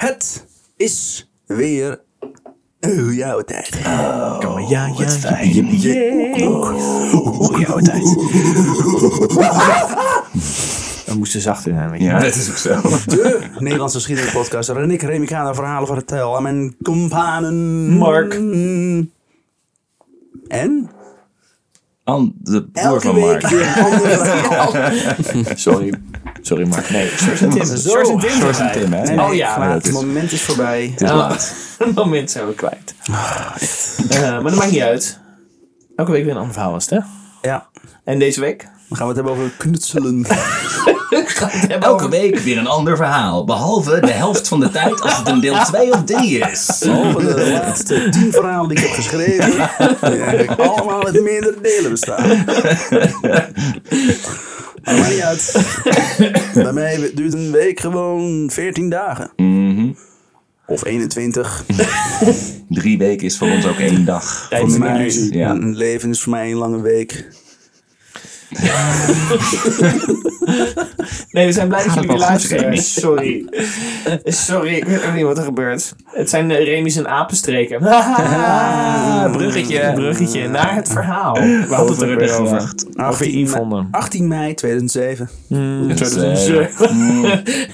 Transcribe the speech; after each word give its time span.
Het 0.00 0.46
is 0.76 1.30
weer 1.46 2.00
oh, 2.80 3.14
jouw 3.14 3.40
tijd. 3.40 3.78
Oh, 3.86 4.68
ja, 4.68 4.86
ja, 4.86 5.08
fijn. 5.08 5.48
jippie, 5.48 6.44
Hoe 6.44 7.60
jouw 7.60 7.78
tijd? 7.78 8.02
We 11.06 11.14
moesten 11.16 11.40
zachter 11.40 11.72
zijn, 11.72 11.90
weet 11.90 12.00
je. 12.00 12.06
Ja, 12.06 12.18
dat 12.18 12.34
is 12.34 12.50
ook 12.50 12.56
zo. 12.56 12.80
De 13.06 13.48
Nederlandse 13.58 13.96
geschiedenispodcast 13.96 14.68
waarin 14.68 14.90
ik 14.90 15.02
Remicana 15.02 15.54
verhalen 15.54 15.88
vertel 15.88 16.36
aan 16.36 16.42
mijn 16.42 16.76
companen. 16.82 17.88
Mark. 17.90 18.34
En? 20.48 20.90
An, 22.04 22.34
de 22.38 22.68
broer 22.72 22.84
Elke 22.84 23.06
van 23.06 23.18
Mark. 23.18 23.42
Sorry. 25.58 25.94
Sorry, 26.50 26.66
Mark. 26.68 26.90
Nee, 26.90 27.08
Sjors 27.22 27.40
en 27.40 27.50
Tim. 27.50 27.64
Sjors 27.64 28.08
en 28.08 28.18
Tim. 28.18 28.30
Sjors 28.30 28.58
en 28.58 28.72
Tim, 28.72 28.92
hè? 28.92 29.02
Nee, 29.02 29.20
Oh 29.26 29.34
ja, 29.34 29.72
het 29.72 29.90
moment 29.92 30.32
is 30.32 30.42
voorbij. 30.42 30.82
Het 30.92 31.00
is 31.00 31.08
Ja. 31.08 31.16
laat. 31.16 31.54
Een 31.78 31.92
moment 31.94 32.30
zijn 32.30 32.46
we 32.46 32.54
kwijt. 32.54 32.94
Eh, 34.10 34.20
maar 34.20 34.42
dat 34.42 34.54
maakt 34.54 34.70
niet 34.70 34.80
uit. 34.80 35.18
Elke 35.96 36.10
week 36.10 36.22
weer 36.24 36.32
een 36.32 36.38
ander 36.38 36.52
verhaal 36.52 36.72
was 36.72 36.90
het, 36.90 37.02
hè? 37.02 37.06
Ja, 37.48 37.66
En 38.04 38.18
deze 38.18 38.40
week? 38.40 38.68
Dan 38.90 38.98
gaan 38.98 39.08
we 39.08 39.14
het 39.14 39.24
hebben 39.24 39.32
over 39.32 39.56
knutselen. 39.56 40.26
Elke 41.80 42.08
week 42.08 42.38
weer 42.38 42.58
een 42.58 42.66
ander 42.66 42.96
verhaal. 42.96 43.44
Behalve 43.44 44.00
de 44.00 44.10
helft 44.10 44.48
van 44.48 44.60
de 44.60 44.70
tijd 44.70 45.00
als 45.00 45.16
het 45.16 45.28
een 45.28 45.40
deel 45.40 45.64
2 45.64 45.92
of 45.92 46.04
3 46.04 46.38
is. 46.38 46.78
Behalve 46.84 47.34
de 47.34 47.50
laatste 47.50 48.08
tien 48.08 48.32
verhalen 48.32 48.68
die 48.68 48.78
ik 48.78 48.84
heb 48.84 48.94
geschreven. 48.94 49.50
Die 50.00 50.22
eigenlijk 50.22 50.60
allemaal 50.60 51.04
uit 51.06 51.22
meerdere 51.22 51.60
delen 51.62 51.90
bestaan. 51.90 52.28
Maar 54.84 54.94
maakt 54.94 55.10
niet 55.10 55.20
uit. 55.20 55.56
Bij 56.54 56.72
mij 56.72 57.10
duurt 57.14 57.34
een 57.34 57.50
week 57.50 57.80
gewoon 57.80 58.50
14 58.52 58.90
dagen. 58.90 59.30
Of 60.66 60.84
21. 60.84 61.64
Drie 62.68 62.98
weken 62.98 63.26
is 63.26 63.38
voor 63.38 63.50
ons 63.50 63.66
ook 63.66 63.78
één 63.78 64.04
dag. 64.04 64.48
Voor 64.50 64.72
een 64.72 64.78
mij. 64.78 65.10
Ja. 65.30 65.50
Een 65.50 65.76
leven 65.76 66.10
is 66.10 66.20
voor 66.20 66.32
mij 66.32 66.50
een 66.50 66.56
lange 66.56 66.80
week. 66.80 67.28
Nee, 71.30 71.46
we 71.46 71.52
zijn 71.52 71.68
blij 71.68 71.84
dat 71.84 71.94
jullie 71.94 72.08
weer 72.08 72.18
luisteren. 72.18 72.78
Sorry. 72.78 73.44
Sorry, 74.24 74.74
ik 74.74 74.84
weet 74.84 75.06
ook 75.06 75.14
niet 75.14 75.24
wat 75.24 75.38
er 75.38 75.44
gebeurt. 75.44 75.94
Het 76.04 76.30
zijn 76.30 76.50
uh, 76.50 76.64
Remy's 76.64 76.96
en 76.96 77.08
apenstreken. 77.08 77.78
bruggetje. 79.38 79.92
Bruggetje 79.94 80.48
naar 80.48 80.74
het 80.74 80.88
verhaal. 80.88 81.34
We 81.34 81.66
hadden 81.68 81.92
het 81.92 82.02
er 82.02 82.16
weer 82.16 82.38
over. 82.38 82.72
Over 82.96 83.26
Yvonne. 83.26 83.86
18 83.90 84.28
mei 84.28 84.54
2007. 84.54 85.28
Dus, 85.48 85.98
Dat 85.98 86.22
is 86.22 86.48
eh, 86.48 86.66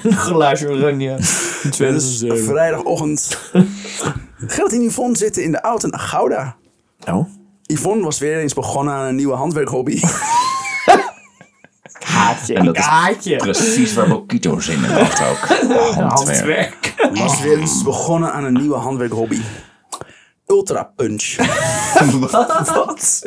een 0.03 0.13
glaasje 0.13 0.69
oranje. 0.69 1.17
Dus 1.63 1.75
2007. 1.75 2.45
vrijdagochtend. 2.45 3.39
Gert 4.47 4.73
en 4.73 4.83
Yvonne 4.83 5.17
zitten 5.17 5.43
in 5.43 5.51
de 5.51 5.61
auto 5.61 5.89
naar 5.89 6.01
Gouda. 6.01 6.57
Oh. 7.11 7.29
Yvonne 7.63 8.05
was 8.05 8.19
weer 8.19 8.39
eens 8.39 8.55
begonnen 8.55 8.95
aan 8.95 9.07
een 9.07 9.15
nieuwe 9.15 9.35
handwerkhobby. 9.35 10.01
En 12.55 12.65
dat 12.65 12.77
is. 12.77 13.37
Precies 13.37 13.95
waar 13.95 14.09
Bokito 14.09 14.61
zin 14.61 14.85
in 14.85 14.91
had 14.91 15.23
ook. 15.31 15.37
Handwerk. 15.95 16.13
Handwerk. 16.13 16.95
Was 17.15 17.41
weer 17.41 17.59
eens 17.59 17.83
begonnen 17.83 18.33
aan 18.33 18.45
een 18.45 18.53
nieuwe 18.53 18.77
handwerkhobby. 18.77 19.41
Ultra 20.47 20.93
Punch. 20.97 21.37
Wat? 22.31 23.23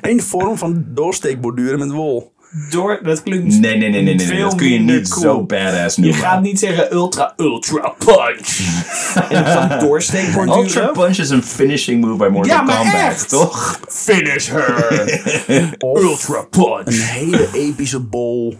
Een 0.00 0.22
vorm 0.22 0.58
van 0.58 0.84
doorsteekborduren 0.88 1.78
met 1.78 1.90
wol. 1.90 2.31
Door, 2.70 3.00
dat 3.02 3.22
klinkt 3.22 3.46
Nee, 3.60 3.60
nee, 3.60 3.76
nee, 3.78 3.90
nee, 3.90 4.02
nee, 4.02 4.14
nee. 4.14 4.26
veel 4.26 4.48
Dat 4.48 4.54
kun 4.54 4.68
je 4.68 4.78
niet 4.78 5.08
cool. 5.08 5.22
zo 5.22 5.42
badass 5.44 5.96
Je 5.96 6.02
noemen. 6.02 6.20
gaat 6.20 6.42
niet 6.42 6.58
zeggen 6.58 6.92
ultra, 6.92 7.32
ultra 7.36 7.88
punch. 7.98 8.58
en 9.28 9.44
dan 9.44 9.78
doorsteekborduren. 9.78 10.62
Ultra 10.62 10.86
Punch 10.86 11.16
is 11.18 11.30
een 11.30 11.42
finishing 11.42 12.04
move 12.04 12.16
bij 12.16 12.28
Mortal 12.28 12.52
Ja, 12.56 12.62
maar 12.62 12.76
Kombat, 12.76 12.94
echt. 12.94 13.28
toch? 13.28 13.80
Finish 13.88 14.48
her. 14.48 15.76
ultra 16.02 16.42
punch. 16.42 16.86
Een 16.86 16.92
hele 17.00 17.48
epische 17.52 18.00
bol. 18.00 18.54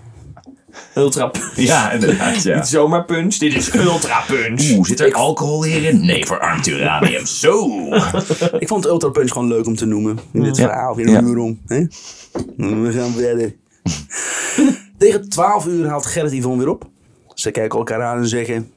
Ultra 0.95 1.27
punch. 1.27 1.53
Ja, 1.56 1.91
inderdaad, 1.93 2.43
ja. 2.43 2.56
Niet 2.56 2.66
zomaar 2.66 3.05
punch, 3.05 3.34
dit 3.37 3.55
is 3.55 3.75
ultra 3.75 4.21
punch. 4.27 4.71
Oeh, 4.77 4.87
zit 4.87 5.00
er 5.00 5.12
alcohol 5.15 5.65
hierin? 5.65 6.05
Nee, 6.06 6.27
verarmd 6.27 6.66
uranium. 6.66 7.27
Zo. 7.43 7.69
Ik 8.59 8.69
vond 8.69 8.87
Ultra 8.87 9.09
Punch 9.11 9.33
gewoon 9.33 9.49
leuk 9.49 9.66
om 9.66 9.77
te 9.77 9.87
noemen. 9.87 10.19
In 10.33 10.43
dit 10.43 10.56
verhaal. 10.56 10.95
Weer 10.97 11.09
Ja. 11.09 11.19
een 11.19 11.27
uur 11.27 11.39
om. 11.39 11.61
Hè? 11.66 11.84
We 12.56 12.93
gaan 12.93 13.12
verder. 13.12 13.55
Tegen 14.98 15.28
12 15.28 15.66
uur 15.66 15.88
haalt 15.88 16.06
Gerrit 16.06 16.32
Yvonne 16.32 16.59
weer 16.59 16.69
op. 16.69 16.88
Ze 17.34 17.50
kijken 17.50 17.78
elkaar 17.78 18.03
aan 18.03 18.19
en 18.19 18.28
zeggen... 18.28 18.70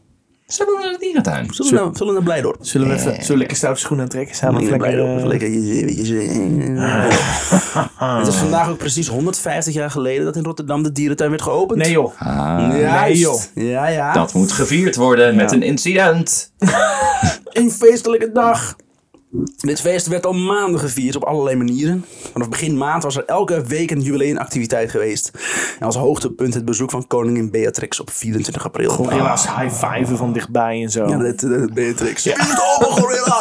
Ze 0.48 0.58
hebben 0.58 0.76
we 0.76 0.82
naar 0.84 0.92
de 0.92 1.00
dierentuin. 1.00 1.54
Zullen 1.54 1.72
we, 1.72 1.78
nou, 1.78 1.96
zullen 1.96 2.14
we 2.14 2.20
naar 2.20 2.28
Blijdorp? 2.28 2.58
Zullen 2.62 2.88
we 2.88 2.94
even 2.94 3.12
zullen 3.12 3.28
we 3.28 3.38
lekker 3.38 3.58
stoute 3.58 3.80
schoenen 3.80 4.06
aantrekken? 4.06 4.36
Samen 4.36 4.62
lekker... 4.62 4.78
Blijdorp. 4.78 5.20
Eh, 5.20 5.26
lekker 5.26 5.50
Het 8.20 8.28
is 8.28 8.36
vandaag 8.36 8.70
ook 8.70 8.78
precies 8.78 9.08
150 9.08 9.74
jaar 9.74 9.92
geleden 9.92 10.26
dat 10.26 10.36
in 10.36 10.44
Rotterdam 10.44 10.84
de 10.84 10.92
dierentuin 10.92 11.30
werd 11.30 11.42
geopend. 11.42 11.80
Nee 11.80 11.92
joh. 11.92 12.14
Juist. 12.20 13.02
Nee, 13.02 13.18
joh. 13.18 13.42
Ja, 13.54 13.88
ja. 13.88 14.14
Dat 14.14 14.34
moet 14.34 14.52
gevierd 14.52 14.96
worden 14.96 15.36
met 15.36 15.52
een 15.52 15.64
incident. 15.64 16.52
Een 17.46 17.72
feestelijke 17.72 18.32
dag. 18.32 18.76
Dit 19.58 19.82
feest 19.82 20.08
werd 20.08 20.26
al 20.26 20.34
maanden 20.34 20.80
gevierd 20.80 21.16
op 21.16 21.24
allerlei 21.24 21.56
manieren. 21.56 22.06
Vanaf 22.32 22.50
begin 22.50 22.78
maand 22.78 23.04
was 23.04 23.16
er 23.18 23.26
elke 23.26 23.62
week 23.64 23.92
een 23.92 24.02
jubileumactiviteit 24.02 24.92
geweest. 24.92 25.32
En 25.80 25.86
als 25.86 25.96
hoogtepunt 25.96 26.54
het 26.54 26.66
bezoek 26.66 26.92
van 26.92 27.08
koningin 27.08 27.52
Beatrix 27.52 28.00
op 28.00 28.10
24 28.12 28.66
april. 28.66 28.90
Gorilla's 28.90 29.46
high-fiven 29.56 30.18
van 30.18 30.34
dichtbij 30.34 30.82
en 30.84 30.90
zo. 30.90 31.08
Ja, 31.08 31.18
dat, 31.18 31.40
dat 31.40 31.74
Beatrix. 31.74 32.24
Ja. 32.24 32.34
Open, 32.80 32.92
gorilla! 32.92 33.40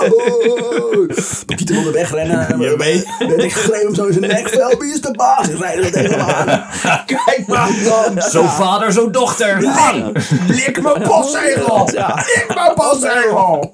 Pieter 1.57 1.75
wilde 1.75 1.91
wegrennen. 1.91 2.49
En 2.49 2.61
Je 2.71 2.77
weet- 2.77 3.07
Ik 3.45 3.53
greep 3.53 3.83
hem 3.83 3.95
zo 3.95 4.05
in 4.05 4.13
zijn 4.13 4.27
nek. 4.31 4.49
Wel, 4.55 4.79
wie 4.79 4.93
is 4.93 5.01
de 5.01 5.11
baas? 5.11 5.49
Ik 5.49 5.59
rijd 5.59 5.85
er 5.85 5.93
tegen 5.93 6.11
hem 6.11 6.21
aan. 6.21 6.65
Kijk 7.07 7.45
maar 7.47 7.71
dan. 7.85 8.23
Zo 8.23 8.43
vader, 8.43 8.93
zo 8.93 9.11
dochter. 9.11 9.63
Ja. 9.63 10.11
Lik 10.49 10.83
mijn 10.83 11.03
postzegel. 11.03 11.89
Ja. 11.93 12.15
Lik 12.15 12.53
mijn 12.55 12.75
postzegel. 12.75 13.73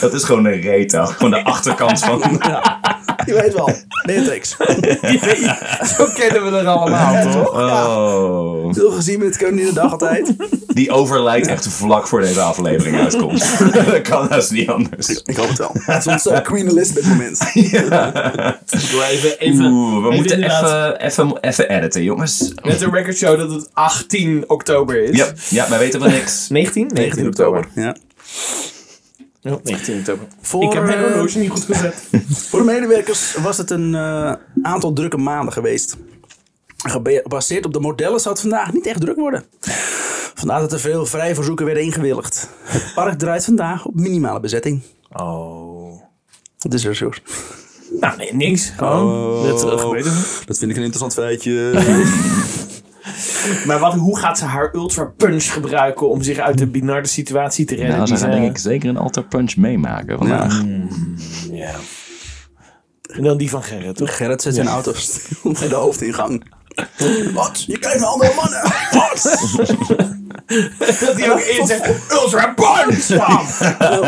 Dat 0.00 0.12
is 0.14 0.24
gewoon 0.24 0.44
een 0.44 0.60
reet, 0.60 0.87
hè. 0.92 1.06
Gewoon 1.06 1.30
de 1.30 1.44
achterkant 1.44 2.00
van... 2.00 2.22
Je 3.26 3.34
weet 3.34 3.54
wel. 3.54 3.70
Beatrix. 4.06 4.56
Zo 5.96 6.06
kennen 6.14 6.44
we 6.44 6.58
er 6.58 6.66
allemaal, 6.66 7.32
toch? 7.32 7.50
Oh. 7.52 8.74
Veel 8.74 8.90
gezien 8.90 9.18
met 9.18 9.36
Koningin 9.36 9.66
de 9.66 9.72
Dag 9.72 9.92
altijd. 9.92 10.34
Die 10.66 10.90
overlijdt 10.90 11.46
echt 11.46 11.68
vlak 11.68 12.06
voor 12.06 12.20
deze 12.20 12.40
aflevering 12.40 13.00
uitkomt. 13.00 13.58
dat 13.74 14.00
kan 14.00 14.28
haast 14.28 14.50
niet 14.50 14.68
anders. 14.68 15.08
Ik 15.08 15.36
hoop 15.36 15.48
het 15.48 15.58
wel. 15.58 15.70
Het 15.74 16.06
is 16.06 16.12
ons 16.12 16.26
eh, 16.26 16.40
Queen 16.40 16.68
Elizabeth 16.68 17.06
moment. 17.06 17.50
Even, 17.54 19.38
even, 19.38 19.64
Oeh, 19.64 20.02
we 20.02 20.14
moeten 20.14 20.34
inderdaad 20.34 21.00
even, 21.00 21.26
even, 21.26 21.38
even 21.40 21.68
editen, 21.68 22.02
jongens. 22.02 22.52
Met 22.62 22.80
een 22.80 22.92
record 22.92 23.16
show 23.16 23.38
dat 23.38 23.50
het 23.50 23.68
18 23.72 24.44
oktober 24.46 25.02
is. 25.02 25.16
Ja, 25.16 25.26
ja, 25.48 25.68
wij 25.68 25.78
weten 25.78 26.00
van 26.00 26.10
niks. 26.10 26.48
19? 26.48 26.90
19 26.92 27.26
oktober. 27.26 27.68
Ja. 27.74 27.96
Ja, 29.40 29.58
19 29.62 29.98
oktober. 29.98 30.26
Voor, 30.40 30.62
ik 30.62 30.72
heb 30.72 30.84
mijn 30.84 30.98
eh, 30.98 31.04
horloge 31.04 31.38
niet 31.38 31.50
goed 31.50 31.64
gezet. 31.64 32.08
Voor 32.48 32.58
de 32.58 32.64
medewerkers 32.64 33.34
was 33.34 33.58
het 33.58 33.70
een 33.70 33.94
eh, 33.94 34.32
aantal 34.62 34.92
drukke 34.92 35.16
maanden 35.16 35.52
geweest. 35.52 35.96
Gebaseerd 36.76 37.66
op 37.66 37.72
de 37.72 37.80
modellen 37.80 38.20
zou 38.20 38.34
het 38.34 38.42
vandaag 38.42 38.72
niet 38.72 38.86
echt 38.86 39.00
druk 39.00 39.16
worden. 39.16 39.44
Vandaar 40.34 40.60
dat 40.60 40.72
er 40.72 40.80
veel 40.80 41.06
vrijverzoeken 41.06 41.66
werden 41.66 41.82
ingewilligd. 41.84 42.48
Het 42.62 42.92
park 42.94 43.18
draait 43.18 43.44
vandaag 43.44 43.84
op 43.84 43.94
minimale 43.94 44.40
bezetting. 44.40 44.82
Oh. 45.12 46.02
Dat 46.58 46.74
is 46.74 46.84
er 46.84 46.96
zo. 46.96 47.10
Nou, 48.00 48.16
nee, 48.16 48.34
niks. 48.34 48.72
Gewoon. 48.76 49.46
Dat 49.46 49.60
gebeurt 49.60 50.06
er 50.06 50.12
niet. 50.12 50.42
Dat 50.46 50.58
vind 50.58 50.70
ik 50.70 50.76
een 50.76 50.82
interessant 50.82 51.14
feitje. 51.14 51.72
Maar 53.66 53.78
wat, 53.78 53.94
hoe 53.94 54.18
gaat 54.18 54.38
ze 54.38 54.44
haar 54.44 54.74
ultra 54.74 55.04
punch 55.04 55.52
gebruiken 55.52 56.08
om 56.08 56.22
zich 56.22 56.38
uit 56.38 56.58
de 56.58 56.66
binarde 56.66 57.08
situatie 57.08 57.64
te 57.64 57.74
redden? 57.74 57.96
Nou, 57.96 58.16
ze 58.16 58.28
denk 58.28 58.50
ik 58.50 58.58
zeker 58.58 58.88
een 58.88 58.96
alter 58.96 59.24
punch 59.24 59.56
meemaken 59.56 60.18
vandaag. 60.18 60.62
Ja. 61.50 61.74
En 63.08 63.22
dan 63.22 63.36
die 63.36 63.50
van 63.50 63.62
Gerrit, 63.62 63.96
toch? 63.96 64.16
Gerrit 64.16 64.42
zet 64.42 64.54
zijn 64.54 64.68
auto 64.68 64.92
stil 64.94 65.52
bij 65.52 65.68
de 65.68 65.74
hoofdingang. 65.74 66.44
Wat? 67.34 67.64
Je 67.66 67.78
kijkt 67.78 68.00
naar 68.00 68.08
andere 68.08 68.34
mannen. 68.34 68.62
Wat? 68.90 69.22
Dat 71.00 71.16
hij 71.16 71.32
ook 71.32 71.40
in 71.40 71.66
zegt, 71.66 72.12
ultra 72.12 72.54
punch, 72.54 73.08
man! 73.08 73.46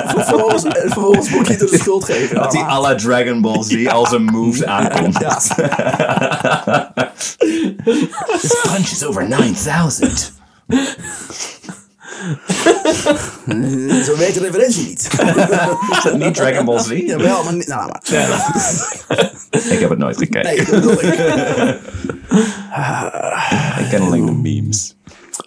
vervolgens, 0.06 0.64
en 0.64 0.90
vervolgens 0.90 1.30
moet 1.30 1.46
je 1.46 1.56
de 1.56 1.68
schuld 1.80 2.04
geven. 2.04 2.36
Dat 2.36 2.52
hij 2.52 2.62
à 2.62 2.80
la 2.80 2.94
Dragon 2.94 3.40
Ball 3.40 3.62
Z 3.62 3.86
al 3.86 4.06
zijn 4.06 4.24
moves 4.24 4.64
aankomt. 4.64 5.18
Ja. 5.18 5.40
This 8.40 8.60
punch 8.62 8.90
is 8.90 9.04
over 9.04 9.28
9000. 9.28 10.32
Zo 14.04 14.16
weet 14.16 14.34
de 14.34 14.40
referentie 14.40 14.86
niet. 14.88 15.08
Is 15.90 16.02
dat 16.02 16.18
niet 16.18 16.34
Dragon 16.34 16.64
Ball 16.64 16.78
Z? 16.78 16.90
Jawel, 16.90 17.44
maar 17.44 17.54
niet. 17.54 17.66
Nou, 17.66 17.90
maar. 17.90 18.02
Ik 19.50 19.80
heb 19.80 19.90
het 19.90 19.98
nooit 19.98 20.16
gekeken. 20.16 20.42
Nee, 20.42 20.56
dat 20.56 20.70
bedoel 20.70 20.92
ik. 20.92 21.04
Ik 23.78 23.88
ken 23.90 24.00
alleen 24.02 24.26
de 24.26 24.32
memes. 24.32 24.96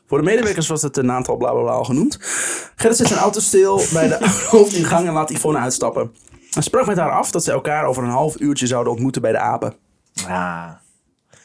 Voor 0.08 0.18
de 0.18 0.24
medewerkers 0.24 0.68
was 0.68 0.82
het 0.82 0.98
een 0.98 1.12
aantal 1.12 1.36
bla 1.38 1.52
bla 1.52 1.62
bla 1.62 1.72
al 1.72 1.84
genoemd. 1.84 2.18
Gerrit 2.76 2.98
zet 2.98 3.08
zijn 3.08 3.20
auto 3.20 3.40
stil 3.40 3.82
bij 3.94 4.08
de 4.08 4.18
hoofdingang 4.52 5.08
en 5.08 5.14
laat 5.14 5.30
Yvonne 5.30 5.60
uitstappen. 5.60 6.12
Hij 6.52 6.64
sprak 6.64 6.86
met 6.86 6.98
haar 6.98 7.12
af 7.12 7.32
dat 7.32 7.44
ze 7.44 7.52
elkaar 7.52 7.86
over 7.86 8.04
een 8.04 8.10
half 8.10 8.40
uurtje 8.40 8.68
zouden 8.68 8.94
ontmoeten 8.94 9.22
bij 9.22 9.32
de 9.32 9.38
apen. 9.38 9.76
Ja. 10.14 10.82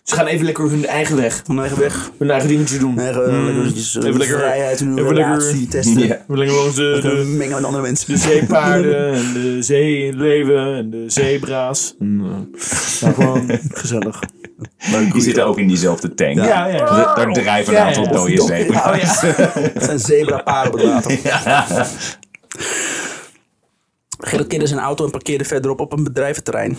Ze 0.09 0.15
gaan 0.15 0.27
even 0.27 0.45
lekker 0.45 0.71
hun 0.71 0.87
eigen 0.87 1.17
weg. 1.17 1.43
Van 1.47 1.61
eigen 1.61 1.79
weg. 1.79 2.11
Hun 2.19 2.31
eigen 2.31 2.49
dingetje 2.49 2.79
doen. 2.79 2.99
Eigen, 2.99 3.21
lekker, 3.23 3.61
eventjes, 3.61 3.97
eh, 3.97 4.05
Even 4.07 4.19
lekker- 4.19 4.39
vrijheid 4.39 4.81
en 4.81 4.87
hun 4.87 4.99
even 4.99 5.15
lekker- 5.15 5.35
relatie 5.39 5.69
testen. 5.69 6.07
Ja. 6.07 6.25
We 6.27 6.37
lekker 6.37 6.57
langs 6.57 6.75
de, 6.75 6.83
Lekker 6.83 7.17
de, 7.17 7.25
mengen 7.25 7.55
met 7.55 7.65
andere 7.65 7.83
mensen. 7.83 8.13
de 8.13 8.19
zeepaarden 8.19 9.13
en 9.15 9.33
de 9.33 9.63
zeeleeuwen 9.63 10.77
en 10.77 10.91
de 10.91 11.05
zebra's. 11.07 11.95
En, 12.01 12.21
eh, 12.25 12.61
nou, 13.01 13.15
gewoon 13.15 13.51
gezellig. 13.73 14.21
Die 15.13 15.23
zitten 15.23 15.47
ook 15.47 15.59
in 15.59 15.67
diezelfde 15.69 16.15
tank. 16.15 16.35
Ja, 16.35 16.67
ja. 16.67 16.79
Daar- 16.79 17.15
Daar 17.17 17.33
drijven 17.33 17.73
een 17.73 17.79
Ja, 17.81 17.87
aantal 17.87 18.05
ja. 18.05 18.11
dode 18.37 18.43
zeeën. 18.43 18.69
Oh 18.69 18.75
ja. 18.75 19.63
Het 19.73 19.85
zijn 19.85 19.99
zebraparen 19.99 20.73
op 20.73 20.79
het 20.79 20.89
water. 21.23 21.89
Gerrit 24.19 24.47
keerde 24.47 24.67
zijn 24.67 24.81
auto 24.81 25.05
en 25.05 25.11
parkeerde 25.11 25.45
verderop 25.45 25.81
op 25.81 25.93
een 25.93 26.05
bedrijventerrein. 26.05 26.77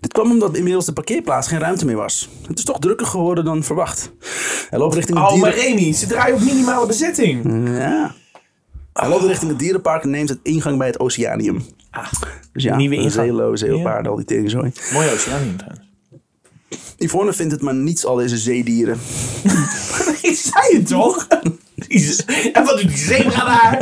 Dit 0.00 0.12
kwam 0.12 0.30
omdat 0.30 0.56
inmiddels 0.56 0.84
de 0.86 0.92
parkeerplaats 0.92 1.48
geen 1.48 1.58
ruimte 1.58 1.84
meer 1.84 1.96
was. 1.96 2.28
Het 2.48 2.58
is 2.58 2.64
toch 2.64 2.78
drukker 2.78 3.06
geworden 3.06 3.44
dan 3.44 3.62
verwacht. 3.64 4.10
Hij 4.70 4.78
loopt 4.78 4.94
richting 4.94 5.18
het 5.18 5.28
Oh, 5.30 5.38
maar. 5.40 5.54
Remy, 5.54 5.92
ze 5.92 6.06
draaien 6.06 6.34
op 6.34 6.40
minimale 6.40 6.86
bezetting. 6.86 7.44
Ja. 7.78 8.14
Hij 8.92 9.08
loopt 9.08 9.24
richting 9.24 9.50
het 9.50 9.58
dierenpark 9.60 10.02
en 10.02 10.10
neemt 10.10 10.28
het 10.28 10.38
ingang 10.42 10.78
bij 10.78 10.86
het 10.86 10.98
Oceanium. 11.00 11.64
Dus 12.52 12.62
ja, 12.62 12.76
nieuwe 12.76 12.94
ingang. 12.94 13.12
zeelo, 13.12 13.56
zeepaarden, 13.56 14.02
Ja. 14.04 14.08
al 14.10 14.16
die 14.16 14.24
teringzooi. 14.24 14.72
Mooi 14.92 15.10
oceanium 15.10 15.56
trouwens. 15.56 15.86
Yvonne 16.98 17.32
vindt 17.32 17.52
het 17.52 17.62
maar 17.62 17.74
niets 17.74 18.04
al 18.06 18.16
deze 18.16 18.36
zeedieren. 18.38 18.94
Ik 20.22 20.36
zei 20.36 20.76
het 20.76 20.86
toch? 20.86 21.26
En 22.52 22.64
wat 22.64 22.78
doet 22.80 22.88
die 22.88 22.96
zebra 22.96 23.44
daar? 23.44 23.78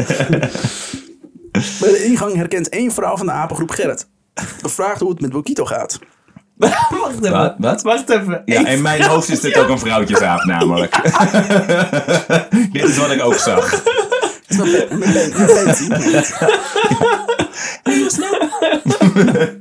Bij 1.80 1.90
de 1.90 2.04
ingang 2.04 2.34
herkent 2.34 2.68
één 2.68 2.92
vrouw 2.92 3.16
van 3.16 3.26
de 3.26 3.32
apengroep 3.32 3.70
Gerrit. 3.70 4.08
Vraagt 4.62 5.00
hoe 5.00 5.10
het 5.10 5.20
met 5.20 5.30
Bokito 5.30 5.64
gaat. 5.64 5.98
Wacht 6.56 7.24
even. 7.24 7.30
Wat? 7.30 7.54
Wat? 7.58 7.82
Wacht 7.82 8.10
even. 8.10 8.42
Ja, 8.44 8.66
in 8.66 8.82
mijn 8.82 9.02
hoofd 9.02 9.28
is 9.28 9.40
dit 9.40 9.58
ook 9.58 9.68
een 9.68 9.78
vrouwtjesaap 9.78 10.44
namelijk. 10.44 10.92
dit 12.72 12.84
is 12.84 12.98
wat 12.98 13.10
ik 13.10 13.22
ook 13.22 13.34
zag. 13.34 13.82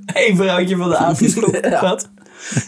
Eén 0.05 0.37
vrouwtje 0.37 0.75
van 0.75 0.89
de. 0.89 1.57
Ja. 1.61 1.81
Wat? 1.81 2.09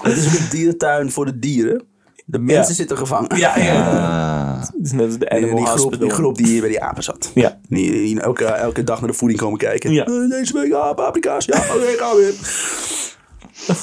Het 0.01 0.17
is 0.17 0.39
een 0.39 0.47
dierentuin 0.49 1.11
voor 1.11 1.25
de 1.25 1.39
dieren. 1.39 1.83
De 2.25 2.39
mensen 2.39 2.67
Ja. 2.67 2.73
zitten 2.73 2.97
gevangen. 2.97 3.37
Ja, 3.37 3.57
ja. 3.59 4.59
Het 4.59 4.85
is 4.85 4.91
net 4.91 5.05
als 5.05 5.13
de 5.13 5.19
Die, 5.19 5.29
animal 5.29 5.55
die, 5.55 5.65
groep, 5.65 5.99
die 5.99 6.09
groep 6.09 6.37
die 6.37 6.45
hier 6.45 6.59
bij 6.61 6.69
die 6.69 6.81
apen 6.81 7.03
zat. 7.03 7.31
Ja. 7.33 7.59
Die, 7.69 7.91
die 7.91 8.21
elke, 8.21 8.45
elke 8.45 8.83
dag 8.83 8.99
naar 8.99 9.09
de 9.09 9.15
voeding 9.15 9.39
komen 9.39 9.57
kijken. 9.59 9.91
Ja. 9.93 10.05
Eh, 10.05 10.29
deze 10.29 10.53
week 10.53 10.73
ah, 10.73 10.95
paprika's. 10.95 11.45
Ja, 11.45 11.57
oké, 11.57 11.85
gaan 11.97 12.15
we 12.15 12.21
weer. 12.21 13.79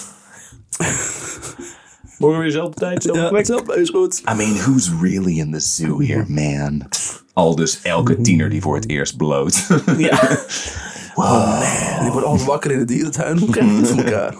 Morgen 2.18 2.38
weer 2.38 2.48
dezelfde 2.48 2.80
tijd, 2.80 2.96
dezelfde 2.96 3.22
Ja, 3.22 3.28
plek. 3.62 3.76
is 3.78 3.90
goed. 3.90 4.22
I 4.32 4.34
mean, 4.36 4.54
who's 4.56 4.90
really 5.00 5.38
in 5.38 5.52
the 5.52 5.60
zoo 5.60 6.00
here, 6.00 6.24
man? 6.28 6.82
Al 7.32 7.54
dus 7.56 7.80
elke 7.82 8.20
tiener 8.20 8.50
die 8.50 8.60
voor 8.62 8.74
het 8.74 8.88
eerst 8.88 9.16
bloot. 9.16 9.66
Ja. 9.98 10.18
En 11.18 12.02
die 12.02 12.12
wordt 12.12 12.26
altijd 12.26 12.46
wakker 12.48 12.70
in 12.70 12.78
de 12.78 12.84
dierentuin. 12.84 13.38
Hoe 13.38 13.50
krijg 13.50 13.70
je 13.70 13.76
het 13.76 13.88
voor 13.88 13.98
elkaar? 13.98 14.34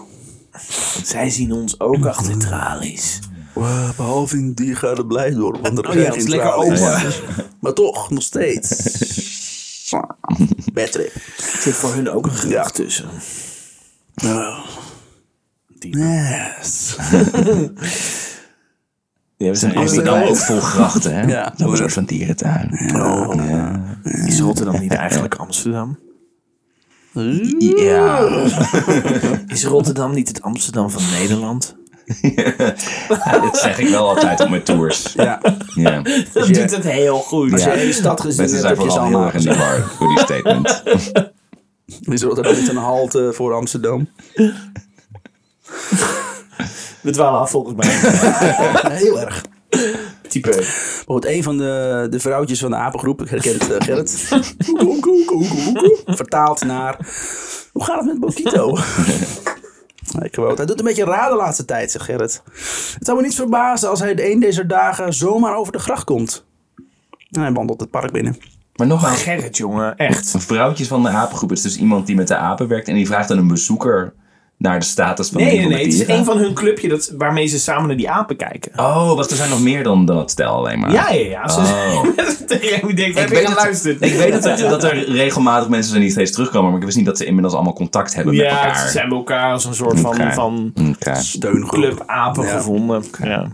Zij 1.03 1.29
zien 1.29 1.51
ons 1.51 1.79
ook 1.79 2.05
achter 2.05 2.37
tralies. 2.37 3.19
Wow, 3.59 3.95
behalve 3.95 4.37
in 4.37 4.53
die 4.53 4.75
gaat 4.75 4.97
het 4.97 5.07
blij 5.07 5.29
door. 5.31 5.59
Want 5.61 5.77
er 5.77 5.89
Oh 5.89 5.93
ja, 5.95 6.13
is 6.13 6.27
lekker 6.27 6.53
open. 6.53 7.01
Maar 7.59 7.73
toch, 7.73 8.09
nog 8.09 8.23
steeds. 8.23 8.69
Bad 10.73 10.91
trip. 10.91 11.13
Er 11.15 11.59
zit 11.61 11.73
voor 11.73 11.93
hun 11.93 12.09
ook 12.09 12.25
een 12.25 12.31
gerucht 12.31 12.53
Ja. 12.77 12.83
tussen. 12.83 13.09
Oh. 14.25 14.65
Yes. 15.79 16.95
Ja, 19.37 19.49
we 19.49 19.55
zijn 19.55 19.75
Amsterdam 19.75 20.21
ook 20.23 20.37
vol 20.37 20.59
grachten, 20.59 21.13
hè? 21.15 21.27
Ja. 21.35 21.53
Zo'n 21.57 21.77
soort 21.77 21.93
van 21.93 22.05
dierentuin. 22.05 22.69
Ja. 22.93 23.81
Is 24.03 24.39
Rotterdam 24.39 24.79
niet 24.79 24.93
eigenlijk 24.93 25.35
Amsterdam? 25.35 25.99
ja. 27.59 28.19
Is 29.47 29.65
Rotterdam 29.65 30.13
niet 30.13 30.27
het 30.27 30.41
Amsterdam 30.41 30.89
van 30.89 31.01
Nederland? 31.11 31.75
Dit 33.41 33.57
zeg 33.57 33.79
ik 33.79 33.87
wel 33.87 34.09
altijd 34.09 34.39
op 34.41 34.49
mijn 34.49 34.63
tours. 34.63 35.13
Ja. 35.13 35.39
Ja. 35.75 36.01
Dat 36.33 36.47
je- 36.47 36.53
doet 36.53 36.71
het 36.71 36.83
heel 36.83 37.17
goed. 37.17 37.51
Als 37.51 37.63
Ja. 37.63 37.73
je 37.73 37.81
in 37.81 37.87
de 37.87 37.93
stad 37.93 38.21
gezien 38.21 38.49
hebt, 38.49 38.63
heb 38.63 38.63
je 38.63 38.67
ze 38.69 38.75
vooral 38.75 38.93
heel 38.93 39.01
allemaal 39.17 39.25
erg 39.33 39.33
in 39.45 39.51
de 39.51 39.57
war 39.57 39.79
voor 39.97 40.07
die 40.07 40.19
statement. 40.19 40.83
Is 42.13 42.21
Rotterdam 42.21 42.55
niet 42.55 42.69
een 42.69 42.75
halte 42.75 43.31
voor 43.33 43.53
Amsterdam? 43.53 44.09
We 47.01 47.11
dwalen 47.11 47.39
af 47.39 47.49
volgens 47.51 47.75
mij. 47.75 47.89
Heel 48.91 49.19
erg. 49.19 49.43
Type. 50.27 50.49
Bijvoorbeeld 50.49 51.25
een 51.35 51.43
van 51.43 51.57
de, 51.57 52.07
de 52.09 52.19
vrouwtjes 52.19 52.59
van 52.59 52.69
de 52.69 52.75
apengroep, 52.77 53.21
ik 53.21 53.27
Gerrit, 53.27 53.67
koe, 54.77 54.99
koe, 54.99 55.25
koe, 55.25 55.47
koe, 55.47 55.97
vertaald 56.05 56.63
naar, 56.65 56.97
hoe 57.71 57.83
gaat 57.83 57.97
het 57.97 58.05
met 58.05 58.19
Bokito? 58.19 58.77
Ik 60.21 60.35
hij 60.35 60.65
doet 60.65 60.79
een 60.79 60.85
beetje 60.85 61.03
raar 61.03 61.29
de 61.29 61.35
laatste 61.35 61.65
tijd, 61.65 61.91
zegt 61.91 62.05
Gerrit. 62.05 62.41
Het 62.93 63.05
zou 63.05 63.17
me 63.17 63.23
niet 63.23 63.35
verbazen 63.35 63.89
als 63.89 63.99
hij 63.99 64.15
de 64.15 64.31
een 64.31 64.39
deze 64.39 64.65
dagen 64.65 65.13
zomaar 65.13 65.55
over 65.55 65.71
de 65.71 65.79
gracht 65.79 66.03
komt. 66.03 66.45
En 67.31 67.41
hij 67.41 67.51
wandelt 67.51 67.79
het 67.79 67.89
park 67.89 68.11
binnen. 68.11 68.37
Maar 68.75 68.87
nogmaals, 68.87 69.23
Gerrit, 69.23 69.57
jongen. 69.57 69.97
Echt. 69.97 70.33
een 70.33 70.41
vrouwtje 70.41 70.85
van 70.85 71.03
de 71.03 71.09
apengroep 71.09 71.51
is 71.51 71.61
dus 71.61 71.77
iemand 71.77 72.05
die 72.05 72.15
met 72.15 72.27
de 72.27 72.35
apen 72.35 72.67
werkt. 72.67 72.87
En 72.87 72.95
die 72.95 73.07
vraagt 73.07 73.27
dan 73.27 73.37
een 73.37 73.47
bezoeker 73.47 74.13
naar 74.59 74.79
de 74.79 74.85
status 74.85 75.29
van 75.29 75.41
Nee, 75.41 75.49
een 75.49 75.53
nee, 75.55 75.61
van 75.63 75.71
nee. 75.71 75.83
de 75.89 75.97
Het 75.97 76.09
is 76.09 76.15
een 76.17 76.25
van 76.25 76.37
hun 76.37 76.53
clubje 76.53 76.87
dat, 76.89 77.13
waarmee 77.17 77.47
ze 77.47 77.59
samen 77.59 77.87
naar 77.87 77.97
die 77.97 78.09
apen 78.09 78.35
kijken. 78.35 78.71
Oh, 78.79 79.13
wacht, 79.15 79.31
er 79.31 79.37
zijn 79.37 79.49
nog 79.49 79.61
meer 79.61 79.83
dan, 79.83 80.05
dan 80.05 80.17
het 80.17 80.31
stel 80.31 80.53
alleen 80.55 80.79
maar. 80.79 80.91
Ja, 80.91 81.09
ja, 81.11 81.25
ja. 81.29 81.47
Ze 81.47 81.59
Oh. 81.59 82.03
tegen 82.47 82.85
wie 82.87 82.95
denkt, 82.95 83.17
heb 83.19 83.27
Ik 83.29 83.33
je 83.35 83.39
weet, 83.39 83.47
geluisterd? 83.53 83.99
dat, 83.99 84.09
ik 84.09 84.15
weet 84.15 84.31
dat, 84.31 84.45
er, 84.45 84.69
dat 84.69 84.83
er 84.83 85.09
regelmatig 85.11 85.69
mensen 85.69 85.89
zijn 85.89 86.01
die 86.01 86.11
steeds 86.11 86.31
terugkomen, 86.31 86.69
maar 86.69 86.79
ik 86.79 86.85
wist 86.85 86.97
niet 86.97 87.05
dat 87.05 87.17
ze 87.17 87.25
inmiddels 87.25 87.53
allemaal 87.53 87.73
contact 87.73 88.13
hebben 88.15 88.35
met 88.35 88.43
Ja, 88.45 88.57
elkaar. 88.65 88.79
ze 88.85 88.87
zijn 88.91 89.09
bij 89.09 89.17
elkaar 89.17 89.51
als 89.51 89.65
een 89.65 89.73
soort 89.75 89.99
van, 89.99 90.15
Oké. 90.15 90.31
van 90.33 90.73
club 91.67 92.03
apen 92.05 92.45
Ja. 92.45 92.49
gevonden. 92.57 93.03
Ja. 93.23 93.47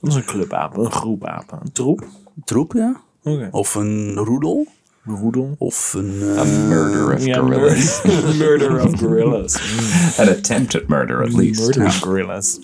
Dat 0.00 0.10
is 0.10 0.14
een 0.14 0.24
club 0.24 0.52
apen, 0.52 0.84
een 0.84 0.92
groep 0.92 1.24
apen. 1.26 1.58
Een 1.62 1.72
troep? 1.72 2.04
Troep, 2.44 2.72
ja. 2.72 3.00
Oké. 3.24 3.48
Of 3.50 3.74
een 3.74 4.14
roedel. 4.14 4.66
Een 5.06 5.16
roedel. 5.16 5.54
Of 5.58 5.92
een... 5.94 6.18
eh, 6.22 6.38
A 6.38 6.44
murder 6.68 7.14
of 7.14 7.22
gorillas. 7.22 8.02
mur- 8.02 8.36
murder 8.36 8.84
of 8.84 8.98
gorillas. 8.98 9.56
An 10.20 10.28
attempted 10.28 10.88
murder 10.88 11.22
at 11.22 11.32
least. 11.32 11.60
Murder 11.60 11.86
of 11.86 11.98
gorillas. 11.98 12.58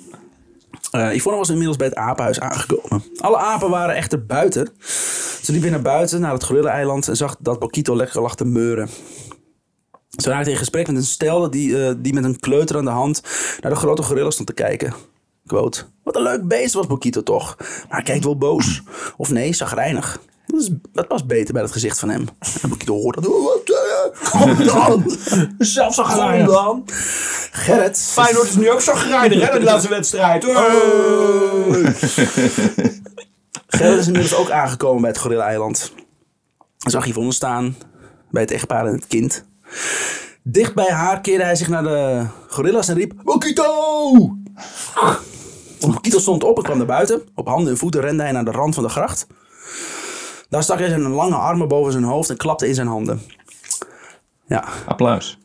Eh, 0.91 1.15
Yvonne 1.15 1.39
was 1.39 1.49
inmiddels 1.49 1.77
bij 1.77 1.87
het 1.87 1.97
apenhuis 1.97 2.41
aangekomen. 2.41 3.05
Alle 3.17 3.37
apen 3.39 3.71
waren 3.71 3.95
echter 3.95 4.27
buiten. 4.27 4.69
Ze 5.43 5.53
liep 5.53 5.63
weer 5.63 5.71
naar 5.71 5.83
buiten, 5.83 6.21
naar 6.21 6.33
het 6.33 6.45
gorilla-eiland... 6.45 7.09
en 7.09 7.17
zag 7.17 7.37
dat 7.39 7.59
Bokito 7.59 7.97
lekker 7.97 8.21
lag 8.23 8.37
te 8.37 8.45
meuren. 8.45 8.89
Ze 10.23 10.29
raakte 10.31 10.51
in 10.51 10.57
gesprek 10.57 10.87
met 10.87 10.97
een 10.97 11.03
stel 11.05 11.51
die, 11.51 11.87
eh, 11.87 11.95
die 11.99 12.15
met 12.15 12.25
een 12.25 12.41
kleuter 12.41 12.77
aan 12.77 12.85
de 12.85 12.91
hand... 12.91 13.23
naar 13.61 13.71
de 13.73 13.79
grote 13.79 14.03
gorilla 14.03 14.31
stond 14.31 14.49
te 14.49 14.55
kijken. 14.55 14.95
Quote, 15.47 15.85
wat 16.03 16.17
een 16.17 16.23
leuk 16.23 16.49
beest 16.49 16.75
was 16.75 16.87
Bokito 16.87 17.23
toch. 17.23 17.55
Maar 17.59 17.87
hij 17.89 18.03
kijkt 18.03 18.25
wel 18.25 18.37
boos. 18.39 18.83
Of 19.17 19.31
nee, 19.31 19.53
zagrijnig. 19.55 20.21
Dat, 20.47 20.61
is, 20.61 20.71
dat 20.93 21.09
past 21.09 21.27
beter 21.27 21.53
bij 21.53 21.63
het 21.63 21.73
gezicht 21.73 21.99
van 21.99 22.09
hem. 22.09 22.29
En 22.63 22.69
Bokito 22.69 22.95
hoort 22.95 23.15
dat. 23.15 23.27
"Oh, 23.27 23.55
eh, 23.65 24.31
Kom 24.31 24.67
dan! 24.67 25.17
Zelfs 25.59 25.97
zo 25.97 26.03
Kom 26.03 26.47
dan! 26.47 26.85
Gerrit. 27.51 27.99
Feyenoord 27.99 28.49
is 28.49 28.57
nu 28.57 28.71
ook 28.71 28.81
zo 28.81 28.95
grijnig, 28.95 29.51
hè, 29.51 29.59
de 29.59 29.65
laatste 29.71 29.89
wedstrijd. 29.89 30.45
Hoor. 30.45 30.55
Gerrit 33.77 33.99
is 33.99 34.07
inmiddels 34.07 34.35
ook 34.35 34.51
aangekomen 34.51 35.01
bij 35.01 35.11
het 35.11 35.19
Gorilla-eiland. 35.19 35.93
Hij 36.79 36.91
zag 36.91 37.07
Yvonne 37.07 37.33
staan 37.33 37.77
bij 38.31 38.43
het 38.43 38.51
echtpaar 38.51 38.87
en 38.87 38.93
het 38.95 39.07
kind. 39.07 39.45
Dicht 40.43 40.75
bij 40.75 40.91
haar 40.91 41.21
keerde 41.21 41.45
hij 41.45 41.57
zich 41.57 41.69
naar 41.69 41.83
de 41.83 42.27
gorilla's 42.49 42.89
en 42.89 42.95
riep... 42.97 43.13
Bokito! 43.23 44.37
Bokito 45.81 46.19
stond 46.19 46.45
op 46.45 46.57
en 46.57 46.63
kwam 46.63 46.77
naar 46.77 46.87
buiten. 46.87 47.23
Op 47.35 47.47
handen 47.47 47.73
en 47.73 47.79
voeten 47.79 48.01
rende 48.01 48.23
hij 48.23 48.33
naar 48.33 48.45
de 48.45 48.51
rand 48.51 48.75
van 48.75 48.85
de 48.85 48.91
gracht. 48.91 49.27
Daar 50.49 50.63
stak 50.63 50.79
hij 50.79 50.89
zijn 50.89 51.09
lange 51.09 51.35
armen 51.35 51.69
boven 51.69 51.93
zijn 51.93 52.05
hoofd 52.05 52.31
en 52.31 52.37
klapte 52.37 52.69
in 52.69 52.75
zijn 52.75 52.87
handen. 52.87 53.21
Ja. 54.47 54.65
Applaus. 54.87 55.39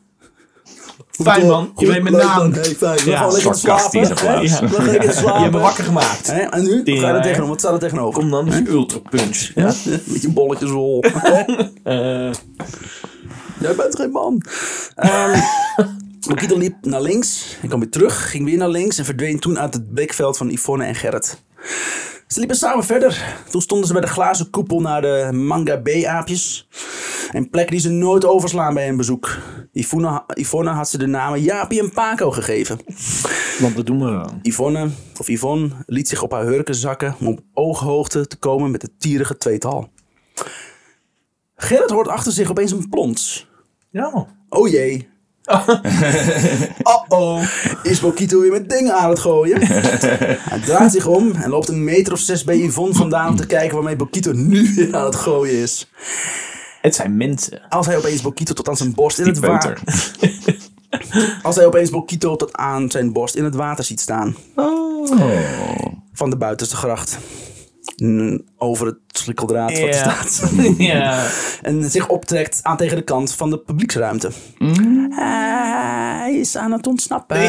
Fijn 1.10 1.46
man, 1.46 1.72
je 1.76 1.86
weet 1.86 2.02
mijn 2.02 2.14
naam. 2.16 2.52
Hey, 2.52 2.64
fijn. 2.64 2.98
We 3.04 3.10
Ja, 3.10 3.26
lekker 3.26 3.54
sarcastisch 3.54 4.06
slapen. 4.06 4.26
applaus. 4.28 4.60
We 4.60 4.68
gaan 4.68 4.84
lekker 4.86 5.12
slapen. 5.12 5.34
Je 5.36 5.40
hebt 5.42 5.54
me 5.54 5.60
wakker 5.60 5.84
gemaakt. 5.84 6.26
Hè? 6.26 6.40
En 6.40 6.62
nu? 6.62 6.76
Wat, 6.84 6.98
ga 6.98 7.08
je 7.08 7.14
er 7.14 7.22
tegenover? 7.22 7.48
Wat 7.48 7.58
staat 7.58 7.72
er 7.72 7.78
tegenover? 7.78 8.20
Kom 8.20 8.30
dan 8.30 8.44
met 8.44 8.54
je 8.54 8.68
ultra 8.68 8.98
punch. 9.10 9.50
Ja, 9.54 9.72
met 10.04 10.22
je 10.22 10.30
bolletjes 10.30 10.70
rol. 10.70 11.00
Eh, 11.84 12.30
Jij 13.60 13.74
bent 13.76 13.96
geen 13.96 14.10
man. 14.10 14.42
Bokito 16.28 16.56
liep 16.58 16.74
naar 16.80 17.02
links 17.02 17.56
en 17.62 17.68
kwam 17.68 17.80
weer 17.80 17.90
terug, 17.90 18.30
ging 18.30 18.44
weer 18.44 18.56
naar 18.58 18.68
links 18.68 18.98
en 18.98 19.04
verdween 19.04 19.38
toen 19.40 19.58
uit 19.58 19.74
het 19.74 19.94
blikveld 19.94 20.36
van 20.36 20.50
Yvonne 20.50 20.84
en 20.84 20.94
Gerrit. 20.94 21.42
Ze 22.32 22.38
liepen 22.38 22.56
samen 22.56 22.84
verder. 22.84 23.36
Toen 23.50 23.60
stonden 23.60 23.86
ze 23.86 23.92
bij 23.92 24.02
de 24.02 24.08
glazen 24.08 24.50
koepel 24.50 24.80
naar 24.80 25.00
de 25.00 25.28
Manga 25.32 25.76
B-aapjes. 25.76 26.68
Een 27.32 27.50
plek 27.50 27.70
die 27.70 27.80
ze 27.80 27.88
nooit 27.88 28.24
overslaan 28.24 28.74
bij 28.74 28.88
een 28.88 28.96
bezoek. 28.96 29.38
Yvonne, 29.72 30.24
Yvonne 30.26 30.70
had 30.70 30.88
ze 30.88 30.98
de 30.98 31.06
namen 31.06 31.40
Jaapie 31.40 31.80
en 31.80 31.92
Paco 31.92 32.30
gegeven. 32.30 32.78
Want 33.60 33.76
dat 33.76 33.86
doen 33.86 34.04
we 34.04 34.10
wel. 34.10 34.30
Yvonne, 34.42 34.90
of 35.18 35.28
Yvonne, 35.28 35.70
liet 35.86 36.08
zich 36.08 36.22
op 36.22 36.32
haar 36.32 36.44
hurken 36.44 36.74
zakken 36.74 37.14
om 37.20 37.26
op 37.26 37.40
ooghoogte 37.52 38.26
te 38.26 38.36
komen 38.36 38.70
met 38.70 38.82
het 38.82 39.00
tierige 39.00 39.36
tweetal. 39.36 39.88
Gerrit 41.56 41.90
hoort 41.90 42.08
achter 42.08 42.32
zich 42.32 42.50
opeens 42.50 42.72
een 42.72 42.88
plons. 42.88 43.48
Ja. 43.90 44.26
Oh 44.48 44.68
jee. 44.68 45.08
Uh-oh. 46.82 47.42
Is 47.82 48.00
Bokito 48.00 48.40
weer 48.40 48.50
met 48.50 48.70
dingen 48.70 48.94
aan 48.94 49.10
het 49.10 49.18
gooien? 49.18 49.66
Hij 50.50 50.60
draait 50.64 50.92
zich 50.92 51.06
om 51.06 51.32
en 51.32 51.50
loopt 51.50 51.68
een 51.68 51.84
meter 51.84 52.12
of 52.12 52.18
zes 52.18 52.44
bij 52.44 52.58
Yvonne 52.58 52.94
vandaan 52.94 53.28
om 53.28 53.36
te 53.36 53.46
kijken 53.46 53.74
waarmee 53.74 53.96
Bokito 53.96 54.32
nu 54.32 54.74
weer 54.74 54.96
aan 54.96 55.04
het 55.04 55.16
gooien 55.16 55.54
is. 55.54 55.90
Het 56.80 56.94
zijn 56.94 57.16
mensen. 57.16 57.60
Als 57.68 57.86
hij 57.86 57.96
opeens 57.96 58.22
Bokito 58.22 58.54
tot 58.54 58.68
aan 58.68 58.76
zijn 58.76 58.94
borst 58.94 59.18
in 59.18 59.26
het 59.26 59.38
water... 59.38 59.78
Als 61.42 61.56
hij 61.56 61.66
opeens 61.66 61.90
Bokito 61.90 62.36
tot 62.36 62.52
aan 62.52 62.90
zijn 62.90 63.12
borst 63.12 63.34
in 63.34 63.44
het 63.44 63.54
water 63.54 63.84
ziet 63.84 64.00
staan. 64.00 64.36
Oh. 64.56 65.10
Van 66.12 66.30
de 66.30 66.36
buitenste 66.36 66.76
gracht. 66.76 67.18
Mm, 68.02 68.40
Over 68.58 68.86
het 68.86 68.96
schrikkeldraad 69.08 69.70
wat 69.78 69.88
er 69.88 69.94
staat. 69.94 70.52
En 71.68 71.90
zich 71.90 72.08
optrekt 72.08 72.60
aan 72.62 72.76
tegen 72.76 72.96
de 72.96 73.02
kant 73.02 73.34
van 73.34 73.50
de 73.50 73.58
publieksruimte. 73.58 74.30
Hij 75.10 76.34
is 76.34 76.56
aan 76.56 76.72
het 76.72 76.86
ontsnappen. 76.86 77.36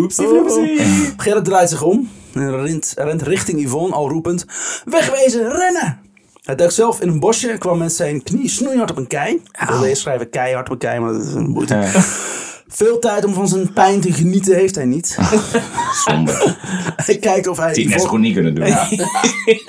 Oepsie 0.00 0.26
floepsie. 0.26 0.80
Gerrit 1.16 1.44
draait 1.44 1.68
zich 1.68 1.82
om 1.82 2.08
en 2.34 2.60
rent, 2.64 2.92
rent 2.96 3.22
richting 3.22 3.60
Yvonne 3.60 3.94
al 3.94 4.08
roepend... 4.08 4.44
Wegwezen, 4.84 5.52
rennen! 5.52 5.98
Hij 6.42 6.54
duikt 6.54 6.74
zelf 6.74 7.00
in 7.00 7.08
een 7.08 7.20
bosje 7.20 7.50
en 7.50 7.58
kwam 7.58 7.78
met 7.78 7.92
zijn 7.92 8.22
knie 8.22 8.48
snoeihard 8.48 8.90
op 8.90 8.96
een 8.96 9.06
kei. 9.06 9.34
Ik 9.34 9.68
wilde 9.68 9.88
eerst 9.88 10.02
schrijven 10.02 10.30
keihard 10.30 10.66
op 10.66 10.72
een 10.72 10.78
kei, 10.78 11.00
maar 11.00 11.12
dat 11.12 11.22
is 11.22 11.32
een 11.34 11.48
moeite. 11.50 11.74
Veel 12.68 12.98
tijd 12.98 13.24
om 13.24 13.34
van 13.34 13.48
zijn 13.48 13.72
pijn 13.72 14.00
te 14.00 14.12
genieten 14.12 14.54
heeft 14.54 14.74
hij 14.74 14.84
niet. 14.84 15.18
Zonde. 16.04 16.56
hij 17.06 17.18
kijkt 17.18 17.46
of 17.46 17.56
hij... 17.56 17.72
Die 17.72 17.88
net 17.88 18.00
zo 18.00 18.08
goed 18.08 18.18
niet 18.18 18.34
kunnen 18.34 18.54
doen. 18.54 18.66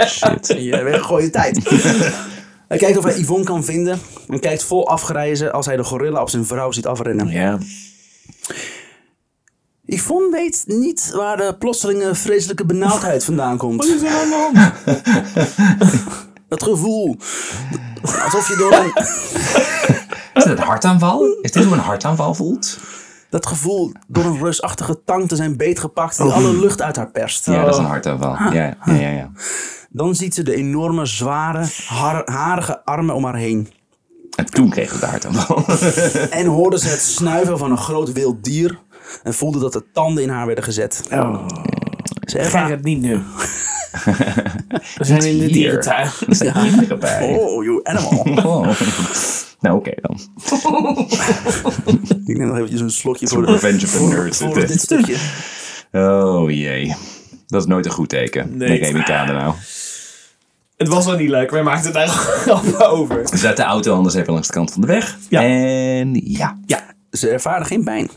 Shit. 0.08 0.56
Je 0.58 0.84
weggooien 0.84 1.26
je 1.26 1.32
tijd. 1.32 1.70
hij 2.68 2.78
kijkt 2.78 2.98
of 2.98 3.04
hij 3.04 3.20
Yvonne 3.20 3.46
kan 3.46 3.64
vinden. 3.64 4.00
En 4.30 4.40
kijkt 4.40 4.64
vol 4.64 4.88
afgereizen 4.88 5.54
als 5.54 5.66
hij 5.66 5.76
de 5.76 5.84
gorilla 5.84 6.22
op 6.22 6.30
zijn 6.30 6.46
vrouw 6.46 6.72
ziet 6.72 6.86
afrennen. 6.86 7.28
Ja. 7.28 7.58
Yvonne 9.86 10.32
weet 10.32 10.64
niet 10.68 11.12
waar 11.16 11.38
de 11.38 11.56
plotselinge 11.60 12.16
vreselijke 12.16 12.66
benauwdheid 12.66 13.24
vandaan 13.24 13.58
komt. 13.58 13.88
Dat 16.48 16.64
gevoel. 16.64 17.18
Alsof 18.24 18.48
je 18.48 18.56
door 18.56 18.74
een... 18.74 18.94
Is 20.36 20.44
het 20.44 20.58
een 20.58 20.64
hartaanval? 20.66 21.38
Is 21.42 21.52
dit 21.52 21.64
hoe 21.64 21.74
een 21.74 21.80
hartaanval 21.80 22.34
voelt? 22.34 22.80
Dat 23.30 23.46
gevoel 23.46 23.92
door 24.08 24.26
een 24.26 24.38
reusachtige 24.42 25.04
tang 25.06 25.28
te 25.28 25.36
zijn 25.36 25.58
beetgepakt 25.58 26.18
die 26.18 26.32
alle 26.32 26.60
lucht 26.60 26.82
uit 26.82 26.96
haar 26.96 27.12
perst. 27.12 27.46
Ja, 27.46 27.64
dat 27.66 27.74
is 27.74 27.80
een 27.80 27.86
hartaanval. 27.86 28.36
Ja, 28.36 28.52
ja, 28.54 28.76
ja. 28.94 29.10
ja. 29.10 29.32
Dan 29.90 30.16
ziet 30.16 30.34
ze 30.34 30.44
de 30.44 30.56
enorme, 30.56 31.06
zware, 31.06 31.66
har- 31.88 32.32
harige 32.32 32.86
armen 32.86 33.16
om 33.16 33.24
haar 33.26 33.36
heen. 33.36 33.70
En 34.36 34.46
toen 34.46 34.70
kreeg 34.70 34.94
ik 34.94 35.00
de 35.00 35.06
hartaanval. 35.06 35.64
En 36.40 36.46
hoorde 36.46 36.80
ze 36.80 36.88
het 36.88 37.02
snuiven 37.02 37.58
van 37.58 37.72
een 37.72 37.78
groot 37.78 38.12
wild 38.12 38.44
dier. 38.44 38.80
En 39.24 39.34
voelde 39.34 39.60
dat 39.60 39.74
de 39.74 39.84
tanden 39.94 40.24
in 40.24 40.30
haar 40.30 40.46
werden 40.46 40.64
gezet. 40.64 41.04
Oh. 41.12 41.48
Ze 42.22 42.40
ervaar... 42.40 42.70
het 42.70 42.84
niet 42.84 43.02
nu. 43.02 43.14
We 44.98 45.06
zijn 45.06 45.24
in 45.24 45.38
de 45.40 45.48
dierentuin. 45.48 46.10
Er 46.28 46.36
zijn 46.36 46.88
bij. 47.00 47.36
Oh, 47.40 47.64
you 47.64 47.80
animal. 47.84 48.44
Oh. 48.46 48.68
Nou, 49.66 49.78
oké 49.78 49.92
dan. 50.02 50.20
Ik 52.26 52.38
neem 52.38 52.48
nog 52.48 52.56
eventjes 52.56 52.82
een 52.82 52.90
slokje 52.90 53.28
voor, 53.28 53.46
de, 53.46 53.52
Revenge 53.52 53.76
of 53.76 53.82
the 53.82 53.88
voor, 53.88 54.10
Nerds. 54.10 54.38
voor 54.38 54.54
dit. 54.54 54.68
dit 54.68 54.82
stukje. 54.82 55.16
Oh 55.92 56.52
jee. 56.52 56.96
Dat 57.48 57.62
is 57.62 57.68
nooit 57.68 57.86
een 57.86 57.92
goed 57.92 58.10
teken. 58.10 58.58
Nee. 58.58 59.06
Aan 59.06 59.28
nou. 59.28 59.54
Het 60.78 60.88
was 60.88 61.06
wel 61.06 61.18
niet 61.18 61.30
leuk. 61.30 61.52
Wij 61.52 61.64
maakten 61.64 61.94
daar 61.94 62.08
grappen 62.44 62.90
over. 62.90 63.22
Zet 63.34 63.58
de 63.58 63.64
auto 63.64 63.96
anders 63.96 64.16
even 64.16 64.34
langs 64.34 64.48
de 64.48 64.54
kant 64.54 64.72
van 64.72 64.82
de 64.82 64.88
weg. 64.88 65.18
Ja. 65.30 65.42
En 65.42 66.14
ja. 66.24 66.58
Ja, 66.66 66.84
ze 67.12 67.30
ervaren 67.30 67.66
geen 67.66 67.84
pijn. 67.84 68.10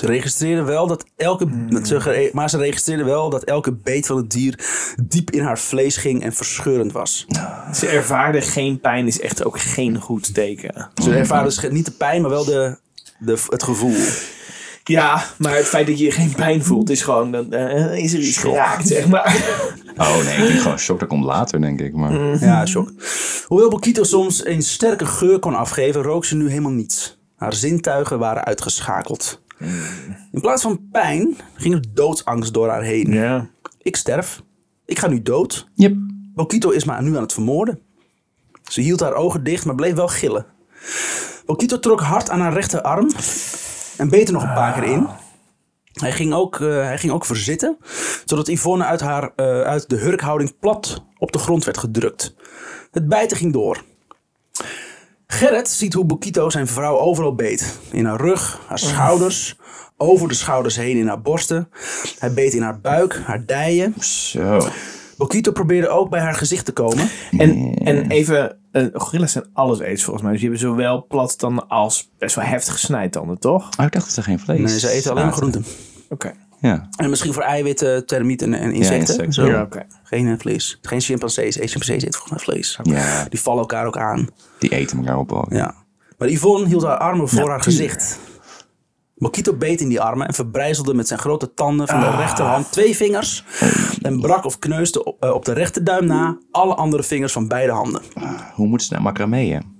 Ze 0.00 0.06
registreerden 0.06 0.64
wel 0.64 0.86
dat 0.86 1.04
elke, 1.16 1.46
ze 1.82 2.00
gere- 2.00 2.30
maar 2.32 2.50
ze 2.50 2.58
registreerden 2.58 3.06
wel 3.06 3.30
dat 3.30 3.44
elke 3.44 3.72
beet 3.72 4.06
van 4.06 4.16
het 4.16 4.30
dier 4.30 4.58
diep 5.02 5.30
in 5.30 5.42
haar 5.42 5.58
vlees 5.58 5.96
ging 5.96 6.22
en 6.22 6.32
verscheurend 6.32 6.92
was. 6.92 7.26
Ze 7.74 7.86
ervaarden 7.88 8.42
geen 8.42 8.80
pijn 8.80 9.06
is 9.06 9.20
echt 9.20 9.44
ook 9.44 9.60
geen 9.60 10.00
goed 10.00 10.34
teken. 10.34 10.90
Ze 11.02 11.14
ervaren 11.14 11.44
dus 11.44 11.60
niet 11.70 11.84
de 11.84 11.90
pijn, 11.90 12.20
maar 12.22 12.30
wel 12.30 12.44
de, 12.44 12.78
de, 13.18 13.38
het 13.48 13.62
gevoel. 13.62 13.96
Ja, 14.84 15.24
maar 15.38 15.56
het 15.56 15.66
feit 15.66 15.86
dat 15.86 15.98
je 15.98 16.10
geen 16.10 16.32
pijn 16.34 16.64
voelt 16.64 16.90
is 16.90 17.02
gewoon... 17.02 17.32
Dan 17.32 17.52
eh, 17.52 17.96
is 17.96 18.12
er 18.12 18.18
iets 18.20 18.36
geraakt, 18.38 18.86
zeg 18.88 19.08
maar. 19.08 19.36
Oh 19.96 20.24
nee, 20.24 20.36
ik 20.36 20.46
denk 20.46 20.60
gewoon 20.60 20.78
shock. 20.78 21.00
Dat 21.00 21.08
komt 21.08 21.24
later, 21.24 21.60
denk 21.60 21.80
ik. 21.80 21.94
Maar 21.94 22.44
Ja, 22.44 22.66
shock. 22.66 22.92
Hoewel 23.46 23.68
Bokito 23.70 24.02
soms 24.02 24.46
een 24.46 24.62
sterke 24.62 25.06
geur 25.06 25.38
kon 25.38 25.54
afgeven, 25.54 26.02
rook 26.02 26.24
ze 26.24 26.36
nu 26.36 26.48
helemaal 26.48 26.72
niets. 26.72 27.18
Haar 27.36 27.52
zintuigen 27.52 28.18
waren 28.18 28.44
uitgeschakeld. 28.44 29.42
In 30.32 30.40
plaats 30.40 30.62
van 30.62 30.88
pijn 30.92 31.36
ging 31.54 31.74
er 31.74 31.94
doodsangst 31.94 32.54
door 32.54 32.68
haar 32.68 32.82
heen. 32.82 33.12
Ja. 33.12 33.48
Ik 33.82 33.96
sterf. 33.96 34.42
Ik 34.84 34.98
ga 34.98 35.08
nu 35.08 35.22
dood. 35.22 35.68
Yep. 35.74 35.96
Bokito 36.34 36.70
is 36.70 36.84
maar 36.84 37.02
nu 37.02 37.16
aan 37.16 37.22
het 37.22 37.32
vermoorden. 37.32 37.80
Ze 38.62 38.80
hield 38.80 39.00
haar 39.00 39.14
ogen 39.14 39.44
dicht, 39.44 39.64
maar 39.64 39.74
bleef 39.74 39.94
wel 39.94 40.08
gillen. 40.08 40.46
Bokito 41.46 41.78
trok 41.78 42.00
hard 42.00 42.30
aan 42.30 42.40
haar 42.40 42.52
rechterarm 42.52 43.10
en 43.96 44.08
beet 44.08 44.26
er 44.26 44.32
nog 44.32 44.42
een 44.42 44.54
paar 44.54 44.72
keer 44.72 44.82
in. 44.92 45.06
Hij 45.92 46.12
ging 46.12 46.34
ook, 46.34 46.60
eh, 46.60 46.68
hij 46.68 46.98
ging 46.98 47.12
ook 47.12 47.24
verzitten, 47.24 47.76
zodat 48.24 48.48
Yvonne 48.48 48.84
uit, 48.84 49.00
haar, 49.00 49.32
eh, 49.36 49.60
uit 49.60 49.88
de 49.88 49.96
hurkhouding 49.96 50.58
plat 50.58 51.04
op 51.18 51.32
de 51.32 51.38
grond 51.38 51.64
werd 51.64 51.78
gedrukt. 51.78 52.34
Het 52.90 53.08
bijten 53.08 53.36
ging 53.36 53.52
door. 53.52 53.84
Gerrit 55.34 55.68
ziet 55.68 55.92
hoe 55.92 56.04
Bokito 56.04 56.50
zijn 56.50 56.66
vrouw 56.66 56.98
overal 56.98 57.34
beet. 57.34 57.78
In 57.90 58.04
haar 58.04 58.20
rug, 58.20 58.60
haar 58.66 58.78
schouders, 58.78 59.56
over 59.96 60.28
de 60.28 60.34
schouders 60.34 60.76
heen 60.76 60.96
in 60.96 61.06
haar 61.06 61.20
borsten. 61.20 61.68
Hij 62.18 62.32
beet 62.32 62.54
in 62.54 62.62
haar 62.62 62.80
buik, 62.80 63.20
haar 63.24 63.46
dijen. 63.46 63.94
Zo. 64.02 64.68
Bokito 65.16 65.52
probeerde 65.52 65.88
ook 65.88 66.10
bij 66.10 66.20
haar 66.20 66.34
gezicht 66.34 66.64
te 66.64 66.72
komen. 66.72 67.08
En, 67.38 67.74
en 67.74 68.10
even, 68.10 68.58
eh, 68.72 68.86
gorilla's 68.92 69.32
zijn 69.32 69.44
alles 69.52 69.78
eets 69.78 70.02
volgens 70.02 70.24
mij. 70.24 70.32
Dus 70.32 70.40
die 70.40 70.50
hebben 70.50 70.68
zowel 70.68 71.06
plat 71.06 71.34
dan 71.38 71.68
als 71.68 72.10
best 72.18 72.34
wel 72.34 72.44
heftige 72.44 72.78
snijtanden, 72.78 73.38
toch? 73.38 73.68
Oh, 73.78 73.84
ik 73.84 73.92
dacht 73.92 74.04
dat 74.04 74.14
ze 74.14 74.22
geen 74.22 74.38
vlees 74.38 74.58
Nee, 74.58 74.78
ze 74.78 74.88
eten 74.88 75.10
alleen 75.10 75.24
maar 75.24 75.32
groenten. 75.32 75.64
Oké. 76.08 76.32
Ja. 76.68 76.88
En 76.96 77.10
misschien 77.10 77.32
voor 77.32 77.42
eiwitten, 77.42 78.06
termieten 78.06 78.54
en 78.54 78.72
insecten. 78.72 78.98
insecten. 78.98 79.32
Zo. 79.32 79.46
Ja, 79.46 79.62
oké. 79.62 79.86
Geen 80.02 80.28
eh, 80.28 80.34
vlees. 80.38 80.78
Geen 80.82 81.00
chimpansees. 81.00 81.54
Hey, 81.54 81.66
chimpansees 81.66 82.02
eten 82.02 82.18
volgens 82.20 82.44
mij 82.46 82.54
vlees. 82.54 82.78
Ja, 82.82 83.24
Die 83.28 83.40
vallen 83.40 83.60
elkaar 83.60 83.86
ook 83.86 83.96
aan. 83.96 84.28
die 84.58 84.70
eten 84.70 84.98
elkaar 84.98 85.18
op 85.18 85.32
ook. 85.32 85.52
Ja. 85.52 85.74
Maar 86.18 86.28
Yvonne 86.28 86.66
hield 86.66 86.82
haar 86.82 86.96
armen 86.98 87.28
voor 87.28 87.48
haar 87.50 87.60
gezicht. 87.62 88.18
Bokito 89.16 89.52
beet 89.56 89.80
in 89.80 89.88
die 89.88 90.00
armen 90.00 90.26
en 90.26 90.34
verbrijzelde 90.34 90.94
met 90.94 91.08
zijn 91.08 91.18
grote 91.20 91.54
tanden 91.54 91.88
van 91.88 92.00
de 92.00 92.10
rechterhand 92.16 92.72
twee 92.72 92.96
vingers. 92.96 93.44
En 94.02 94.20
brak 94.20 94.44
of 94.44 94.58
kneusde 94.58 95.04
op, 95.04 95.22
eh, 95.22 95.30
op 95.30 95.44
de 95.44 95.52
rechterduim 95.52 96.06
na 96.06 96.38
alle 96.50 96.74
andere 96.74 97.02
vingers 97.02 97.32
van 97.32 97.48
beide 97.48 97.72
handen. 97.72 98.02
Hoe 98.54 98.66
moeten 98.66 98.86
ze 98.86 98.92
nou 98.92 99.04
macrameeën? 99.04 99.73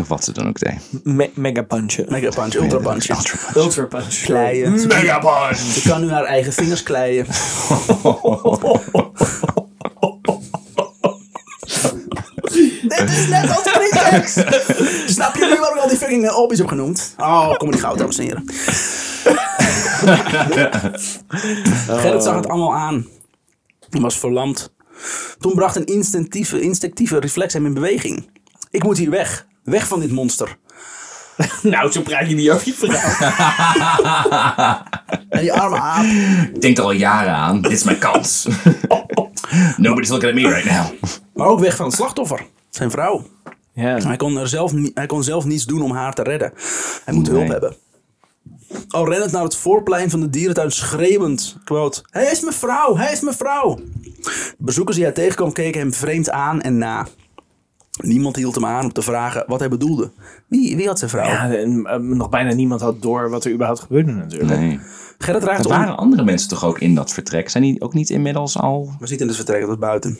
Of 0.00 0.08
wat 0.08 0.24
ze 0.24 0.32
dan 0.32 0.48
ook 0.48 0.58
deed. 0.58 0.74
Me- 1.04 1.30
mega 1.34 1.62
punchen. 1.62 2.04
Mega 2.08 2.30
punch, 2.30 2.54
ultra 2.54 2.78
punch. 2.78 3.08
Ultra 3.56 3.84
punch. 3.84 4.20
Kleien. 4.24 4.72
Mega 4.86 5.18
punch. 5.18 5.56
ze 5.58 5.88
kan 5.88 6.00
nu 6.00 6.10
haar 6.10 6.24
eigen 6.24 6.52
vingers 6.52 6.82
kleien. 6.82 7.26
Dit 12.82 13.10
is 13.10 13.28
net 13.28 13.50
als 13.56 13.62
Prinsex. 13.72 14.32
Snap 15.12 15.34
je 15.36 15.46
nu 15.46 15.58
waarom 15.58 15.76
ik 15.76 15.82
al 15.82 15.88
die 15.88 15.96
fucking 15.98 16.24
eh, 16.24 16.30
hobby's 16.34 16.58
heb 16.58 16.68
genoemd? 16.68 17.14
Oh, 17.18 17.54
kom 17.56 17.70
niet 17.70 17.80
goud, 17.80 17.98
dames 17.98 18.18
en 18.18 18.24
heren. 18.24 18.44
Gerrit 22.00 22.22
zag 22.22 22.34
het 22.36 22.48
allemaal 22.48 22.74
aan. 22.74 23.06
Hij 23.90 24.00
was 24.00 24.18
verlamd. 24.18 24.72
Toen 25.38 25.54
bracht 25.54 25.76
een 25.76 25.84
instinctieve, 25.84 26.60
instinctieve 26.60 27.18
reflex 27.18 27.52
hem 27.52 27.66
in 27.66 27.74
beweging. 27.74 28.30
Ik 28.70 28.82
moet 28.82 28.98
hier 28.98 29.10
weg. 29.10 29.46
Weg 29.68 29.86
van 29.88 30.00
dit 30.00 30.10
monster. 30.12 30.56
Nou, 31.62 31.92
zo 31.92 32.00
praat 32.02 32.28
je 32.28 32.34
niet 32.34 32.50
over 32.50 32.66
je 32.66 32.74
vrouw. 32.74 33.28
En 35.28 35.40
die 35.40 35.52
arme 35.52 35.78
aap. 35.80 36.04
Ik 36.54 36.60
denk 36.60 36.78
er 36.78 36.84
al 36.84 36.92
jaren 36.92 37.32
aan. 37.34 37.62
Dit 37.62 37.72
is 37.72 37.82
mijn 37.84 37.98
kans. 37.98 38.48
Nobody's 39.76 40.08
looking 40.08 40.30
at 40.32 40.34
me 40.42 40.48
right 40.48 40.64
now. 40.70 40.86
Maar 41.34 41.46
ook 41.46 41.60
weg 41.60 41.76
van 41.76 41.86
het 41.86 41.94
slachtoffer. 41.94 42.46
Zijn 42.70 42.90
vrouw. 42.90 43.26
Ja. 43.72 43.96
Hij 43.96 44.16
kon, 44.16 44.36
er 44.38 44.48
zelf, 44.48 44.72
hij 44.94 45.06
kon 45.06 45.22
zelf 45.22 45.44
niets 45.44 45.64
doen 45.64 45.82
om 45.82 45.92
haar 45.92 46.12
te 46.14 46.22
redden. 46.22 46.52
Hij 47.04 47.14
moet 47.14 47.26
Nee. 47.28 47.36
hulp 47.38 47.48
hebben. 47.50 47.76
Al 48.88 49.08
rennend 49.08 49.32
naar 49.32 49.42
het 49.42 49.56
voorplein 49.56 50.10
van 50.10 50.20
de 50.20 50.30
dierentuin 50.30 50.70
schreeuwend. 50.70 51.56
Quote, 51.64 52.02
hij 52.10 52.30
is 52.30 52.40
mijn 52.40 52.54
vrouw, 52.54 52.96
hij 52.96 53.12
is 53.12 53.20
mijn 53.20 53.36
vrouw. 53.36 53.74
De 54.22 54.54
bezoekers 54.58 54.96
die 54.96 55.04
hij 55.04 55.14
tegenkwam 55.14 55.52
keken 55.52 55.80
hem 55.80 55.92
vreemd 55.92 56.30
aan 56.30 56.60
en 56.60 56.78
na. 56.78 57.06
Niemand 57.98 58.36
hield 58.36 58.54
hem 58.54 58.64
aan 58.66 58.84
om 58.84 58.92
te 58.92 59.02
vragen 59.02 59.44
wat 59.46 59.58
hij 59.58 59.68
bedoelde. 59.68 60.10
Wie, 60.46 60.76
wie 60.76 60.86
had 60.86 60.98
zijn 60.98 61.10
vrouw? 61.10 61.26
Ja, 61.26 61.52
en, 61.52 61.86
eh, 61.86 61.96
nog 61.98 62.28
bijna 62.28 62.52
niemand 62.54 62.80
had 62.80 63.02
door 63.02 63.30
wat 63.30 63.44
er 63.44 63.52
überhaupt 63.52 63.80
gebeurde 63.80 64.12
natuurlijk. 64.12 64.60
Nee. 64.60 64.80
Gerrit 65.18 65.42
Er 65.42 65.48
raakte 65.48 65.68
waren 65.68 65.92
om... 65.92 65.98
andere 65.98 66.24
mensen 66.24 66.48
toch 66.48 66.64
ook 66.64 66.78
in 66.78 66.94
dat 66.94 67.12
vertrek? 67.12 67.48
Zijn 67.48 67.62
die 67.64 67.80
ook 67.80 67.94
niet 67.94 68.10
inmiddels 68.10 68.58
al... 68.58 68.84
We 68.98 69.06
zitten 69.06 69.18
in 69.20 69.26
het 69.26 69.36
vertrek, 69.36 69.60
dat 69.60 69.68
was 69.68 69.78
buiten. 69.78 70.18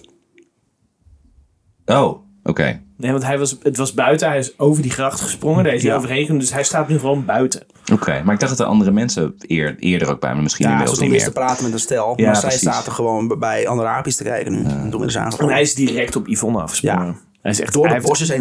Oh, 1.87 2.19
oké. 2.45 2.81
Nee, 2.97 3.11
want 3.11 3.25
hij 3.25 3.39
was, 3.39 3.57
het 3.63 3.77
was 3.77 3.95
buiten. 3.95 4.29
Hij 4.29 4.39
is 4.39 4.59
over 4.59 4.83
die 4.83 4.91
gracht 4.91 5.21
gesprongen. 5.21 5.65
Daar 5.65 5.75
is 5.75 5.83
hij 5.83 5.91
Ja. 5.91 5.97
overheen. 5.97 6.39
Dus 6.39 6.53
hij 6.53 6.63
staat 6.65 6.89
nu 6.89 6.99
gewoon 6.99 7.25
buiten. 7.25 7.67
Oké, 7.93 8.23
maar 8.25 8.35
ik 8.35 8.41
dacht 8.41 8.57
dat 8.57 8.67
er 8.67 8.73
andere 8.73 8.91
mensen 8.91 9.35
eer, 9.39 9.77
eerder 9.79 10.11
ook 10.11 10.21
bij 10.21 10.35
me 10.35 10.43
misschien 10.43 10.65
Ja, 10.65 10.71
ze 10.71 10.77
inmiddels 10.79 11.05
niet 11.07 11.13
eerst 11.15 11.33
te 11.33 11.39
meer. 11.39 11.45
praten 11.47 11.65
met 11.65 11.73
een 11.73 11.79
stel. 11.81 12.13
Ja, 12.17 12.25
maar 12.27 12.37
zij 12.37 12.49
precies. 12.49 12.69
zaten 12.69 12.93
gewoon 12.93 13.39
bij 13.39 13.69
andere 13.69 13.89
aapjes 13.89 14.17
te 14.17 14.23
kijken 14.25 14.53
nu. 14.53 14.59
En 14.65 14.91
toen 14.91 15.01
werden 15.01 15.33
ze 15.33 15.39
En 15.39 15.49
hij 15.49 15.61
is 15.61 15.75
direct 15.75 16.17
op 16.17 16.27
Yvonne 16.29 16.61
afgesprongen. 16.63 17.17
Hij 17.43 17.51
is 17.51 17.61
echt, 17.61 17.73
Door 17.73 17.87
hij 17.87 17.95
heeft, 17.95 18.29
hij 18.29 18.37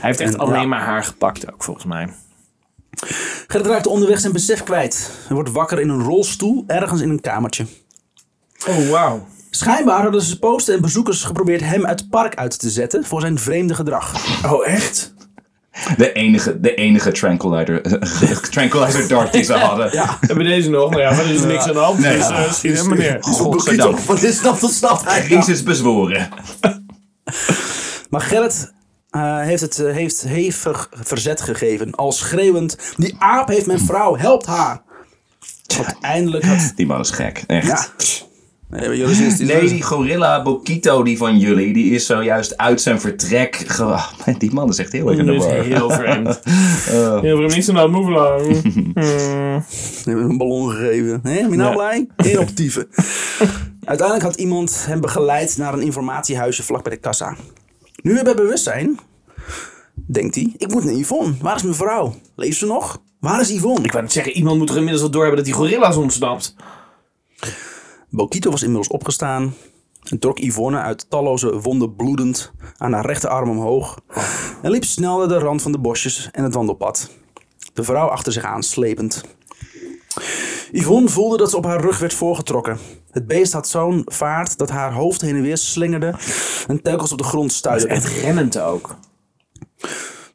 heeft 0.00 0.20
echt 0.20 0.32
En, 0.32 0.38
alleen 0.38 0.60
ja. 0.60 0.66
maar 0.66 0.80
haar 0.80 1.04
gepakt 1.04 1.52
ook, 1.52 1.62
volgens 1.62 1.86
mij. 1.86 2.08
Gerrit 3.46 3.66
raakte 3.66 3.88
onderweg 3.88 4.20
zijn 4.20 4.32
besef 4.32 4.62
kwijt. 4.62 5.10
Hij 5.26 5.34
wordt 5.34 5.50
wakker 5.50 5.80
in 5.80 5.88
een 5.88 6.02
rolstoel 6.02 6.64
ergens 6.66 7.00
in 7.00 7.10
een 7.10 7.20
kamertje. 7.20 7.66
Oh, 8.68 8.90
wauw. 8.90 9.26
Schijnbaar 9.50 10.02
hadden 10.02 10.22
ze 10.22 10.38
posten 10.38 10.74
en 10.74 10.80
bezoekers 10.80 11.24
geprobeerd 11.24 11.60
hem 11.60 11.86
uit 11.86 12.00
het 12.00 12.10
park 12.10 12.34
uit 12.34 12.58
te 12.58 12.70
zetten 12.70 13.04
voor 13.04 13.20
zijn 13.20 13.38
vreemde 13.38 13.74
gedrag. 13.74 14.14
Oh, 14.44 14.66
echt? 14.66 15.14
De 15.96 16.12
enige, 16.12 16.60
de 16.60 16.74
enige 16.74 17.12
tranquilizer, 17.12 17.82
tranquilizer 18.50 19.08
dart 19.08 19.32
die 19.32 19.42
ze 19.42 19.52
hadden. 19.52 19.92
Ja. 19.92 20.16
Hebben 20.20 20.36
we 20.36 20.52
deze 20.52 20.70
nog? 20.70 20.90
Nou 20.90 21.02
ja, 21.02 21.10
er 21.10 21.30
is 21.30 21.42
niks 21.42 21.66
aan 21.66 21.72
de 21.72 21.78
hand. 21.78 21.98
Nee. 21.98 22.16
dus 22.16 22.30
uh, 22.30 22.52
schiet 22.52 22.76
hem 22.78 22.88
meneer. 22.88 23.16
Godzijdank. 23.20 23.98
Van 23.98 24.16
dit 24.16 24.34
snapt 24.34 24.60
tot 24.60 25.04
hij. 25.04 25.22
Crisis 25.22 25.62
bezworen. 25.62 26.28
Maar 28.10 28.20
Gerrit 28.20 28.72
eh, 29.10 29.40
heeft 29.40 29.60
het 29.62 29.78
eh, 29.78 29.92
heeft 29.92 30.22
hevig 30.22 30.88
verzet 31.02 31.40
gegeven. 31.40 31.94
Al 31.94 32.12
schreeuwend, 32.12 32.78
die 32.96 33.14
aap 33.18 33.48
heeft 33.48 33.66
mijn 33.66 33.78
vrouw, 33.80 34.16
helpt 34.16 34.46
haar. 34.46 34.82
Uiteindelijk 35.84 36.44
had... 36.44 36.72
Die 36.76 36.86
man 36.86 37.00
is 37.00 37.10
gek, 37.10 37.44
echt. 37.46 37.66
Ja. 37.66 37.86
Nee, 38.68 38.86
maar 38.86 38.96
jullie 38.96 39.44
Nee, 39.44 39.68
die 39.68 39.82
gorilla 39.82 40.42
Bokito 40.42 41.02
die 41.02 41.16
van 41.16 41.38
jullie, 41.38 41.72
die 41.72 41.94
is 41.94 42.06
zojuist 42.06 42.56
uit 42.56 42.80
zijn 42.80 43.00
vertrek. 43.00 43.56
ge- 43.56 43.82
Ah, 43.84 44.06
Die 44.38 44.52
man 44.52 44.68
is 44.68 44.78
echt 44.78 44.92
heel 44.92 45.08
erg 45.10 45.18
in 45.18 45.26
de 45.26 45.32
Dat 45.32 45.40
is 45.44 45.52
war. 45.52 45.62
heel 45.64 45.90
vreemd. 45.90 46.40
Heel 47.20 47.42
vreemd. 47.42 47.48
Hmm. 48.74 48.92
Ze 49.70 50.02
hebben 50.04 50.22
hem 50.22 50.30
een 50.30 50.36
ballon 50.38 50.70
gegeven. 50.70 51.10
Hé, 51.22 51.40
ben 51.40 51.50
je 51.50 51.56
nou 51.56 51.70
Ja. 51.70 51.74
blij? 51.76 52.06
Geen 52.16 52.38
optieven. 52.38 52.88
Uiteindelijk 53.84 54.26
had 54.26 54.36
iemand 54.36 54.84
hem 54.86 55.00
begeleid 55.00 55.56
naar 55.56 55.72
een 55.72 55.82
informatiehuisje 55.82 56.62
vlak 56.62 56.82
bij 56.82 56.92
de 56.92 56.98
kassa. 57.00 57.36
Nu 58.02 58.14
weer 58.14 58.24
bij 58.24 58.34
bewustzijn, 58.34 58.98
denkt 59.94 60.34
hij, 60.34 60.54
ik 60.56 60.72
moet 60.72 60.84
naar 60.84 60.94
Yvonne. 60.94 61.34
Waar 61.40 61.56
is 61.56 61.62
mijn 61.62 61.74
vrouw? 61.74 62.14
Leeft 62.34 62.58
ze 62.58 62.66
nog? 62.66 63.02
Waar 63.20 63.40
is 63.40 63.48
Yvonne? 63.48 63.84
Ik 63.84 63.92
wou 63.92 64.02
net 64.02 64.12
zeggen, 64.12 64.32
iemand 64.32 64.58
moet 64.58 64.68
er 64.68 64.76
inmiddels 64.76 65.02
wel 65.02 65.10
doorhebben 65.10 65.44
dat 65.44 65.52
die 65.52 65.60
gorilla's 65.60 65.96
ontsnapt. 65.96 66.54
Bokito 68.10 68.50
was 68.50 68.62
inmiddels 68.62 68.88
opgestaan 68.88 69.54
en 70.08 70.18
trok 70.18 70.38
Yvonne 70.38 70.78
uit 70.78 71.10
talloze 71.10 71.60
wonden 71.60 71.94
bloedend 71.94 72.52
aan 72.76 72.92
haar 72.92 73.06
rechterarm 73.06 73.50
omhoog 73.50 73.98
en 74.62 74.70
liep 74.70 74.84
snel 74.84 75.18
naar 75.18 75.28
de 75.28 75.38
rand 75.38 75.62
van 75.62 75.72
de 75.72 75.78
bosjes 75.78 76.28
en 76.32 76.44
het 76.44 76.54
wandelpad. 76.54 77.10
De 77.72 77.82
vrouw 77.82 78.06
achter 78.06 78.32
zich 78.32 78.44
aan 78.44 78.62
slepend. 78.62 79.24
Yvonne 80.72 81.08
voelde 81.08 81.36
dat 81.36 81.50
ze 81.50 81.56
op 81.56 81.64
haar 81.64 81.80
rug 81.80 81.98
werd 81.98 82.14
voorgetrokken. 82.14 82.78
Het 83.10 83.26
beest 83.26 83.52
had 83.52 83.68
zo'n 83.68 84.02
vaart 84.06 84.58
dat 84.58 84.70
haar 84.70 84.92
hoofd 84.92 85.20
heen 85.20 85.36
en 85.36 85.42
weer 85.42 85.58
slingerde 85.58 86.14
en 86.66 86.82
telkens 86.82 87.12
op 87.12 87.18
de 87.18 87.24
grond 87.24 87.50
is 87.50 87.56
stuitte. 87.56 87.88
echt 87.88 88.04
rennend 88.04 88.58
ook. 88.58 88.96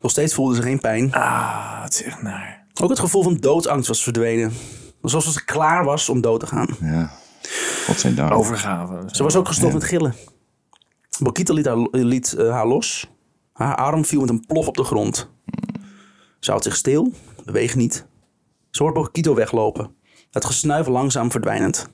Nog 0.02 0.12
steeds 0.12 0.34
voelde 0.34 0.56
ze 0.56 0.62
geen 0.62 0.80
pijn. 0.80 1.14
Ah, 1.14 1.84
het 1.84 1.94
is 1.94 2.04
echt 2.04 2.22
naar. 2.22 2.66
Ook 2.82 2.90
het 2.90 3.00
gevoel 3.00 3.24
van 3.24 3.38
doodsangst 3.38 3.88
was 3.88 4.04
verdwenen. 4.04 4.54
Alsof 5.02 5.24
ze 5.24 5.46
klaar 5.46 5.84
was 5.84 6.10
om 6.10 6.22
dood 6.22 6.40
te 6.40 6.48
gaan. 6.48 6.68
Ja. 6.82 7.12
Godzijdank. 7.86 8.34
Overgave. 8.34 9.04
Ze 9.06 9.24
was 9.24 9.36
ook 9.36 9.48
gestopt 9.48 9.74
met 9.74 9.84
gillen. 9.84 10.16
Bokita 11.20 11.54
liet, 11.54 11.66
haar, 11.66 11.78
liet 11.92 12.34
eh, 12.34 12.52
haar 12.52 12.68
los. 12.68 13.12
Haar 13.54 13.76
arm 13.76 14.06
viel 14.06 14.20
met 14.20 14.30
een 14.30 14.46
plof 14.46 14.68
op 14.68 14.78
de 14.78 14.84
grond. 14.84 15.30
Ze 16.40 16.50
houdt 16.50 16.66
zich 16.66 16.76
stil, 16.76 17.14
beweegt 17.46 17.76
niet. 17.76 18.06
Ze 18.70 18.84
hoort 18.84 18.96
Bokito 18.96 19.36
weglopen. 19.36 19.95
Het 20.36 20.46
gesnuif 20.46 20.88
langzaam 20.88 21.32
verdwijnend. 21.32 21.88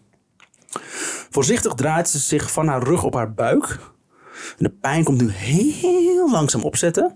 Voorzichtig 1.30 1.74
draait 1.74 2.10
ze 2.10 2.20
zich 2.20 2.52
van 2.52 2.68
haar 2.68 2.84
rug 2.84 3.04
op 3.04 3.14
haar 3.14 3.34
buik. 3.34 3.80
En 4.58 4.64
de 4.64 4.70
pijn 4.70 5.04
komt 5.04 5.22
nu 5.22 5.30
heel 5.32 6.32
langzaam 6.32 6.62
opzetten. 6.62 7.16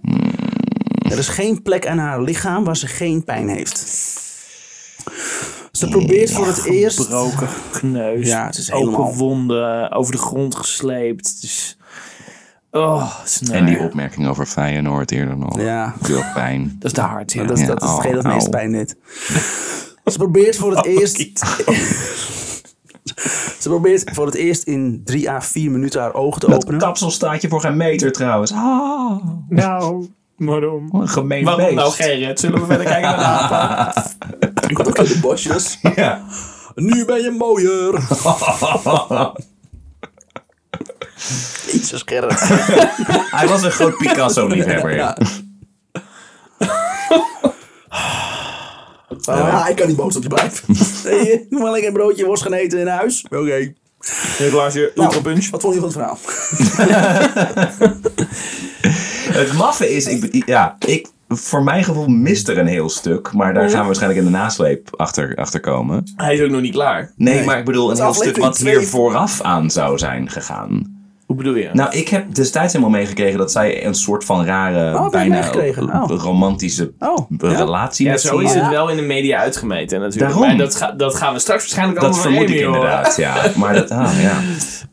Er 1.09 1.17
is 1.17 1.27
geen 1.27 1.61
plek 1.61 1.87
aan 1.87 1.97
haar 1.97 2.21
lichaam 2.21 2.63
waar 2.63 2.77
ze 2.77 2.87
geen 2.87 3.23
pijn 3.23 3.49
heeft. 3.49 3.77
Ze 5.71 5.87
probeert 5.87 6.31
voor 6.31 6.47
het 6.47 6.63
eerst... 6.65 6.99
Gebroken 6.99 7.47
kneus. 7.71 8.27
Ja, 8.27 8.45
het 8.45 8.57
is 8.57 8.71
Open 8.71 8.87
helemaal- 8.87 9.15
wonden. 9.15 9.91
Over 9.91 10.11
de 10.11 10.17
grond 10.17 10.55
gesleept. 10.55 11.41
Dus... 11.41 11.77
Oh. 12.71 13.13
En 13.51 13.65
die 13.65 13.79
opmerking 13.79 14.27
over 14.27 14.45
Feyenoord 14.45 15.11
eerder 15.11 15.37
nog. 15.37 15.61
Ja. 15.61 15.93
Veel 16.01 16.23
pijn. 16.33 16.75
Dat 16.79 16.91
is 16.91 16.93
de 16.93 17.01
hart, 17.01 17.33
ja. 17.33 17.43
Dat 17.43 17.57
is, 17.57 17.67
dat 17.67 17.81
is 17.81 17.87
oh, 17.87 17.95
hetgeen 17.95 18.13
dat 18.13 18.23
het 18.23 18.33
meest 18.33 18.49
pijn 18.49 18.71
deed. 18.71 18.95
Ze 20.05 20.17
probeert 20.17 20.55
voor 20.55 20.75
het 20.75 20.85
eerst... 20.97 21.17
Ze 23.59 23.69
probeert 23.69 24.03
voor 24.13 24.25
het 24.25 24.35
eerst 24.35 24.63
in 24.63 25.01
3 25.05 25.29
à 25.29 25.41
4 25.41 25.71
minuten 25.71 26.01
haar 26.01 26.13
ogen 26.13 26.39
te 26.39 26.47
Dat 26.47 26.55
openen. 26.63 26.79
kapsel 26.79 27.11
staat 27.11 27.41
je 27.41 27.47
voor 27.47 27.61
geen 27.61 27.77
meter 27.77 28.11
trouwens. 28.11 28.51
Ah, 28.51 29.17
Nou, 29.49 30.09
waarom? 30.37 30.89
een 30.91 31.07
gemeen 31.07 31.43
Waarom 31.45 31.63
beest. 31.63 31.75
nou, 31.75 31.91
Gerrit? 31.91 32.39
Zullen 32.39 32.59
we 32.59 32.65
verder 32.65 32.85
kijken 32.85 33.01
naar 33.09 33.17
de 33.17 33.23
apen? 33.55 34.03
Ik 34.69 34.75
kom 34.75 34.85
ook 34.85 34.99
uit 34.99 35.07
de 35.07 35.19
bosjes. 35.19 35.79
Ja. 35.95 36.23
Nu 36.75 37.05
ben 37.05 37.21
je 37.23 37.31
mooier. 37.31 37.93
Iets 41.73 41.97
scherp. 41.97 42.31
Hij 43.31 43.47
was 43.47 43.63
een 43.63 43.71
groot 43.71 43.97
Picasso-liefhebber. 43.97 44.95
Ja. 44.95 45.17
Ah, 49.27 49.69
ik 49.69 49.75
kan 49.75 49.87
niet 49.87 49.95
boos 49.95 50.15
op 50.17 50.23
je 50.23 50.29
blijven. 50.29 50.75
Nee, 51.03 51.47
maar 51.49 51.71
lekker 51.71 51.87
een 51.87 51.93
broodje 51.93 52.25
worst 52.25 52.43
gaan 52.43 52.53
eten 52.53 52.79
in 52.79 52.87
huis. 52.87 53.25
Oké. 53.29 53.73
Een 54.39 54.49
glaasje 54.49 54.91
Nou, 54.95 55.21
Punch. 55.21 55.49
wat 55.49 55.61
vond 55.61 55.73
je 55.73 55.79
van 55.79 55.89
het 55.89 55.97
verhaal? 55.97 56.17
Het 59.31 59.53
maffe 59.53 59.95
is, 59.95 60.05
ik, 60.05 60.45
ja, 60.47 60.75
ik, 60.85 61.07
voor 61.27 61.63
mijn 61.63 61.83
gevoel 61.83 62.07
mist 62.07 62.47
er 62.47 62.57
een 62.57 62.67
heel 62.67 62.89
stuk. 62.89 63.33
Maar 63.33 63.53
daar 63.53 63.69
gaan 63.69 63.79
we 63.79 63.85
waarschijnlijk 63.85 64.19
in 64.25 64.31
de 64.31 64.37
nasleep 64.37 64.89
achter, 64.95 65.35
achter 65.35 65.59
komen. 65.59 66.11
Hij 66.15 66.33
is 66.33 66.41
ook 66.41 66.49
nog 66.49 66.61
niet 66.61 66.73
klaar. 66.73 67.11
Nee, 67.15 67.35
Nee. 67.35 67.45
maar 67.45 67.59
ik 67.59 67.65
bedoel 67.65 67.91
een 67.91 67.97
heel 67.97 68.13
stuk 68.13 68.37
wat 68.37 68.57
hier 68.57 68.83
vooraf 68.83 69.41
aan 69.41 69.71
zou 69.71 69.97
zijn 69.97 70.29
gegaan. 70.29 70.94
Hoe 71.25 71.35
bedoel 71.35 71.55
je? 71.55 71.69
Nou, 71.73 71.95
ik 71.95 72.07
heb 72.09 72.33
destijds 72.35 72.73
helemaal 72.73 72.95
meegekregen 72.99 73.37
dat 73.37 73.51
zij 73.51 73.85
een 73.85 73.93
soort 73.95 74.23
van 74.25 74.45
rare, 74.45 75.03
je 75.03 75.09
bijna? 75.09 75.51
Oh. 76.01 76.09
romantische 76.21 76.93
Oh, 76.99 77.29
ja. 77.37 77.47
relatie 77.57 78.05
ja, 78.05 78.11
met 78.11 78.21
zo 78.21 78.37
is 78.37 78.53
het 78.53 78.67
wel 78.69 78.89
in 78.89 78.95
de 78.95 79.01
media 79.01 79.39
uitgemeten 79.39 79.99
natuurlijk. 79.99 80.31
Daarom. 80.31 80.47
Maar 80.47 80.57
dat, 80.65 80.75
ga- 80.75 80.91
dat 80.91 81.15
gaan 81.15 81.33
we 81.33 81.39
straks 81.39 81.61
waarschijnlijk 81.61 81.99
Dat 81.99 82.05
allemaal 82.09 82.23
van 82.23 82.31
vermoed 82.33 82.55
ik 82.55 82.65
inderdaad, 82.65 83.15
ja. 83.15 83.35
Maar 83.59 83.73
dat, 83.73 83.91
ah, 83.91 84.21
ja. 84.21 84.39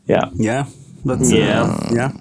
Ja. 0.03 0.31
Ja. 0.37 0.65
Dat, 1.03 1.29
Ja. 1.29 1.77
ja. 1.91 2.11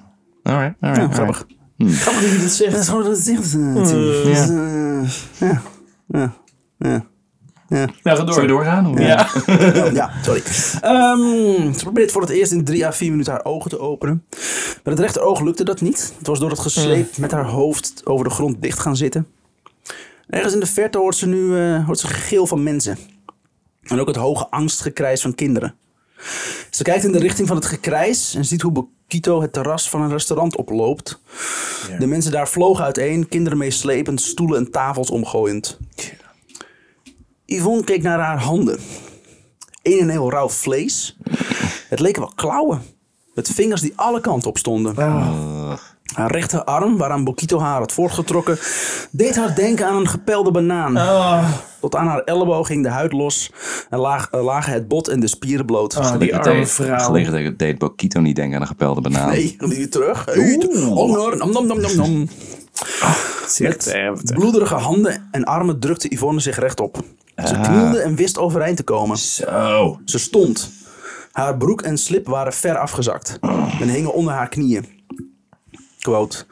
Alright, 0.42 0.74
Ja, 0.80 0.88
alright. 0.88 1.14
grappig. 1.14 1.46
Grappig 1.78 2.22
dat 2.22 2.30
je 2.32 2.38
dat 2.40 2.50
zegt. 2.50 2.72
Dat 2.72 2.80
is 2.80 2.88
gewoon 2.88 3.02
dat 3.04 3.12
het 3.16 3.24
zegt. 3.24 3.54
eh, 3.54 3.60
natuurlijk. 3.60 4.24
Dus, 4.24 4.48
eh, 4.48 5.58
ja. 6.08 6.32
Ja. 6.78 7.04
Ja. 7.72 7.88
Nou, 8.02 8.16
ga 8.16 8.24
door. 8.24 8.34
Zullen 8.34 8.48
we 8.48 8.54
doorgaan? 8.54 8.94
Ja. 8.94 9.28
Ja, 9.92 10.10
sorry. 10.22 10.42
Ehm, 10.80 11.72
ze 11.72 11.80
probeert 11.82 12.12
voor 12.12 12.20
het 12.20 12.30
eerst 12.30 12.52
in 12.52 12.64
3 12.64 12.86
à 12.86 12.92
4 12.92 13.10
minuten 13.10 13.32
haar 13.32 13.44
ogen 13.44 13.70
te 13.70 13.78
openen. 13.78 14.24
Met 14.74 14.80
het 14.84 14.98
rechteroog 14.98 15.40
lukte 15.40 15.64
dat 15.64 15.80
niet. 15.80 16.12
Het 16.18 16.26
was 16.26 16.38
door 16.38 16.50
het 16.50 16.58
gesleep 16.58 17.16
met 17.16 17.30
haar 17.30 17.44
hoofd 17.44 18.00
over 18.04 18.24
de 18.24 18.30
grond 18.30 18.62
dicht 18.62 18.78
gaan 18.78 18.96
zitten. 18.96 19.26
Ergens 20.28 20.54
in 20.54 20.60
de 20.60 20.66
verte 20.66 20.98
hoort 20.98 21.16
ze 21.16 21.26
nu 21.26 21.58
eh, 21.58 21.86
hoort 21.86 21.98
ze 21.98 22.06
gegil 22.06 22.46
van 22.46 22.62
mensen. 22.62 22.98
En 23.82 24.00
ook 24.00 24.06
het 24.06 24.16
hoge 24.16 24.46
angstgekrijs 24.50 25.22
van 25.22 25.34
kinderen. 25.34 25.74
Ze 26.70 26.82
kijkt 26.82 27.04
in 27.04 27.12
de 27.12 27.18
richting 27.18 27.48
van 27.48 27.56
het 27.56 27.66
gekrijs 27.66 28.34
en 28.34 28.44
ziet 28.44 28.62
hoe 28.62 28.72
Bokito 28.72 29.40
het 29.40 29.52
terras 29.52 29.88
van 29.90 30.00
een 30.02 30.10
restaurant 30.10 30.56
oploopt. 30.56 31.20
De 31.98 32.06
mensen 32.06 32.32
daar 32.32 32.48
vlogen 32.48 32.84
uiteen, 32.84 33.28
kinderen 33.28 33.58
meeslepend, 33.58 34.20
stoelen 34.20 34.58
en 34.58 34.70
tafels 34.70 35.10
omgooiend. 35.10 35.78
Yvonne 37.56 37.84
keek 37.84 38.02
naar 38.02 38.18
haar 38.18 38.40
handen. 38.40 38.78
Een 39.82 39.98
en 39.98 40.08
heel 40.08 40.30
rauw 40.30 40.48
vlees. 40.48 41.16
Het 41.88 42.00
leken 42.00 42.22
wel 42.22 42.32
klauwen. 42.34 42.82
Met 43.34 43.48
vingers 43.48 43.80
die 43.80 43.92
alle 43.96 44.20
kanten 44.20 44.48
op 44.48 44.58
stonden. 44.58 44.94
Haar 46.14 46.30
rechterarm, 46.30 46.96
waaraan 46.96 47.24
Bokito 47.24 47.58
haar 47.60 47.78
had 47.78 47.92
voortgetrokken, 47.92 48.58
deed 49.10 49.36
haar 49.36 49.54
denken 49.54 49.86
aan 49.86 49.96
een 49.96 50.08
gepelde 50.08 50.50
banaan. 50.50 50.96
Oh, 50.96 51.44
Tot 51.80 51.96
aan 51.96 52.06
haar 52.06 52.20
elleboog 52.20 52.66
ging 52.66 52.82
de 52.82 52.88
huid 52.88 53.12
los 53.12 53.50
en 53.90 53.98
laag, 53.98 54.28
eh, 54.30 54.44
lagen 54.44 54.72
het 54.72 54.88
bot 54.88 55.08
en 55.08 55.20
de 55.20 55.26
spieren 55.26 55.66
bloot. 55.66 55.96
oh, 55.96 56.18
die 56.18 56.36
arme 56.36 56.66
vrouw. 56.66 56.98
Gelegen 56.98 57.56
deed 57.56 57.78
Bokito 57.78 58.20
niet 58.20 58.36
denken 58.36 58.54
aan 58.56 58.60
een 58.60 58.66
gepelde 58.66 59.00
banaan. 59.00 59.28
Nee, 59.28 59.54
dan 59.58 59.68
weer 59.68 59.90
terug. 59.90 60.26
Eet, 60.26 60.72
honger, 60.84 61.36
nom 61.36 61.52
nom 61.52 61.66
nom 61.66 61.96
nom 61.96 62.28
Met 63.58 63.94
bloederige 64.34 64.74
handen 64.74 65.28
en 65.30 65.44
armen 65.44 65.80
drukte 65.80 66.08
Yvonne 66.14 66.40
zich 66.40 66.58
rechtop. 66.58 66.96
Ze 67.36 67.56
Ah. 67.56 67.62
knielde 67.62 67.98
en 68.00 68.14
wist 68.14 68.38
overeind 68.38 68.76
te 68.76 68.82
komen. 68.82 69.16
Zo. 69.18 70.00
Ze 70.04 70.18
stond. 70.18 70.70
Haar 71.32 71.56
broek 71.56 71.82
en 71.82 71.98
slip 71.98 72.26
waren 72.26 72.52
ver 72.52 72.76
afgezakt 72.78 73.38
en 73.80 73.88
hingen 73.88 74.14
onder 74.14 74.34
haar 74.34 74.48
knieën. 74.48 74.86
Quote. 76.00 76.44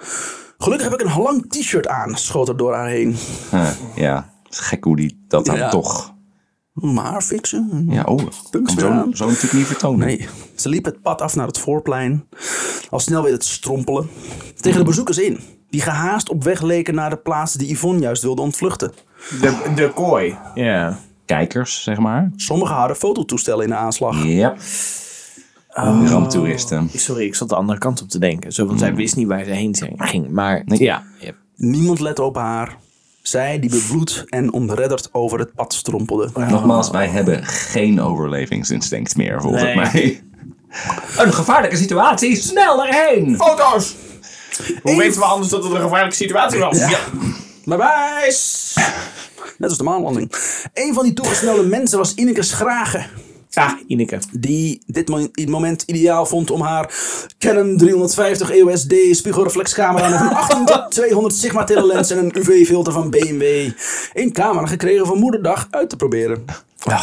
Gelukkig 0.58 0.90
heb 0.90 1.00
ik 1.00 1.06
een 1.06 1.22
lang 1.22 1.48
t-shirt 1.50 1.86
aan, 1.88 2.16
schoot 2.16 2.48
er 2.48 2.56
door 2.56 2.74
haar 2.74 2.88
heen. 2.88 3.16
Huh, 3.50 3.70
ja, 3.94 4.30
het 4.42 4.52
is 4.52 4.58
gek 4.58 4.84
hoe 4.84 4.96
die 4.96 5.24
dat 5.28 5.46
dan 5.46 5.56
Ja. 5.56 5.70
toch... 5.70 6.14
Mijn 6.72 6.96
haar 6.96 7.22
fixen. 7.22 7.86
Ja, 7.88 8.02
oh, 8.02 8.16
kan 8.50 8.68
zo, 8.78 9.06
zo 9.12 9.26
natuurlijk 9.26 9.52
niet 9.52 9.66
vertonen. 9.66 10.06
Nee, 10.06 10.28
ze 10.54 10.68
liep 10.68 10.84
het 10.84 11.02
pad 11.02 11.20
af 11.20 11.36
naar 11.36 11.46
het 11.46 11.58
voorplein. 11.58 12.28
Al 12.90 13.00
snel 13.00 13.22
weer 13.22 13.32
het 13.32 13.44
strompelen. 13.44 14.10
Tegen 14.60 14.78
de 14.78 14.84
bezoekers 14.84 15.18
in. 15.18 15.40
Die 15.70 15.80
gehaast 15.80 16.28
op 16.28 16.44
weg 16.44 16.60
leken 16.62 16.94
naar 16.94 17.10
de 17.10 17.16
plaats 17.16 17.54
die 17.54 17.72
Yvonne 17.72 18.00
juist 18.00 18.22
wilde 18.22 18.42
ontvluchten. 18.42 18.92
De, 19.40 19.72
de 19.74 19.90
kooi. 19.94 20.36
Ja. 20.54 20.98
Kijkers, 21.24 21.82
zeg 21.82 21.98
maar. 21.98 22.30
Sommigen 22.36 22.74
hadden 22.74 22.96
fototoestellen 22.96 23.64
in 23.64 23.70
de 23.70 23.76
aanslag. 23.76 24.24
Yep. 24.24 24.56
Oh. 25.74 26.02
Ramptoeristen. 26.08 26.90
Sorry, 26.94 27.24
ik 27.24 27.34
zat 27.34 27.48
de 27.48 27.54
andere 27.54 27.78
kant 27.78 28.02
op 28.02 28.08
te 28.08 28.18
denken. 28.18 28.52
Zo, 28.52 28.66
want 28.66 28.78
zij 28.78 28.94
wist 28.94 29.16
niet 29.16 29.26
waar 29.26 29.44
ze 29.44 29.50
heen 29.50 29.76
ging. 29.96 30.30
Maar 30.30 30.62
ja. 30.64 31.02
ja. 31.18 31.32
Niemand 31.56 32.00
lette 32.00 32.22
op 32.22 32.36
haar. 32.36 32.76
Zij 33.22 33.58
die 33.58 33.70
bebloed 33.70 34.24
en 34.28 34.52
ontredderd 34.52 35.08
over 35.12 35.38
het 35.38 35.54
pad 35.54 35.74
strompelde. 35.74 36.30
Nogmaals, 36.48 36.90
wij 36.90 37.08
hebben 37.08 37.44
geen 37.44 38.00
overlevingsinstinct 38.00 39.16
meer, 39.16 39.40
volgens 39.40 39.62
Nee. 39.62 39.76
mij. 39.76 40.22
Een 41.26 41.32
gevaarlijke 41.32 41.76
situatie, 41.76 42.36
snel 42.36 42.76
daarheen! 42.76 43.36
Foto's! 43.36 43.94
Hoe 44.82 44.96
weten 44.96 45.20
we 45.20 45.26
anders 45.26 45.50
dat 45.50 45.64
het 45.64 45.72
een 45.72 45.80
gevaarlijke 45.80 46.16
situatie 46.16 46.58
was? 46.58 46.78
Ja. 46.78 46.98
Bewijs! 47.64 48.72
Net 49.58 49.68
als 49.68 49.78
de 49.78 49.84
maanlanding. 49.84 50.32
Een 50.74 50.94
van 50.94 51.04
die 51.04 51.12
toegesnelde 51.12 51.62
mensen 51.62 51.98
was 51.98 52.14
Ineke 52.14 52.42
Schragen. 52.42 53.06
Ah, 53.54 53.72
Ineke. 53.86 54.18
Die 54.32 54.82
dit 54.86 55.08
moment 55.48 55.82
ideaal 55.82 56.26
vond 56.26 56.50
om 56.50 56.60
haar 56.60 56.94
Canon 57.38 57.76
350 57.76 58.50
EOS 58.50 58.86
D 58.86 58.94
spiegelreflexcamera 59.10 60.08
met 60.08 60.20
een 60.20 60.36
18 60.36 60.88
200 60.88 61.34
sigma 61.40 61.64
telelens 61.64 62.10
en 62.10 62.18
een 62.18 62.32
UV-filter 62.38 62.92
van 62.92 63.10
BMW 63.10 63.70
een 64.12 64.32
camera 64.32 64.66
gekregen 64.66 65.06
voor 65.06 65.16
moederdag 65.16 65.68
uit 65.70 65.88
te 65.88 65.96
proberen. 65.96 66.44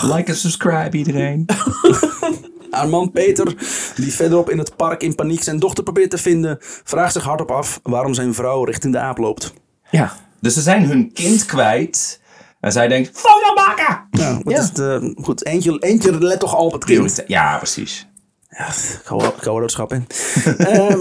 Like 0.02 0.32
en 0.32 0.38
subscribe 0.38 0.98
iedereen. 0.98 1.46
Haar 2.72 2.90
man 2.90 3.12
Peter, 3.12 3.54
die 3.96 4.14
verderop 4.14 4.50
in 4.50 4.58
het 4.58 4.76
park 4.76 5.02
in 5.02 5.16
paniek 5.16 5.44
zijn 5.44 5.60
dochter 5.60 5.84
probeert 5.84 6.10
te 6.10 6.18
vinden, 6.18 6.58
vraagt 6.84 7.14
zich 7.14 7.24
hardop 7.24 7.52
af 7.52 7.80
waarom 7.84 8.14
zijn 8.14 8.34
vrouw 8.34 8.64
richting 8.64 8.94
de 8.94 9.00
aap 9.00 9.18
loopt. 9.18 9.54
Ja. 9.92 10.14
Dus 10.42 10.54
ze 10.54 10.62
zijn 10.62 10.86
hun 10.86 11.12
kind 11.14 11.46
kwijt. 11.46 12.20
En 12.60 12.72
zij 12.72 12.88
denkt, 12.88 13.20
foto 13.20 13.54
maken! 13.56 14.08
Ja, 14.12 14.40
is 14.60 14.72
de, 14.72 15.16
goed, 15.22 15.46
eentje, 15.46 15.78
eentje 15.80 16.18
let 16.24 16.40
toch 16.40 16.56
al 16.56 16.66
op 16.66 16.72
het 16.74 16.86
kind. 16.86 17.24
Ja, 17.28 17.58
precies. 17.58 18.08
Ja, 18.50 18.66
er 19.08 19.44
doodschap 19.44 19.94
in. 19.94 20.08
Ehm, 20.58 21.00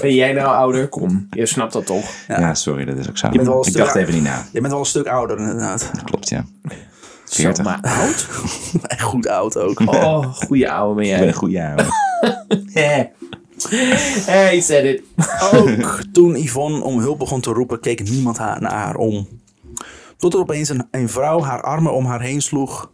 Ben 0.00 0.14
jij 0.14 0.32
nou 0.32 0.46
ouder? 0.54 0.88
Kom, 0.88 1.26
je 1.30 1.46
snapt 1.46 1.72
dat 1.72 1.86
toch? 1.86 2.04
Ja, 2.28 2.54
sorry, 2.54 2.84
dat 2.84 2.98
is 2.98 3.08
ook 3.08 3.18
zo. 3.18 3.28
bent 3.28 3.46
wel 3.46 3.58
een 3.58 3.64
Ik 3.64 3.76
dacht 3.76 3.94
even 3.94 4.14
niet 4.14 4.22
na. 4.22 4.46
je 4.52 4.60
bent 4.60 4.72
wel 4.72 4.80
een 4.80 4.86
stuk 4.86 5.06
ouder 5.06 5.38
inderdaad. 5.38 5.90
Klopt, 6.04 6.28
ja. 6.28 6.44
Zo, 7.32 7.42
40. 7.42 7.64
maar 7.64 7.78
oud? 7.82 8.26
Goed 9.10 9.28
oud 9.28 9.56
ook. 9.58 9.80
Oh, 9.80 10.34
goede 10.34 10.70
oude 10.70 10.94
ben 11.00 11.04
Ik 11.04 11.10
ben 11.10 11.18
een 11.20 11.24
jij. 11.24 11.32
goede 11.32 11.62
ouwe. 11.66 13.10
Hey, 14.26 14.60
said 14.60 14.84
it. 14.84 15.02
Ook 15.52 16.00
toen 16.12 16.36
Yvonne 16.36 16.82
om 16.82 16.98
hulp 16.98 17.18
begon 17.18 17.40
te 17.40 17.50
roepen, 17.50 17.80
keek 17.80 18.02
niemand 18.10 18.38
haar, 18.38 18.60
naar 18.60 18.72
haar 18.72 18.96
om. 18.96 19.28
Tot 20.16 20.34
er 20.34 20.40
opeens 20.40 20.68
een, 20.68 20.88
een 20.90 21.08
vrouw 21.08 21.42
haar 21.42 21.62
armen 21.62 21.92
om 21.92 22.06
haar 22.06 22.20
heen 22.20 22.40
sloeg. 22.42 22.90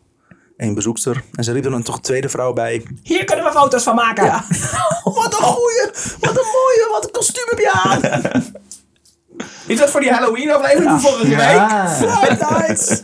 Een 0.56 0.74
bezoekster. 0.74 1.24
En 1.32 1.44
ze 1.44 1.52
riep 1.52 1.64
er 1.64 1.70
dan 1.70 1.82
toch 1.82 1.94
een 1.94 2.00
tweede 2.00 2.28
vrouw 2.28 2.52
bij. 2.52 2.82
Hier 3.02 3.24
kunnen 3.24 3.44
we 3.44 3.50
foto's 3.50 3.82
van 3.82 3.94
maken. 3.94 4.24
Ja. 4.24 4.44
wat 5.04 5.38
een 5.38 5.44
goeie, 5.44 5.84
wat 6.20 6.30
een 6.36 6.50
mooie, 6.52 6.88
wat 6.90 7.04
een 7.04 7.10
kostuum 7.10 7.46
heb 7.48 7.58
je 7.58 7.70
aan. 7.72 8.00
Is 9.66 9.78
dat 9.78 9.90
voor 9.90 10.00
die 10.00 10.10
Halloween 10.10 10.50
aflevering 10.52 10.90
van 10.90 11.00
vorige 11.00 11.26
week? 11.28 11.38
Ja. 11.38 11.88
Friday 11.88 12.58
nights. 12.58 12.86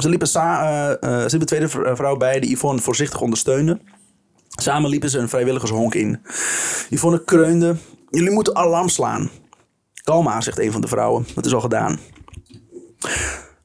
Ze 0.00 0.08
liepen 0.08 0.28
sa- 0.28 0.62
eh, 0.62 0.90
eh, 0.90 1.20
ze 1.22 1.30
liep 1.30 1.40
een 1.40 1.46
tweede 1.46 1.68
v- 1.68 1.96
vrouw 1.96 2.16
bij 2.16 2.40
die 2.40 2.50
Yvonne 2.56 2.80
voorzichtig 2.80 3.20
ondersteunde. 3.20 3.78
Samen 4.48 4.90
liepen 4.90 5.10
ze 5.10 5.18
een 5.18 5.28
vrijwilligershonk 5.28 5.94
in. 5.94 6.20
Yvonne 6.90 7.24
kreunde. 7.24 7.76
Jullie 8.10 8.30
moeten 8.30 8.56
alarm 8.56 8.88
slaan. 8.88 9.30
Kalm 10.04 10.24
maar, 10.24 10.42
zegt 10.42 10.58
een 10.58 10.72
van 10.72 10.80
de 10.80 10.88
vrouwen. 10.88 11.26
Dat 11.34 11.46
is 11.46 11.54
al 11.54 11.60
gedaan. 11.60 11.98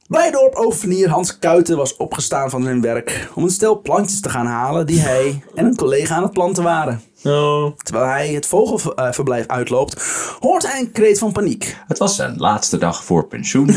Blijdorp 0.08 0.54
overnier 0.54 1.08
Hans 1.08 1.38
Kuiten 1.38 1.76
was 1.76 1.96
opgestaan 1.96 2.50
van 2.50 2.62
zijn 2.62 2.80
werk 2.80 3.28
om 3.34 3.42
een 3.42 3.50
stel 3.50 3.80
plantjes 3.80 4.20
te 4.20 4.30
gaan 4.30 4.46
halen 4.46 4.86
die 4.86 5.00
hij 5.00 5.42
en 5.54 5.64
een 5.64 5.76
collega 5.76 6.14
aan 6.14 6.22
het 6.22 6.32
planten 6.32 6.62
waren. 6.62 7.02
Oh. 7.24 7.76
Terwijl 7.76 8.06
hij 8.06 8.28
het 8.28 8.46
vogelverblijf 8.46 9.46
uitloopt, 9.46 10.02
hoort 10.40 10.66
hij 10.66 10.80
een 10.80 10.92
kreet 10.92 11.18
van 11.18 11.32
paniek. 11.32 11.76
Het 11.86 11.98
was 11.98 12.16
zijn 12.16 12.36
laatste 12.36 12.78
dag 12.78 13.04
voor 13.04 13.26
pensioen. 13.26 13.70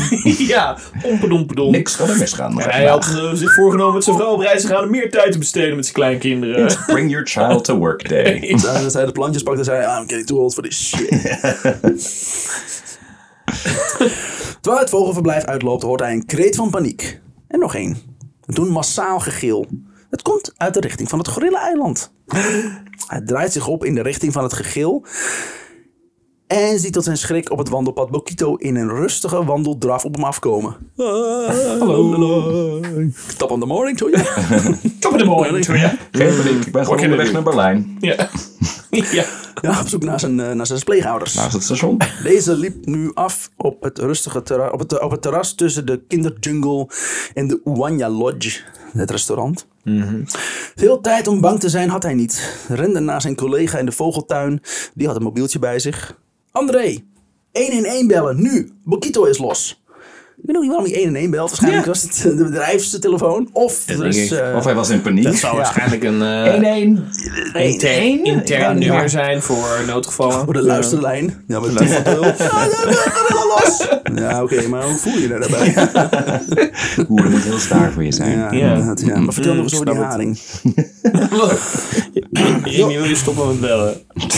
Ja, 0.52 0.78
ompedompedom. 1.04 1.70
Niks 1.70 1.96
kan 1.96 2.08
er 2.08 2.18
misgaan. 2.18 2.60
Hij 2.60 2.86
had 2.86 3.04
eh, 3.04 3.32
zich 3.32 3.54
voorgenomen 3.54 3.94
met 3.94 4.04
zijn 4.04 4.16
vrouw 4.16 4.32
op 4.32 4.40
reis 4.40 4.62
te 4.62 4.66
gaan 4.66 4.82
en 4.82 4.90
meer 4.90 5.10
tijd 5.10 5.32
te 5.32 5.38
besteden 5.38 5.76
met 5.76 5.84
zijn 5.84 5.96
kleinkinderen. 5.96 6.76
Bring 6.86 7.10
your 7.10 7.26
child 7.26 7.64
to 7.64 7.76
work 7.76 8.08
day. 8.08 8.40
Toen 8.60 8.90
hij 8.92 9.04
de 9.04 9.12
plantjes 9.12 9.42
pakte, 9.42 9.64
zei 9.64 9.84
hij, 9.84 9.98
I'm 9.98 10.08
getting 10.08 10.26
too 10.26 10.38
old 10.38 10.54
for 10.54 10.62
this 10.62 10.88
shit. 10.88 11.08
Terwijl 14.60 14.82
het 14.82 14.90
vogelverblijf 14.90 15.44
uitloopt, 15.44 15.82
hoort 15.82 16.00
hij 16.00 16.12
een 16.12 16.26
kreet 16.26 16.56
van 16.56 16.70
paniek. 16.70 17.20
En 17.48 17.58
nog 17.58 17.74
één. 17.74 17.96
En 18.46 18.54
toen 18.54 18.68
massaal 18.68 19.20
gegil. 19.20 19.66
Het 20.12 20.22
komt 20.22 20.52
uit 20.56 20.74
de 20.74 20.80
richting 20.80 21.08
van 21.08 21.18
het 21.18 21.28
gorilla-eiland. 21.28 22.12
Hij 23.06 23.20
draait 23.24 23.52
zich 23.52 23.66
op 23.66 23.84
in 23.84 23.94
de 23.94 24.02
richting 24.02 24.32
van 24.32 24.42
het 24.42 24.52
gegil. 24.52 25.06
En 26.46 26.78
ziet 26.78 26.92
tot 26.92 27.04
zijn 27.04 27.16
schrik 27.16 27.50
op 27.50 27.58
het 27.58 27.68
wandelpad 27.68 28.10
Bokito 28.10 28.54
in 28.54 28.76
een 28.76 28.88
rustige 28.88 29.44
wandeldraf 29.44 30.04
op 30.04 30.14
hem 30.14 30.24
afkomen. 30.24 30.76
Hallo. 31.78 32.80
Top 33.36 33.50
on 33.50 33.60
the 33.60 33.66
morning 33.66 33.96
to 33.98 34.10
you. 34.10 34.24
Top 35.00 35.12
in 35.12 35.18
de 35.18 35.24
morning, 35.24 35.66
hoor 35.66 35.76
je. 35.76 35.98
Geen 36.10 36.36
paniek, 36.36 36.66
ik 36.66 36.72
ben 36.72 36.84
gewoon 36.84 37.00
onderweg 37.00 37.32
naar 37.32 37.42
Berlijn. 37.42 37.96
Ja. 38.00 38.28
ja. 38.90 39.24
Ja, 39.60 39.80
op 39.80 39.88
zoek 39.88 40.02
naar 40.02 40.20
zijn, 40.20 40.40
eh, 40.40 40.52
naar 40.52 40.66
zijn 40.66 40.82
pleegouders. 40.84 41.34
Naast 41.34 41.52
het 41.52 41.62
station. 41.62 42.00
Deze 42.22 42.56
liep 42.56 42.86
nu 42.86 43.10
af 43.14 43.50
op 43.56 43.82
het 43.82 43.98
rustige 43.98 44.42
terras, 44.42 44.72
op 44.72 44.78
het, 44.78 45.00
op 45.00 45.10
het 45.10 45.22
terras 45.22 45.54
tussen 45.54 45.86
de 45.86 46.02
kinderjungle 46.08 46.88
en 47.34 47.48
de 47.48 47.60
Uwanya 47.64 48.08
Lodge, 48.08 48.60
het 48.92 49.10
restaurant. 49.10 49.66
Veel 50.74 51.00
tijd 51.00 51.26
om 51.26 51.40
bang 51.40 51.60
te 51.60 51.68
zijn 51.68 51.88
had 51.88 52.02
hij 52.02 52.14
niet. 52.14 52.64
Rende 52.68 53.00
naar 53.00 53.20
zijn 53.20 53.36
collega 53.36 53.78
in 53.78 53.86
de 53.86 53.92
vogeltuin. 53.92 54.60
Die 54.94 55.06
had 55.06 55.16
een 55.16 55.22
mobieltje 55.22 55.58
bij 55.58 55.78
zich. 55.78 56.18
André, 56.50 56.98
111 57.52 58.06
bellen, 58.06 58.42
nu. 58.42 58.72
Bokito 58.84 59.24
is 59.24 59.38
los. 59.38 59.81
Ik 60.42 60.48
weet 60.48 60.56
nog 60.56 60.64
niet 60.66 60.72
waarom 60.72 60.90
hij 60.92 61.02
111 61.02 61.30
belt. 61.30 61.48
Waarschijnlijk 61.48 61.84
Ja. 61.84 61.90
was 61.92 62.02
het 62.02 62.22
de 62.38 62.44
bedrijfstelefoon. 62.44 63.48
Of 63.52 63.84
ik. 63.88 64.30
eh, 64.30 64.56
Of 64.56 64.64
hij 64.64 64.74
was 64.74 64.90
in 64.90 65.00
paniek. 65.02 65.24
Dat 65.24 65.34
zou 65.34 65.56
Ja. 65.56 65.62
waarschijnlijk 65.62 66.02
een 66.04 66.22
eh, 66.22 66.54
1-1. 66.54 67.04
intern, 67.54 68.24
intern 68.24 68.60
Ja, 68.60 68.72
nummer 68.72 69.02
ja. 69.02 69.08
zijn 69.08 69.42
voor 69.42 69.68
noodgevallen. 69.86 70.44
Voor 70.44 70.52
de 70.52 70.62
luisterlijn. 70.62 71.44
Ja, 71.46 71.60
met 71.60 71.76
toeval. 71.76 72.24
Ja, 72.24 72.34
ja, 73.28 73.46
los. 73.56 73.86
Ja, 74.14 74.42
oké, 74.42 74.68
maar 74.68 74.84
hoe 74.84 74.94
voel 74.96 75.12
je 75.12 75.20
je 75.20 75.28
daarbij? 75.28 75.74
Oeh, 77.10 77.22
dat 77.22 77.30
moet 77.30 77.42
heel 77.42 77.58
zwaar 77.58 77.92
voor 77.92 78.04
je 78.04 78.12
zijn. 78.12 78.38
Ja, 78.38 78.52
Ja. 78.52 78.94
ja. 79.04 79.18
Maar 79.18 79.32
vertel 79.34 79.54
nog 79.54 79.62
eens 79.64 79.72
over 79.74 79.86
die 79.86 79.94
het. 79.94 80.04
haring. 80.04 80.38
Remy, 82.64 82.94
wil 82.94 83.04
je 83.04 83.14
stoppen 83.14 83.46
met 83.48 83.60
bellen? 83.60 83.94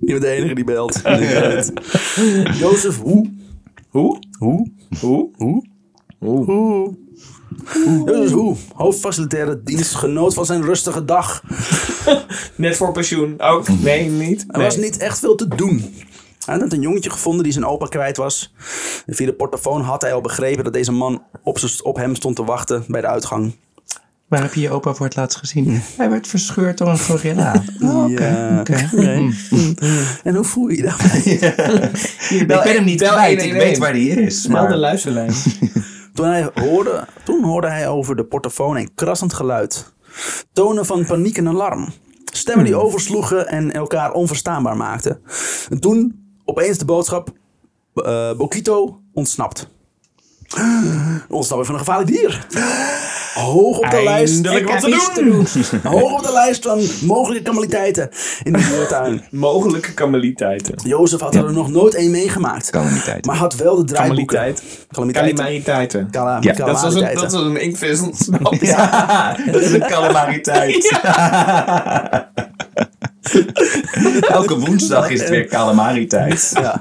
Je 0.00 0.12
bent 0.12 0.20
de 0.22 0.28
enige 0.28 0.54
die 0.54 0.64
belt. 0.64 1.00
Jozef, 2.60 2.98
hoe? 3.00 3.30
Hoe? 3.98 4.18
Hoe? 4.38 4.70
Hoe? 5.00 5.30
Hoe? 6.18 6.44
Hoe? 6.44 6.96
Jozef, 8.06 8.30
hoe? 8.30 8.56
Hoofdfacilitaire 8.74 9.62
dienst 9.62 9.94
genoot 9.94 10.34
van 10.34 10.46
zijn 10.46 10.62
rustige 10.62 11.04
dag. 11.04 11.42
Net 12.56 12.76
voor 12.76 12.92
pensioen. 12.92 13.40
Ook? 13.40 13.68
Nee, 13.68 14.10
niet? 14.10 14.44
Er 14.48 14.60
was 14.60 14.76
niet 14.76 14.96
echt 14.96 15.18
veel 15.18 15.34
te 15.34 15.48
doen. 15.48 15.94
Hij 16.44 16.58
had 16.58 16.72
een 16.72 16.80
jongetje 16.80 17.10
gevonden 17.10 17.42
die 17.42 17.52
zijn 17.52 17.66
opa 17.66 17.86
kwijt 17.86 18.16
was. 18.16 18.54
En 19.06 19.14
via 19.14 19.26
de 19.26 19.32
portofoon 19.32 19.80
had 19.80 20.02
hij 20.02 20.12
al 20.12 20.20
begrepen 20.20 20.64
dat 20.64 20.72
deze 20.72 20.92
man 20.92 21.22
op, 21.42 21.58
op 21.82 21.96
hem 21.96 22.14
stond 22.14 22.36
te 22.36 22.44
wachten 22.44 22.84
bij 22.88 23.00
de 23.00 23.06
uitgang. 23.06 23.54
Waar 24.28 24.42
heb 24.42 24.54
je 24.54 24.60
je 24.60 24.70
opa 24.70 24.94
voor 24.94 25.06
het 25.06 25.16
laatst 25.16 25.38
gezien? 25.38 25.80
Hij 25.96 26.10
werd 26.10 26.26
verscheurd 26.26 26.78
door 26.78 26.88
een 26.88 26.98
gorilla. 26.98 27.62
Oh, 27.82 28.04
oké. 28.04 28.56
Oké. 28.60 28.88
En 30.24 30.34
hoe 30.34 30.44
voel 30.44 30.68
je 30.68 30.76
je 30.76 30.82
daarbij? 30.82 31.20
Ik 32.40 32.46
ben 32.46 32.62
hem 32.62 32.84
niet 32.84 33.02
kwijt. 33.02 33.42
Ik 33.42 33.50
111. 33.50 33.64
weet 33.64 33.78
waar 33.78 33.92
die 33.92 34.10
is. 34.10 34.42
Snel 34.42 34.66
de 34.68 34.76
luisterlijn. 34.76 35.32
Toen, 36.14 36.26
hij 36.26 36.50
hoorde, 36.54 37.06
toen 37.24 37.44
hoorde 37.44 37.68
hij 37.68 37.88
over 37.88 38.16
de 38.16 38.24
portofoon 38.24 38.76
een 38.76 38.94
krassend 38.94 39.32
geluid. 39.32 39.92
Tonen 40.52 40.86
van 40.86 41.06
paniek 41.06 41.36
en 41.38 41.48
alarm. 41.48 41.88
Stemmen 42.24 42.64
die 42.64 42.76
oversloegen 42.76 43.48
en 43.48 43.72
elkaar 43.72 44.12
onverstaanbaar 44.12 44.76
maakten. 44.76 45.20
En 45.70 45.80
toen 45.80 46.28
opeens 46.44 46.78
de 46.78 46.84
boodschap: 46.84 47.32
eh 47.94 48.32
Bokito 48.36 49.00
ontsnapt. 49.12 49.68
Ontsnapping 51.28 51.66
van 51.66 51.74
een 51.74 51.78
gevaarlijk 51.78 52.10
dier. 52.10 52.46
Hoog 53.34 53.78
op 53.78 53.90
de 53.90 54.02
lijst. 54.02 54.32
Eindelijk 54.34 54.68
wat 54.70 55.14
te 55.14 55.24
doen. 55.24 55.46
Hoog 55.92 56.12
op 56.12 56.22
de 56.24 56.32
lijst 56.32 56.64
van 56.64 56.80
mogelijke 57.00 57.42
kamaliteiten 57.44 58.08
in 58.42 58.52
de 58.52 58.58
dierentuin. 58.58 59.22
Mogelijke 59.30 59.92
kameliteiten. 59.94 60.74
Jozef 60.84 61.20
had 61.20 61.34
er 61.34 61.52
nog 61.52 61.70
nooit 61.70 61.94
één 61.94 62.10
meegemaakt. 62.10 62.70
Maar 63.26 63.36
had 63.36 63.54
wel 63.56 63.76
de 63.76 63.84
draaiboeken. 63.84 64.26
Kalamiteit. 64.36 64.86
Calamiteiten. 64.92 65.34
Kalimariteiten. 65.36 66.10
Kala- 66.10 66.38
Ja. 66.40 66.52
Dat 66.66 66.84
is 66.84 66.94
een, 66.94 67.00
dat 67.14 67.24
is 67.24 67.32
als 67.32 67.44
een 67.46 67.60
inkvis 67.60 68.00
ontsnapt. 68.00 68.60
Ja, 68.60 69.36
dat 69.52 69.60
is 69.62 69.72
een 69.72 69.86
calamariteit. 69.86 70.98
Elke 74.28 74.58
woensdag 74.58 75.10
is 75.10 75.20
het 75.20 75.28
weer 75.28 75.46
calamari-tijd. 75.46 76.50
Ja. 76.54 76.80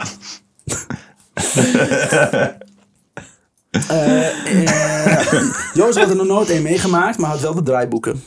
Eh, 3.88 4.28
eh, 4.64 5.44
Jozef 5.74 6.02
had 6.02 6.10
er 6.10 6.16
nog 6.16 6.28
nooit 6.28 6.50
één 6.50 6.62
meegemaakt, 6.62 7.18
maar 7.18 7.30
had 7.30 7.40
wel 7.40 7.56
de 7.56 7.64
draaiboeken. 7.64 8.24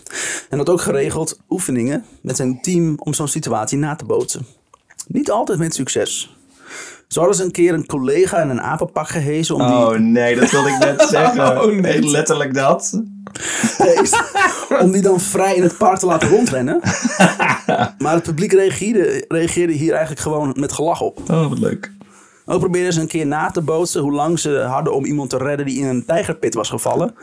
En 0.48 0.58
had 0.58 0.68
ook 0.68 0.80
geregeld 0.80 1.38
oefeningen 1.48 2.04
met 2.22 2.36
zijn 2.36 2.60
team 2.62 2.94
om 2.98 3.14
zo'n 3.14 3.28
situatie 3.28 3.78
na 3.78 3.96
te 3.96 4.04
bootsen. 4.04 4.46
Niet 5.06 5.30
altijd 5.30 5.58
met 5.58 5.74
succes. 5.74 6.34
Zo 7.08 7.18
hadden 7.18 7.38
ze 7.38 7.44
een 7.44 7.50
keer 7.50 7.74
een 7.74 7.86
collega 7.86 8.42
in 8.42 8.48
een 8.48 8.60
apenpak 8.60 9.08
gehezen 9.08 9.54
om 9.54 9.66
die 9.66 9.76
Oh 9.76 9.94
nee, 9.96 10.36
dat 10.36 10.50
wilde 10.50 10.68
ik 10.68 10.78
net 10.78 11.02
zeggen. 11.10 11.62
Oh, 11.62 11.80
nee. 11.80 12.02
Letterlijk 12.02 12.54
dat. 12.54 13.02
om 14.82 14.92
die 14.92 15.02
dan 15.02 15.20
vrij 15.20 15.54
in 15.54 15.62
het 15.62 15.76
park 15.76 15.98
te 15.98 16.06
laten 16.06 16.28
rondrennen. 16.28 16.80
Maar 17.98 18.14
het 18.14 18.22
publiek 18.22 18.52
reageerde, 18.52 19.24
reageerde 19.28 19.72
hier 19.72 19.90
eigenlijk 19.90 20.20
gewoon 20.20 20.54
met 20.58 20.72
gelach 20.72 21.00
op. 21.00 21.20
Oh, 21.30 21.48
wat 21.48 21.58
leuk. 21.58 21.92
Ook 22.50 22.60
probeerden 22.60 22.92
ze 22.92 23.00
een 23.00 23.06
keer 23.06 23.26
na 23.26 23.50
te 23.50 23.60
bootsen 23.60 24.02
hoe 24.02 24.12
lang 24.12 24.38
ze 24.38 24.58
hadden 24.58 24.94
om 24.94 25.04
iemand 25.04 25.30
te 25.30 25.36
redden 25.36 25.66
die 25.66 25.78
in 25.78 25.86
een 25.86 26.04
tijgerpit 26.04 26.54
was 26.54 26.68
gevallen. 26.68 27.14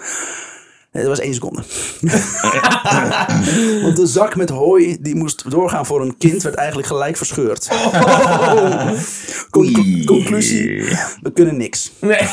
Het 0.97 1.07
was 1.07 1.19
één 1.19 1.33
seconde. 1.33 1.61
Want 3.83 3.95
de 3.95 4.05
zak 4.07 4.35
met 4.35 4.49
hooi 4.49 4.97
die 5.01 5.15
moest 5.15 5.51
doorgaan 5.51 5.85
voor 5.85 6.01
een 6.01 6.17
kind 6.17 6.41
werd 6.43 6.55
eigenlijk 6.55 6.87
gelijk 6.87 7.17
verscheurd. 7.17 7.67
Con- 9.49 9.65
Oei. 9.77 10.05
conclusie, 10.05 10.83
we 11.21 11.31
kunnen 11.33 11.57
niks. 11.57 11.91
Nee. 11.99 12.17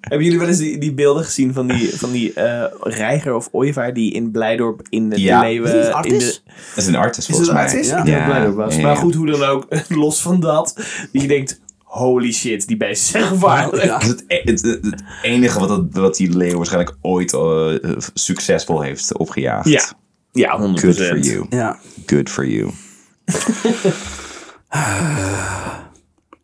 Hebben 0.00 0.24
jullie 0.24 0.38
wel 0.38 0.48
eens 0.48 0.58
die, 0.58 0.78
die 0.78 0.94
beelden 0.94 1.24
gezien 1.24 1.52
van 1.52 1.66
die, 1.66 1.96
van 1.98 2.10
die 2.12 2.32
eh, 2.32 2.64
reiger 2.80 3.34
of 3.34 3.48
ooievaar 3.52 3.92
die 3.94 4.12
in 4.12 4.30
Blijdorp 4.30 4.80
in 4.88 5.08
de 5.10 5.20
Ja. 5.20 5.40
leeuwen... 5.40 5.70
Is 5.70 5.86
in 6.02 6.18
de, 6.18 6.38
Dat 6.74 6.76
is 6.76 6.86
een 6.86 6.96
artist 6.96 7.18
is 7.28 7.36
volgens 7.36 7.48
het 7.48 7.56
mij. 7.56 7.66
artis? 7.66 7.88
Ja. 7.88 8.04
Ja. 8.04 8.24
Blijdorp 8.24 8.54
was. 8.56 8.74
Ja, 8.76 8.82
Maar 8.82 8.94
ja. 8.94 9.00
goed, 9.00 9.14
hoe 9.14 9.26
dan 9.26 9.42
ook, 9.42 9.66
los 9.88 10.22
van 10.22 10.40
dat, 10.40 10.72
dat 11.12 11.22
je 11.22 11.28
denkt, 11.28 11.60
holy 11.96 12.32
shit, 12.32 12.66
die 12.66 12.76
beesten 12.76 13.10
zijn 13.10 13.24
gevaarlijk. 13.24 13.84
Ja. 13.84 13.98
Dat 13.98 14.02
is 14.02 14.08
het, 14.08 14.24
e- 14.26 14.42
het, 14.44 14.62
het, 14.62 14.84
het 14.84 15.02
enige 15.22 15.58
wat, 15.58 15.68
dat, 15.68 15.84
wat 15.90 16.16
die 16.16 16.36
leeuw 16.36 16.56
waarschijnlijk 16.56 16.96
ooit 17.00 17.32
eh, 17.32 17.74
succesvol 18.14 18.80
heeft 18.80 19.16
opgejaagd. 19.16 19.68
Ja, 19.68 19.84
ja 20.32 20.60
100%. 20.60 20.62
Good 20.62 20.96
for 20.96 21.18
you. 21.18 21.46
Ja. 21.50 21.78
Good 22.06 22.30
for 22.30 22.46
you. 22.46 22.70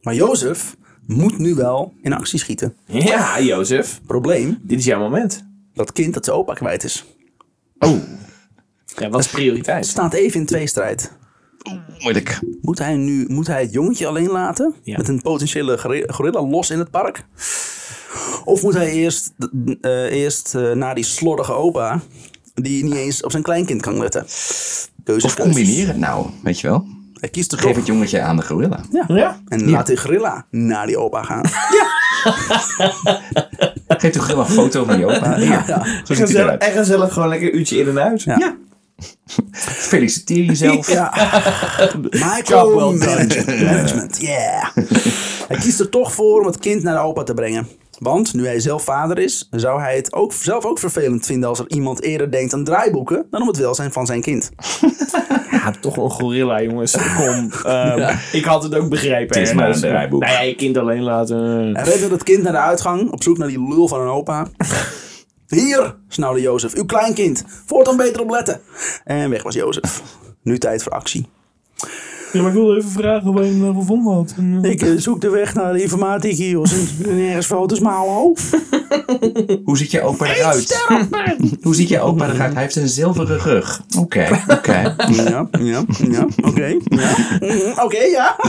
Maar 0.03 0.15
Jozef 0.15 0.77
moet 1.07 1.39
nu 1.39 1.55
wel 1.55 1.95
in 2.03 2.13
actie 2.13 2.39
schieten. 2.39 2.77
Ja, 2.87 3.41
Jozef, 3.41 4.01
Probleem, 4.07 4.59
dit 4.63 4.79
is 4.79 4.85
jouw 4.85 4.99
moment. 5.01 5.45
dat 5.75 5.93
kind 5.93 6.15
dat 6.15 6.25
zijn 6.25 6.37
opa 6.37 6.53
kwijt 6.53 6.85
is. 6.85 7.05
Ja, 8.97 9.09
wat 9.09 9.21
is 9.21 9.29
prioriteit? 9.29 9.87
Staat 9.87 10.13
even 10.13 10.41
in 10.41 10.47
tweestrijd. 10.47 11.13
Moeilijk. 11.99 12.41
Moet 12.61 12.79
hij 12.79 12.97
nu 12.97 13.25
moet 13.29 13.47
hij 13.47 13.61
het 13.63 13.73
jongetje 13.73 14.07
alleen 14.07 14.31
laten? 14.31 14.75
Ja. 14.83 14.97
Met 14.97 15.09
een 15.09 15.23
potentiële 15.23 15.79
gori- 15.79 16.05
gorilla 16.07 16.43
los 16.47 16.71
in 16.71 16.79
het 16.79 16.91
park? 16.91 17.25
Of 18.45 18.63
moet 18.63 18.75
hij 18.75 18.91
eerst, 18.91 19.33
eh, 19.81 19.91
eerst 20.13 20.55
eh, 20.55 20.73
naar 20.73 20.95
die 20.95 21.05
slordige 21.05 21.53
opa... 21.53 22.01
die 22.55 22.85
niet 22.85 22.95
eens 22.95 23.23
op 23.23 23.31
zijn 23.31 23.43
kleinkind 23.43 23.83
kan 23.83 23.99
letten? 23.99 24.25
Keuze 25.05 25.27
Of 25.27 25.37
combineer 25.37 25.87
het 25.87 25.97
nou, 25.99 26.27
weet 26.43 26.61
je 26.61 26.67
wel. 26.69 26.87
Hij 27.15 27.29
kiest 27.31 27.53
er 27.53 27.59
Geef 27.59 27.67
toch. 27.67 27.77
het 27.77 27.87
jongetje 27.87 28.21
aan 28.21 28.37
de 28.37 28.43
gorilla. 28.43 28.81
Ja. 28.93 29.05
Ja. 29.09 29.41
En 29.49 29.71
laat 29.71 29.87
die 29.87 29.97
gorilla 29.97 30.47
naar 30.51 30.87
die 30.87 30.99
opa 30.99 31.23
gaan. 31.23 31.45
Geef 33.89 34.13
de 34.13 34.19
gorilla 34.21 34.41
een 34.41 34.47
foto 34.51 34.85
van 34.85 34.99
je 34.99 35.07
opa. 35.07 35.37
Ja. 35.39 35.65
zo 35.67 35.73
En 35.73 35.85
ziet 35.85 36.07
hij 36.07 36.17
gezellig, 36.17 36.45
eruit. 36.45 36.63
en 36.63 36.73
gezellig 36.73 37.13
gewoon 37.13 37.29
lekker 37.29 37.49
een 37.53 37.59
uurtje 37.59 37.79
in 37.79 37.89
en 37.89 37.99
uit. 38.01 38.23
Ja. 38.23 38.57
Feliciteer 39.63 40.45
jezelf. 40.45 40.93
Ja. 40.93 41.13
Micromanagement. 42.37 43.47
Management, 43.47 44.21
yeah. 44.21 44.65
Hij 45.49 45.57
kiest 45.61 45.81
er 45.81 45.89
toch 45.89 46.13
voor 46.13 46.41
om 46.41 46.47
het 46.47 46.59
kind 46.59 46.83
naar 46.83 46.95
de 46.95 47.01
opa 47.01 47.23
te 47.23 47.35
brengen. 47.35 47.69
Want 47.99 48.35
nu 48.35 48.47
hij 48.47 48.61
zelf 48.61 48.85
vader 48.85 49.19
is, 49.19 49.49
zou 49.51 49.81
hij 49.81 49.97
het 49.97 50.13
ook, 50.13 50.33
zelf 50.33 50.65
ook 50.65 50.79
vervelend 50.79 51.27
vinden 51.27 51.49
als 51.49 51.59
er 51.59 51.65
iemand 51.69 52.03
eerder 52.03 52.31
denkt 52.31 52.55
aan 52.55 52.65
draaiboeken 52.65 53.27
dan 53.31 53.41
om 53.43 53.49
het 53.49 53.57
welzijn 53.57 53.93
van 53.93 54.07
zijn 54.07 54.23
kind. 54.23 54.51
Ja, 55.51 55.73
toch 55.81 55.97
een 55.97 56.11
gorilla, 56.11 56.63
jongens. 56.63 56.97
Kom. 57.17 57.51
ehm, 57.65 58.17
Ik 58.33 58.45
had 58.45 58.63
het 58.63 58.75
ook 58.75 58.89
begrepen. 58.89 59.39
Het 59.39 59.49
is 59.49 59.55
maar 59.55 59.69
een 59.71 59.81
draaiboek. 59.81 60.21
Nou 60.21 60.33
ja, 60.33 60.41
je 60.41 60.55
kind 60.55 60.77
alleen 60.79 61.03
laten. 61.03 61.37
Hij 61.77 61.99
met 62.01 62.11
het 62.11 62.23
kind 62.23 62.43
naar 62.43 62.53
de 62.53 62.59
uitgang 62.59 63.11
op 63.11 63.23
zoek 63.23 63.39
naar 63.39 63.49
die 63.49 63.69
lul 63.69 63.89
van 63.89 64.01
een 64.01 64.09
opa. 64.09 64.47
Hier, 65.57 65.95
snauwde 66.09 66.41
Jozef, 66.41 66.75
uw 66.75 66.85
kleinkind. 66.85 67.45
Voortaan 67.67 67.97
beter 67.97 68.21
opletten. 68.23 68.61
En 69.05 69.31
weg 69.31 69.43
was 69.43 69.55
Jozef. 69.55 70.03
Nu 70.43 70.59
tijd 70.59 70.83
voor 70.83 70.93
actie. 70.93 71.27
Ja, 72.33 72.41
maar 72.41 72.51
ik 72.51 72.57
wilde 72.57 72.77
even 72.77 72.91
vragen 72.91 73.33
waar 73.33 73.45
je 73.45 73.51
hem 73.51 73.61
nou 73.61 73.75
gevonden 73.75 74.13
had. 74.13 74.35
Ik 74.63 74.83
eh, 74.83 74.91
zoek 74.97 75.21
de 75.21 75.31
weg 75.31 75.55
naar 75.55 75.73
de 75.73 75.83
informatiekiosk 75.83 76.75
en 77.05 77.17
nergens 77.17 77.47
foto's, 77.47 77.81
maar 77.81 77.95
hallo. 77.95 78.35
Hoe 79.65 79.77
ziet 79.77 79.91
je 79.91 80.03
opa 80.03 80.35
eruit? 80.35 80.85
Hoe 81.63 81.75
ziet 81.75 81.89
je 81.89 82.01
opa 82.01 82.31
eruit? 82.33 82.53
Hij 82.53 82.63
heeft 82.63 82.77
een 82.77 82.89
zilveren 82.89 83.39
rug. 83.39 83.83
Oké, 83.99 84.29
oké. 84.49 84.95
Ja, 85.13 85.49
ja, 85.59 85.85
ja, 86.11 86.27
oké. 86.45 86.77
ja. 86.89 87.17
Mhm, 87.41 87.81
Oké, 87.81 88.03
ja. 88.03 88.37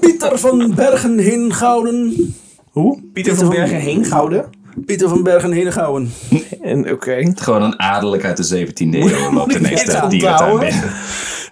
Pieter 0.00 0.38
van 0.38 0.74
Bergen 0.74 1.18
Hingouden. 1.18 2.34
Hoe? 2.80 3.02
Pieter 3.12 3.34
van 3.34 3.44
van- 3.46 3.54
Bergen 3.54 3.76
heen 3.80 4.04
gouden. 4.04 4.44
Pieter 4.86 5.08
van 5.08 5.22
Bergen 5.22 5.52
Hingouden. 5.52 6.10
En 6.62 6.90
oké. 6.92 7.32
Gewoon 7.34 7.62
een 7.62 7.80
adellijk 7.80 8.24
uit 8.24 8.36
de 8.48 8.66
17e 8.66 8.72
eeuw 8.78 9.32
loopt 9.32 9.54
ineens 9.54 9.84
de 9.84 10.04
dierentuin 10.08 10.58
binnen. 10.58 10.90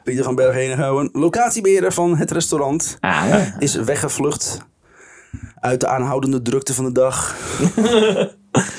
Pieter 0.04 0.24
van 0.24 0.34
Bergen 0.34 0.60
Hingouden. 0.60 1.08
Locatiebeheerder 1.12 1.92
van 1.92 2.16
het 2.16 2.30
restaurant. 2.30 2.96
Ah, 3.00 3.22
ja. 3.28 3.54
Is 3.58 3.74
weggevlucht 3.74 4.58
uit 5.60 5.80
de 5.80 5.86
aanhoudende 5.86 6.42
drukte 6.42 6.74
van 6.74 6.84
de 6.84 6.92
dag. 6.92 7.36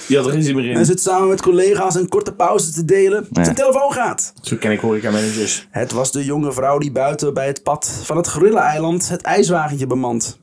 Die 0.08 0.18
had 0.18 0.26
er 0.26 0.32
geen 0.32 0.44
zin 0.44 0.56
meer 0.56 0.72
En 0.72 0.78
in. 0.80 0.86
zit 0.86 1.02
samen 1.02 1.28
met 1.28 1.42
collega's 1.42 1.96
een 1.96 2.08
korte 2.10 2.34
pauze 2.34 2.72
te 2.72 2.86
delen. 2.86 3.28
Zijn 3.32 3.56
telefoon 3.56 3.94
gaat. 3.94 4.34
Zo 4.42 4.56
ken 4.60 4.72
ik 4.72 4.80
horeca 4.80 5.12
managers. 5.12 5.68
Het 5.72 5.92
was 5.92 6.12
de 6.12 6.26
jonge 6.26 6.52
vrouw 6.52 6.78
die 6.78 6.92
buiten 6.92 7.34
bij 7.34 7.48
het 7.48 7.64
pad 7.64 8.02
van 8.04 8.18
het 8.18 8.28
gorilla-eiland 8.30 9.10
het 9.10 9.22
ijswagentje 9.22 9.88
bemand. 9.88 10.40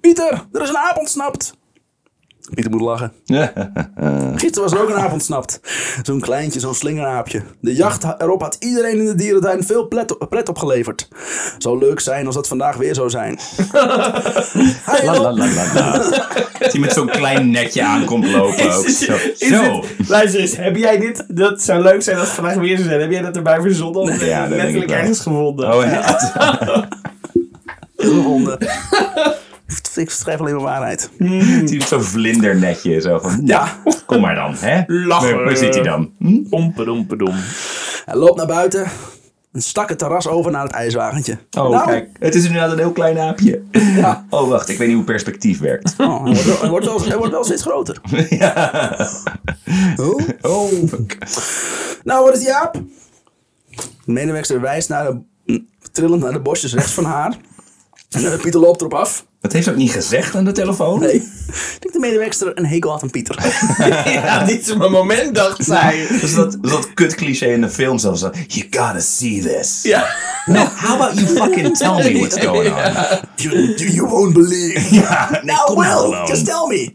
Pieter, 0.00 0.46
er 0.52 0.62
is 0.62 0.68
een 0.68 0.76
aap 0.76 0.96
ontsnapt. 0.98 1.58
Pieter 2.54 2.70
moet 2.70 2.80
lachen. 2.80 3.12
Gisteren 4.36 4.62
was 4.62 4.72
er 4.72 4.80
ook 4.82 4.88
een 4.88 4.94
aap 4.96 5.12
ontsnapt. 5.12 5.60
Zo'n 6.02 6.20
kleintje, 6.20 6.60
zo'n 6.60 6.74
slingeraapje. 6.74 7.42
De 7.60 7.74
jacht 7.74 8.04
erop 8.18 8.40
had 8.42 8.56
iedereen 8.60 8.98
in 8.98 9.04
de 9.04 9.14
dierentuin 9.14 9.64
veel 9.64 9.86
pret, 10.28 10.48
opgeleverd. 10.48 11.08
Zou 11.58 11.78
leuk 11.78 12.00
zijn 12.00 12.26
als 12.26 12.34
dat 12.34 12.48
vandaag 12.48 12.76
weer 12.76 12.94
zou 12.94 13.10
zijn. 13.10 13.38
Hij 14.90 15.04
La, 15.04 15.12
la, 15.12 15.20
loopt- 15.20 15.38
la, 15.38 15.46
la, 15.54 15.72
la. 15.74 15.92
Dat 16.58 16.72
hij 16.72 16.80
met 16.80 16.92
zo'n 16.92 17.06
klein 17.08 17.50
netje 17.50 17.82
aankomt 17.84 18.26
lopen 18.30 18.72
ook. 18.72 18.88
Zo. 18.88 19.84
Luister 20.08 20.40
eens, 20.40 20.56
heb 20.56 20.76
jij 20.76 20.98
dit? 20.98 21.24
Dat 21.28 21.62
zou 21.62 21.82
leuk 21.82 22.02
zijn 22.02 22.16
als 22.18 22.26
het 22.26 22.36
vandaag 22.36 22.54
weer 22.54 22.76
zou 22.76 22.88
zijn. 22.88 23.00
Heb 23.00 23.10
jij 23.10 23.22
dat 23.22 23.36
erbij 23.36 23.60
verzonnen? 23.60 24.00
Of 24.02 24.24
Ja, 24.24 24.48
letterlijk 24.48 24.90
ergens 24.90 25.20
gevonden? 25.20 25.74
Oh, 25.74 25.82
ja. 25.84 26.18
gevonden. 27.96 28.58
Ik 30.00 30.10
schrijf 30.10 30.40
alleen 30.40 30.54
maar 30.54 30.62
waarheid. 30.62 31.10
Zie 31.18 31.78
je 31.78 31.82
zo'n 31.86 32.02
vlindernetje. 32.02 33.00
Zo 33.00 33.18
van, 33.18 33.40
ja, 33.44 33.76
kom 34.06 34.20
maar 34.20 34.34
dan. 34.34 34.54
Hè? 34.58 34.82
Lachen. 34.86 35.34
Waar, 35.34 35.44
waar 35.44 35.56
zit 35.56 35.74
hij 35.74 35.82
dan? 35.82 36.10
Hm? 36.18 36.38
Ompedompedom. 36.50 37.34
Hij 38.04 38.16
loopt 38.16 38.36
naar 38.36 38.46
buiten. 38.46 38.86
En 39.52 39.62
stak 39.62 39.88
het 39.88 39.98
terras 39.98 40.28
over 40.28 40.50
naar 40.50 40.62
het 40.62 40.72
ijswagentje. 40.72 41.38
Oh, 41.58 41.70
Nou, 41.70 41.86
kijk. 41.86 42.08
Het 42.18 42.34
is 42.34 42.44
inderdaad 42.44 42.72
een 42.72 42.78
heel 42.78 42.92
klein 42.92 43.18
aapje. 43.18 43.62
Ja. 43.72 44.24
Oh, 44.30 44.48
wacht. 44.48 44.68
Ik 44.68 44.78
weet 44.78 44.86
niet 44.86 44.96
hoe 44.96 45.04
perspectief 45.04 45.58
werkt. 45.60 45.94
Oh, 45.98 46.24
hij, 46.24 46.32
wordt 46.32 46.44
wel, 46.44 46.60
hij, 46.60 46.68
wordt 46.70 46.84
wel, 46.86 47.04
hij 47.04 47.16
wordt 47.16 47.32
wel 47.32 47.44
steeds 47.44 47.62
groter. 47.62 48.00
Oh. 49.96 50.20
Oh, 50.40 50.68
fuck. 50.88 51.18
Nou, 52.04 52.24
wat 52.24 52.34
is 52.34 52.40
die 52.40 52.54
aap? 52.54 52.72
De 54.04 54.12
medewerkster 54.12 54.60
wijst 54.60 54.88
naar 54.88 55.04
de, 55.04 55.18
mm, 55.46 55.66
trillend 55.92 56.22
naar 56.22 56.32
de 56.32 56.40
bosjes 56.40 56.74
rechts 56.74 56.92
van 56.92 57.04
haar. 57.04 57.36
En 58.10 58.32
eh, 58.32 58.40
Pieter 58.40 58.60
loopt 58.60 58.80
erop 58.80 58.94
af. 58.94 59.24
Dat 59.40 59.52
heeft 59.52 59.64
ze 59.64 59.70
ook 59.70 59.76
niet 59.76 59.92
gezegd 59.92 60.34
aan 60.34 60.44
de 60.44 60.52
telefoon? 60.52 61.00
Nee. 61.00 61.14
Ik 61.14 61.76
denk 61.80 61.92
de 61.92 61.98
medewerkster 61.98 62.58
een 62.58 62.66
hekel 62.66 62.90
had 62.90 63.02
aan 63.02 63.10
Pieter. 63.10 63.36
ja, 64.12 64.44
dit 64.44 64.60
is 64.60 64.74
mijn 64.74 64.90
moment, 64.90 65.34
dacht 65.34 65.64
zij. 65.64 66.06
Dat 66.10 66.22
is 66.22 66.34
dat, 66.34 66.56
dat 66.60 66.94
kut 66.94 67.14
cliché 67.14 67.46
in 67.46 67.60
de 67.60 67.68
film 67.70 67.98
zelfs. 67.98 68.20
zo, 68.20 68.30
You 68.46 68.66
gotta 68.70 69.00
see 69.00 69.40
this. 69.42 69.80
Ja. 69.82 70.06
No, 70.46 70.64
how 70.76 71.00
about 71.00 71.18
you 71.20 71.26
fucking 71.26 71.76
tell 71.76 72.12
me 72.12 72.18
what's 72.18 72.38
going 72.46 72.72
on? 72.74 72.94
you, 73.36 73.74
you 73.76 74.08
won't 74.08 74.32
believe. 74.32 74.94
Ja, 74.94 75.28
nee, 75.30 75.40
nou, 75.42 75.74
nou 75.74 75.78
well, 75.78 75.90
gewoon. 75.90 76.26
just 76.26 76.44
tell 76.44 76.66
me. 76.68 76.90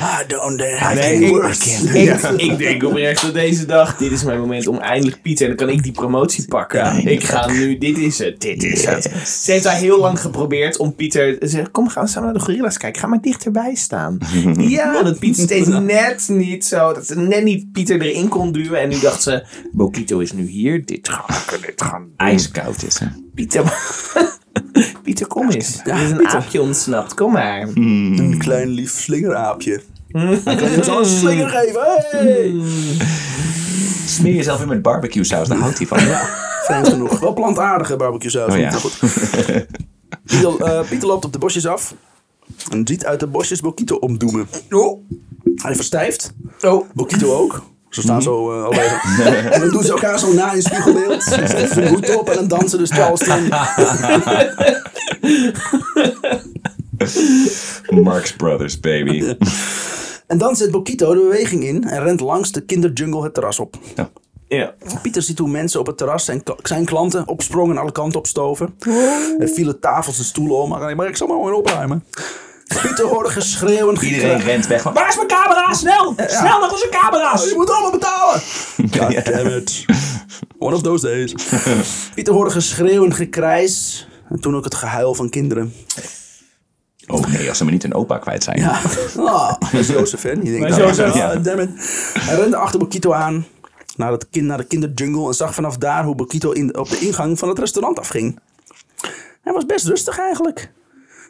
I 0.00 0.24
don't 0.26 0.60
have 0.78 0.94
Nee, 0.94 1.16
any 1.16 1.24
ik, 1.24 1.30
words. 1.30 1.82
ik, 1.82 2.36
ik 2.36 2.58
denk 2.58 2.82
oprecht 2.84 3.22
dat 3.22 3.34
deze 3.34 3.66
dag, 3.66 3.96
dit 3.96 4.12
is 4.12 4.24
mijn 4.24 4.40
moment 4.40 4.66
om 4.66 4.78
eindelijk 4.78 5.22
Pieter, 5.22 5.50
en 5.50 5.56
dan 5.56 5.66
kan 5.66 5.76
ik 5.76 5.82
die 5.82 5.92
promotie 5.92 6.44
pakken. 6.48 7.06
ik 7.06 7.24
ga 7.24 7.50
nu, 7.50 7.78
dit 7.78 7.98
is 7.98 8.18
het, 8.18 8.40
dit 8.40 8.62
is 8.62 8.84
het. 8.86 9.02
Ze 9.42 9.52
heeft 9.52 9.64
daar 9.64 9.76
heel 9.76 9.98
lang 10.00 10.20
geprobeerd 10.20 10.76
om 10.76 10.94
Pieter 10.94 11.38
te 11.38 11.46
zeggen, 11.48 11.70
kom 11.70 11.88
gaan 11.88 12.04
we 12.04 12.10
samen 12.10 12.24
naar 12.28 12.38
de 12.38 12.44
gorilla's 12.44 12.76
kijken, 12.78 13.00
ga 13.00 13.06
maar 13.06 13.20
dichterbij 13.20 13.74
staan. 13.74 14.18
ja, 14.58 15.02
dat 15.02 15.18
Pieter 15.18 15.42
steeds 15.42 15.68
net 15.68 16.28
niet 16.28 16.64
zo, 16.64 16.92
dat 16.92 17.06
ze 17.06 17.18
net 17.18 17.44
niet 17.44 17.72
Pieter 17.72 18.00
erin 18.00 18.28
kon 18.28 18.52
duwen 18.52 18.80
en 18.80 18.88
nu 18.88 18.98
dacht 19.00 19.22
ze, 19.22 19.44
Bokito 19.72 20.18
is 20.18 20.32
nu 20.32 20.46
hier, 20.46 20.84
dit 20.84 21.08
gaan 21.08 21.24
we, 21.50 21.58
dit 21.66 21.82
gaan 21.82 22.02
we 22.02 22.06
doen. 22.16 22.26
Ijskoud 22.26 22.82
is 22.86 22.98
hè? 22.98 23.06
Pieter, 23.34 23.62
Pieter 25.02 25.26
kom 25.26 25.50
eens. 25.50 25.80
Ja, 25.84 25.96
er 25.96 26.02
is 26.02 26.10
een 26.10 26.16
Pieter. 26.16 26.36
aapje 26.38 26.60
ontsnapt, 26.62 27.14
kom 27.14 27.32
maar. 27.32 27.60
Een 27.74 28.34
klein 28.38 28.68
lief 28.68 28.90
slingeraapje. 28.90 29.82
Hij 30.44 30.56
kan 30.56 30.70
je 30.70 30.84
zo 30.84 30.98
een 30.98 31.04
slinger 31.06 31.48
geven. 31.48 31.82
Hey. 32.10 32.54
Smeer 34.06 34.34
jezelf 34.34 34.62
in 34.62 34.68
met 34.68 34.82
barbecue 34.82 35.24
saus, 35.24 35.48
daar 35.48 35.58
houdt 35.58 35.78
hij 35.78 35.86
van. 35.86 36.06
Ja. 36.06 36.28
Vreemd 36.64 36.88
genoeg. 36.88 37.18
Wel 37.18 37.32
plantaardige 37.34 37.96
barbecue 37.96 38.30
saus. 38.30 38.52
Oh 38.52 38.58
ja. 38.58 38.70
goed. 38.70 38.98
Pieter, 40.24 40.60
eh, 40.62 40.88
Pieter 40.88 41.08
loopt 41.08 41.24
op 41.24 41.32
de 41.32 41.38
bosjes 41.38 41.66
af. 41.66 41.94
En 42.70 42.86
ziet 42.86 43.04
uit 43.06 43.20
de 43.20 43.26
bosjes 43.26 43.60
Bokito 43.60 43.96
omdoemen. 43.96 44.48
Oh, 44.70 45.00
Hij 45.54 45.74
verstijft. 45.74 46.32
oh. 46.62 46.84
Bokito 46.94 47.34
ook. 47.34 47.62
Ze 47.94 48.00
staan 48.00 48.22
zo 48.22 48.58
uh, 48.58 48.64
al 48.64 48.72
even. 48.72 49.52
En 49.52 49.60
dan 49.60 49.70
doen 49.70 49.82
ze 49.82 49.92
elkaar 49.92 50.18
zo 50.18 50.32
na 50.32 50.52
in 50.52 50.62
spiegelbeeld. 50.62 51.08
Dan 51.30 51.48
zetten 51.48 51.68
ze 51.68 51.80
hun 51.80 51.88
hoed 51.88 52.16
op 52.16 52.28
en 52.28 52.34
dan 52.36 52.48
dansen 52.48 52.78
dus 52.78 52.90
Charleston. 52.90 53.48
Marx 58.04 58.32
Brothers, 58.32 58.80
baby. 58.80 59.36
En 60.26 60.38
dan 60.38 60.56
zet 60.56 60.70
Bokito 60.70 61.14
de 61.14 61.20
beweging 61.20 61.64
in 61.64 61.84
en 61.84 62.02
rent 62.02 62.20
langs 62.20 62.52
de 62.52 62.60
kinderjungle 62.60 63.22
het 63.22 63.34
terras 63.34 63.58
op. 63.58 63.76
Ja. 63.94 64.10
Ja. 64.48 64.74
Pieter 65.02 65.22
ziet 65.22 65.38
hoe 65.38 65.48
mensen 65.48 65.80
op 65.80 65.86
het 65.86 65.96
terras 65.96 66.24
zijn, 66.24 66.42
zijn 66.62 66.84
klanten 66.84 67.28
opsprongen 67.28 67.76
en 67.76 67.82
alle 67.82 67.92
kanten 67.92 68.18
opstoven. 68.18 68.74
Er 69.38 69.48
vielen 69.48 69.80
tafels 69.80 70.18
en 70.18 70.24
stoelen 70.24 70.56
om, 70.56 70.68
maar 70.68 70.96
maar 70.96 71.08
ik 71.08 71.16
zal 71.16 71.26
maar 71.26 71.36
gewoon 71.36 71.54
opruimen. 71.54 72.04
Pieter 72.66 73.06
hoorde 73.06 73.30
geschreeuw 73.30 73.90
en 73.90 74.04
Iedereen 74.04 74.40
rent 74.40 74.66
weg. 74.66 74.82
Waar 74.82 75.08
is 75.08 75.16
mijn 75.16 75.28
camera? 75.28 75.72
Snel! 75.72 76.14
Snel 76.16 76.60
naar 76.60 76.70
onze 76.70 76.88
camera's! 76.90 77.44
Je 77.48 77.54
moet 77.56 77.70
allemaal 77.70 77.90
betalen! 77.90 78.40
God 78.98 79.24
damn 79.24 79.46
it. 79.48 79.84
One 80.58 80.74
of 80.74 80.82
those 80.82 81.06
days. 81.06 81.34
Pieter 82.14 82.34
hoorde 82.34 82.50
geschreeuw 82.50 83.04
en 83.04 83.14
gekrijs. 83.14 84.06
En 84.30 84.40
toen 84.40 84.56
ook 84.56 84.64
het 84.64 84.74
gehuil 84.74 85.14
van 85.14 85.30
kinderen. 85.30 85.74
Oh 87.06 87.26
nee, 87.26 87.48
als 87.48 87.58
ze 87.58 87.64
me 87.64 87.70
niet 87.70 87.84
een 87.84 87.94
opa 87.94 88.18
kwijt 88.18 88.44
zijn. 88.44 88.58
Ja. 88.58 88.80
Ah, 89.16 89.60
dat 89.60 89.72
is 89.72 89.88
Jozef, 89.88 90.22
hè? 90.22 90.40
Die 90.40 90.58
denkt, 90.58 90.76
Jozef, 90.76 91.14
ja, 91.14 91.34
damn 91.36 91.60
it. 91.60 91.70
Hij 92.18 92.36
rende 92.36 92.56
achter 92.56 92.78
Bokito 92.78 93.12
aan. 93.12 93.46
Naar, 93.96 94.12
het 94.12 94.26
kind, 94.30 94.46
naar 94.46 94.58
de 94.58 94.64
kinderjungle. 94.64 95.26
En 95.26 95.34
zag 95.34 95.54
vanaf 95.54 95.76
daar 95.76 96.04
hoe 96.04 96.14
Bokito 96.14 96.50
in, 96.50 96.76
op 96.76 96.88
de 96.88 96.98
ingang 96.98 97.38
van 97.38 97.48
het 97.48 97.58
restaurant 97.58 97.98
afging. 97.98 98.38
Hij 99.42 99.52
was 99.52 99.66
best 99.66 99.86
rustig 99.86 100.18
eigenlijk. 100.18 100.70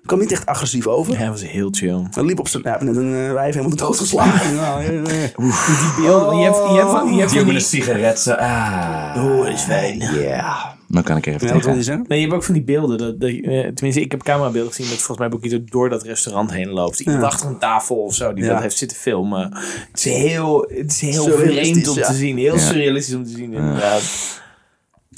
Kwam 0.06 0.18
niet 0.18 0.32
echt 0.32 0.46
agressief 0.46 0.86
over. 0.86 1.18
Hij 1.18 1.30
was 1.30 1.42
heel 1.46 1.68
chill. 1.70 2.06
Hij 2.10 2.24
liep 2.24 2.38
op 2.38 2.48
zijn... 2.48 2.62
Ja, 2.66 2.82
net 2.84 2.96
een 2.96 3.08
uh, 3.12 3.32
wijf 3.32 3.54
helemaal 3.54 3.76
de 3.76 3.82
dood 3.82 3.98
geslagen. 3.98 4.54
Nou, 4.64 4.82
eh, 4.82 5.24
eh. 5.24 5.30
Die 5.36 6.04
beelden, 6.04 6.38
je 6.38 6.44
hebt, 6.44 6.56
je 6.56 6.76
hebt, 6.78 6.90
van- 6.90 7.12
je 7.12 7.18
hebt 7.18 7.30
Die 7.30 7.38
van 7.40 7.48
ook 7.48 7.54
met 7.54 7.62
een 7.64 7.70
die, 7.70 7.82
sigaret 7.82 8.18
zo... 8.20 8.32
Ah. 8.32 9.24
Oh, 9.24 9.48
is 9.48 9.60
fijn. 9.62 9.98
Ja. 9.98 10.76
Dan 10.88 11.02
kan 11.02 11.16
ik 11.16 11.26
er 11.26 11.34
even 11.34 11.46
Ja, 11.46 11.52
tegen. 11.52 11.78
je 11.78 12.02
nee, 12.08 12.18
je 12.18 12.24
hebt 12.24 12.36
ook 12.36 12.44
van 12.44 12.54
die 12.54 12.62
beelden. 12.62 12.98
Dat, 12.98 13.20
dat, 13.20 13.30
eh, 13.30 13.40
tenminste, 13.60 14.00
ik 14.00 14.10
heb 14.10 14.22
camerabeelden 14.22 14.72
gezien 14.72 14.86
dat 14.88 14.96
volgens 14.96 15.18
mij 15.18 15.28
Bokito 15.28 15.58
door 15.64 15.88
dat 15.88 16.02
restaurant 16.02 16.52
heen 16.52 16.68
loopt. 16.68 17.00
Iemand 17.00 17.22
Ja. 17.22 17.28
achter 17.28 17.48
een 17.48 17.58
tafel 17.58 17.96
of 17.96 18.14
zo 18.14 18.32
die 18.32 18.44
Ja. 18.44 18.52
dat 18.52 18.62
heeft 18.62 18.76
zitten 18.76 18.96
filmen. 18.96 19.50
Het 19.90 20.04
is 20.04 20.04
heel, 20.04 20.66
het 20.74 20.90
is 20.90 21.00
heel 21.00 21.28
vreemd 21.28 21.88
om 21.88 21.96
ja. 21.96 22.06
te 22.06 22.14
zien. 22.14 22.36
Heel 22.38 22.54
Ja. 22.54 22.60
surrealistisch 22.60 23.14
om 23.14 23.24
te 23.24 23.30
zien, 23.30 23.52
inderdaad. 23.52 24.02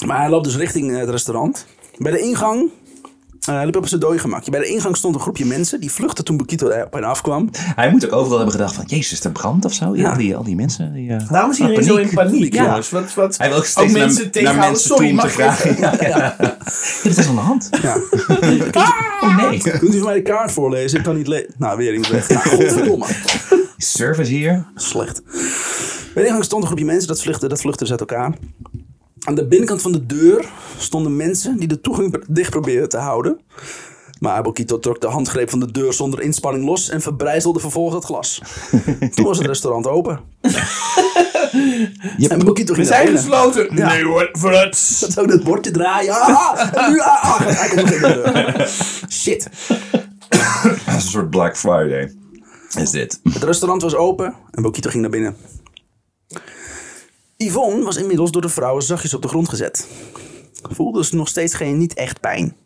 Maar 0.07 0.19
hij 0.21 0.29
loopt 0.31 0.45
dus 0.45 0.57
richting 0.57 0.93
eh, 0.93 0.99
het 0.99 1.09
restaurant. 1.09 1.67
Bij 1.99 2.13
de 2.13 2.21
ingang... 2.21 2.71
hij 3.55 3.65
liep 3.65 3.77
op 3.77 3.89
zijn 3.89 4.01
dode 4.01 4.19
gemakje. 4.19 4.51
Bij 4.51 4.61
de 4.61 4.67
ingang 4.67 4.97
stond 4.97 5.15
een 5.15 5.21
groepje 5.21 5.45
mensen. 5.47 5.81
Die 5.81 5.91
vluchtten 5.93 6.25
toen 6.25 6.37
Bokito 6.37 6.69
er 6.69 6.85
op 6.85 6.93
hen 6.93 7.05
afkwam. 7.05 7.49
Hij 7.53 7.91
moet 7.91 8.05
ook 8.07 8.13
overal 8.13 8.37
hebben 8.37 8.55
gedacht 8.55 8.75
van... 8.75 8.85
Jezus, 8.87 9.13
is 9.13 9.25
er 9.25 9.31
brand 9.33 9.65
of 9.65 9.73
zo? 9.73 9.97
Ja, 9.97 10.11
al 10.11 10.17
die, 10.17 10.37
al 10.37 10.43
die 10.45 10.57
mensen. 10.57 10.93
Die, 10.93 11.11
eh, 11.11 11.29
Waarom 11.29 11.51
is 11.51 11.59
iedereen 11.59 11.81
ah, 11.81 11.87
zo 11.87 11.97
in 11.97 12.09
paniek, 12.15 12.55
Ja. 12.55 12.65
jongens? 12.65 12.91
Wat, 12.91 13.15
wat, 13.15 13.37
Hij 13.39 13.49
wil 13.49 13.57
ook 13.57 13.65
steeds 13.65 13.93
naar- 13.93 14.01
mensen 14.03 14.31
tegenhouden. 14.31 14.71
mensen 14.71 14.89
Sorry, 14.89 15.03
toe 15.09 15.11
om 15.19 15.25
mag 15.25 15.33
vragen. 15.33 15.71
even- 15.71 15.83
Ja, 15.83 16.09
ja. 16.09 16.37
Wat 17.03 17.17
is 17.19 17.27
aan 17.29 17.35
de 17.35 17.41
hand? 17.41 17.69
Ja. 17.83 17.97
Oh 19.21 19.37
nee. 19.37 19.59
Kunt 19.61 19.95
u 19.95 19.97
voor 19.99 20.05
mij 20.05 20.15
de 20.15 20.23
kaart 20.23 20.53
voorlezen? 20.53 20.99
Ik 20.99 21.05
kan 21.05 21.17
niet 21.17 21.27
lezen. 21.27 21.55
Nou, 21.59 21.77
weer 21.77 21.93
iemand 21.93 22.09
weg. 22.13 22.29
Nou, 22.29 22.41
godverdomme. 22.49 23.07
Service 23.77 24.31
hier. 24.33 24.65
Slecht. 24.75 25.23
Bij 26.15 26.23
de 26.23 26.29
ingang 26.29 26.45
stond 26.45 26.61
een 26.63 26.67
groepje 26.69 26.85
mensen, 26.87 27.09
dat 27.09 27.21
vluchtte, 27.23 27.49
dat 27.49 27.61
vluchtte 27.61 27.85
ze 27.85 27.91
uit 27.91 28.01
elkaar. 28.01 28.33
Aan 29.27 29.35
de 29.35 29.47
binnenkant 29.47 29.83
van 29.83 29.93
de 29.93 30.07
deur 30.07 30.45
stonden 30.79 31.17
mensen 31.17 31.59
die 31.59 31.69
de 31.69 31.81
toegang 31.81 32.25
dicht 32.29 32.51
probeerden 32.51 32.89
te 32.89 32.97
houden. 32.97 33.41
Maar 34.21 34.43
Bokito 34.43 34.79
trok 34.79 35.01
de 35.01 35.07
handgreep 35.07 35.51
van 35.51 35.61
de 35.61 35.71
deur 35.71 35.93
zonder 35.93 36.21
inspanning 36.21 36.65
los 36.65 36.89
en 36.89 37.01
verbrijzelde 37.01 37.61
vervolgens 37.61 37.95
het 37.95 38.05
glas. 38.05 38.41
Toen 39.15 39.25
was 39.25 39.39
het 39.39 39.47
restaurant 39.47 39.87
open. 39.87 40.21
En 42.29 42.39
Bokito 42.39 42.75
We 42.75 42.75
ging 42.75 42.87
zijn 42.87 43.13
naar 43.13 43.23
binnen. 43.23 43.23
gesloten. 43.23 43.77
Ja. 43.77 43.93
Nee 43.93 44.05
hoor, 44.05 44.29
vooruit. 44.33 44.97
Dat 45.01 45.19
ook 45.19 45.29
dat 45.29 45.45
bordje 45.45 45.71
draaien. 45.71 46.15
Ah, 46.15 46.61
en 46.85 46.93
nu, 46.93 47.01
ah, 47.01 47.25
ah, 47.25 47.41
hij 47.41 47.69
komt 47.69 47.81
nog 47.83 47.91
in 47.91 48.01
de 48.01 48.23
deur. 48.23 48.69
Shit. 49.09 49.49
Dat 50.29 50.71
is 50.87 50.95
een 50.95 51.01
soort 51.01 51.31
Black 51.31 51.57
Friday. 51.57 52.15
Is 52.79 52.91
dit. 52.91 53.21
Het 53.23 53.43
restaurant 53.43 53.83
was 53.83 53.95
open 53.95 54.35
en 54.51 54.63
Bokito 54.63 54.91
ging 54.91 55.03
naar 55.03 55.11
binnen. 55.11 55.37
Yvonne 57.37 57.85
was 57.85 57.97
inmiddels 57.97 58.31
door 58.31 58.43
de 58.43 58.49
vrouwen 58.49 58.83
zachtjes 58.83 59.15
op 59.15 59.23
de 59.23 59.29
grond 59.29 59.49
gezet. 59.49 59.89
Voelde 60.63 61.05
ze 61.05 61.17
nog 61.17 61.29
steeds 61.29 61.55
geen 61.55 61.79
niet 61.79 61.95
echt 61.95 62.21
pijn. 62.21 62.57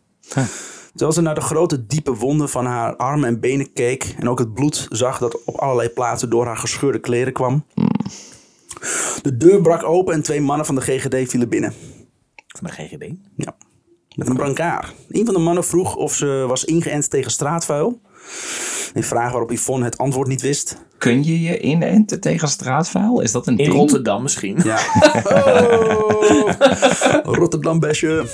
Terwijl 0.91 1.13
ze 1.13 1.21
naar 1.21 1.35
de 1.35 1.41
grote 1.41 1.87
diepe 1.87 2.15
wonden 2.15 2.49
van 2.49 2.67
haar 2.67 2.97
armen 2.97 3.29
en 3.29 3.41
benen 3.41 3.73
keek 3.73 4.15
en 4.19 4.29
ook 4.29 4.39
het 4.39 4.55
bloed 4.55 4.87
zag 4.91 5.19
dat 5.19 5.45
op 5.45 5.57
allerlei 5.57 5.89
plaatsen 5.89 6.31
door 6.31 6.47
haar 6.47 6.57
gescheurde 6.57 6.99
kleren 6.99 7.33
kwam. 7.33 7.65
De 9.23 9.37
deur 9.37 9.61
brak 9.61 9.83
open 9.83 10.15
en 10.15 10.23
twee 10.23 10.41
mannen 10.41 10.67
van 10.67 10.75
de 10.75 10.81
GGD 10.81 11.31
vielen 11.31 11.49
binnen. 11.49 11.75
Van 12.47 12.67
de 12.67 12.73
GGD. 12.73 13.13
Ja. 13.37 13.57
Met 14.17 14.29
een 14.29 14.37
brancard. 14.37 14.95
Een 15.09 15.25
van 15.25 15.35
de 15.35 15.41
mannen 15.41 15.65
vroeg 15.65 15.97
of 15.97 16.15
ze 16.15 16.45
was 16.49 16.65
ingeënt 16.65 17.11
tegen 17.11 17.31
straatvuil. 17.31 18.01
Een 18.95 19.05
vraag 19.05 19.31
waarop 19.31 19.51
Yvonne 19.51 19.85
het 19.85 19.99
antwoord 19.99 20.29
niet 20.29 20.41
wist. 20.41 20.77
Kun 20.99 21.25
je 21.25 21.41
je 21.41 21.61
inenten 21.61 22.21
tegen 22.21 22.49
straatvuil? 22.49 23.21
Is 23.21 23.33
dat 23.33 23.47
een 23.47 23.57
In 23.57 23.65
ding? 23.65 23.77
Rotterdam 23.77 24.23
misschien. 24.23 24.59
Ja. 24.65 24.79
Oh, 27.25 27.35
Rotterdam 27.37 27.79
besje. 27.79 28.25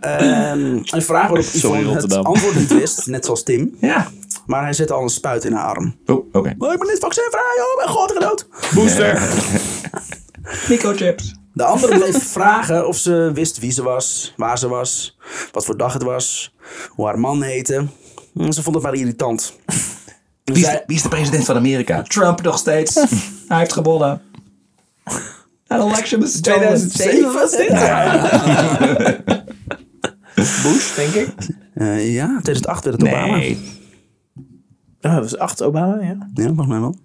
Ehm, 0.00 0.80
een 0.84 1.02
vraag 1.02 1.28
waarop 1.28 1.46
Yvonne 1.52 1.92
het 1.92 2.14
antwoord 2.14 2.54
niet 2.54 2.72
wist, 2.72 3.06
net 3.06 3.24
zoals 3.24 3.42
Tim. 3.42 3.76
Ja. 3.80 4.10
Maar 4.46 4.62
hij 4.62 4.72
zette 4.72 4.92
al 4.92 5.02
een 5.02 5.08
spuit 5.08 5.44
in 5.44 5.52
haar 5.52 5.66
arm. 5.66 5.96
Oh, 6.06 6.16
oké. 6.32 6.54
Oh, 6.58 6.72
ik 6.72 6.78
ben 6.78 6.88
niet 6.88 6.98
vaccinvrij, 6.98 7.56
oh 7.58 7.76
mijn 7.76 7.88
god, 7.88 8.20
dood. 8.20 8.48
Booster. 8.74 9.22
Microchips. 10.68 11.34
De 11.52 11.64
andere 11.64 11.98
bleef 11.98 12.22
vragen 12.22 12.86
of 12.88 12.96
ze 12.96 13.30
wist 13.34 13.58
wie 13.58 13.70
ze 13.70 13.82
was, 13.82 14.34
waar 14.36 14.58
ze 14.58 14.68
was, 14.68 15.18
wat 15.52 15.64
voor 15.64 15.76
dag 15.76 15.92
het 15.92 16.02
was, 16.02 16.54
hoe 16.88 17.06
haar 17.06 17.18
man 17.18 17.42
heette. 17.42 17.86
En 18.36 18.52
Ze 18.52 18.62
vond 18.62 18.74
het 18.74 18.84
maar 18.84 18.94
irritant. 18.94 19.56
Wie 20.44 20.56
is, 20.56 20.62
de, 20.62 20.82
wie 20.86 20.96
is 20.96 21.02
de 21.02 21.08
president 21.08 21.44
van 21.44 21.56
Amerika? 21.56 22.02
Trump 22.02 22.42
nog 22.42 22.58
steeds. 22.58 22.94
Hij 23.48 23.58
heeft 23.58 23.72
gewonnen. 23.72 24.20
Een 25.66 25.80
election 25.80 26.22
is 26.22 26.40
2007 26.40 27.32
was 27.32 27.50
dit? 27.50 27.68
Bush, 30.62 30.94
denk 30.96 31.12
ik. 31.12 31.28
Eh, 31.74 32.14
ja, 32.14 32.26
2008 32.26 32.84
werd 32.84 33.00
het 33.00 33.08
Obama. 33.08 33.36
Nee. 33.36 33.58
Oh, 35.00 35.12
dat 35.12 35.22
was 35.22 35.38
8 35.38 35.62
Obama, 35.62 36.02
ja. 36.02 36.28
Ja, 36.34 36.44
volgens 36.44 36.66
mij 36.66 36.80
wel. 36.80 36.96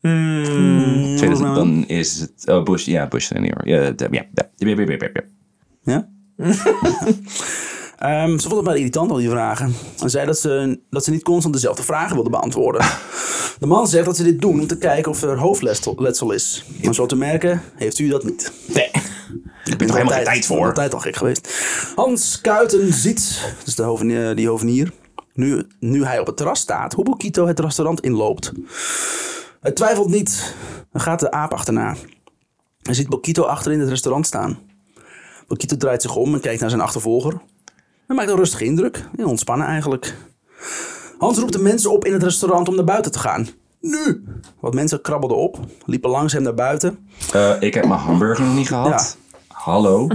Tweede, 0.00 1.16
volgens 1.18 1.40
mij 1.40 1.50
wel. 1.50 1.54
dan 1.54 1.84
is 1.86 2.20
het... 2.20 2.42
Oh, 2.46 2.62
Bush. 2.62 2.84
Ja, 2.84 3.08
Bush 3.08 3.26
senior. 3.26 3.68
Ja, 3.68 3.80
ja, 3.80 3.92
ja, 3.96 4.08
ja, 4.10 4.24
Ehm, 7.98 8.38
ze 8.38 8.48
vond 8.48 8.54
het 8.54 8.64
maar 8.64 8.76
irritant, 8.76 9.10
al 9.10 9.16
die 9.16 9.30
vragen. 9.30 9.74
En 9.98 10.10
zei 10.10 10.26
dat 10.26 10.38
ze, 10.38 10.80
dat 10.90 11.04
ze 11.04 11.10
niet 11.10 11.22
constant 11.22 11.54
dezelfde 11.54 11.82
vragen 11.82 12.14
wilde 12.14 12.30
beantwoorden. 12.30 12.86
De 13.60 13.66
man 13.66 13.88
zegt 13.88 14.04
dat 14.04 14.16
ze 14.16 14.22
dit 14.22 14.40
doen 14.40 14.60
om 14.60 14.66
te 14.66 14.78
kijken 14.78 15.10
of 15.10 15.22
er 15.22 15.38
hoofdletsel 15.38 16.32
is. 16.32 16.64
Maar 16.82 16.94
zo 16.94 17.06
te 17.06 17.16
merken, 17.16 17.62
heeft 17.74 17.98
u 17.98 18.08
dat 18.08 18.24
niet. 18.24 18.52
Nee. 18.66 18.90
Ik 19.64 19.78
ben 19.78 19.88
er 19.88 19.94
helemaal 19.94 20.14
geen 20.14 20.24
tijd 20.24 20.46
voor. 20.46 20.66
Altijd 20.66 20.94
al 20.94 21.00
gek 21.00 21.16
geweest. 21.16 21.54
Hans 21.94 22.40
Kuiten 22.40 22.92
ziet, 22.92 23.54
dus 23.64 23.74
de 23.74 23.82
hovenier, 23.82 24.34
die 24.34 24.48
hovenier, 24.48 24.92
nu, 25.34 25.66
nu 25.80 26.04
hij 26.04 26.18
op 26.18 26.26
het 26.26 26.36
terras 26.36 26.60
staat, 26.60 26.92
hoe 26.92 27.04
Bokito 27.04 27.46
het 27.46 27.60
restaurant 27.60 28.00
inloopt. 28.00 28.52
Hij 29.60 29.72
twijfelt 29.72 30.08
niet 30.08 30.54
en 30.92 31.00
gaat 31.00 31.20
de 31.20 31.30
aap 31.30 31.52
achterna. 31.52 31.96
Hij 32.82 32.94
ziet 32.94 33.08
Bokito 33.08 33.42
achter 33.42 33.72
in 33.72 33.80
het 33.80 33.88
restaurant 33.88 34.26
staan. 34.26 34.58
Bokito 35.46 35.76
draait 35.76 36.02
zich 36.02 36.16
om 36.16 36.34
en 36.34 36.40
kijkt 36.40 36.60
naar 36.60 36.70
zijn 36.70 36.82
achtervolger. 36.82 37.40
Hij 38.06 38.16
maakt 38.16 38.28
een 38.30 38.36
rustige 38.36 38.64
indruk, 38.64 39.04
heel 39.16 39.28
ontspannen 39.28 39.66
eigenlijk. 39.66 40.14
Hans 41.18 41.38
roept 41.38 41.52
de 41.52 41.62
mensen 41.62 41.90
op 41.92 42.04
in 42.04 42.12
het 42.12 42.22
restaurant 42.22 42.68
om 42.68 42.74
naar 42.74 42.84
buiten 42.84 43.12
te 43.12 43.18
gaan. 43.18 43.48
Nu! 43.80 44.24
Wat 44.60 44.74
mensen 44.74 45.00
krabbelden 45.00 45.36
op, 45.36 45.58
liepen 45.84 46.10
langs 46.10 46.32
hem 46.32 46.42
naar 46.42 46.54
buiten. 46.54 46.98
Eh, 47.32 47.50
ik 47.60 47.74
heb 47.74 47.86
mijn 47.86 48.00
hamburger 48.00 48.44
nog 48.44 48.54
niet 48.54 48.68
gehad. 48.68 49.16
Hallo. 49.48 50.08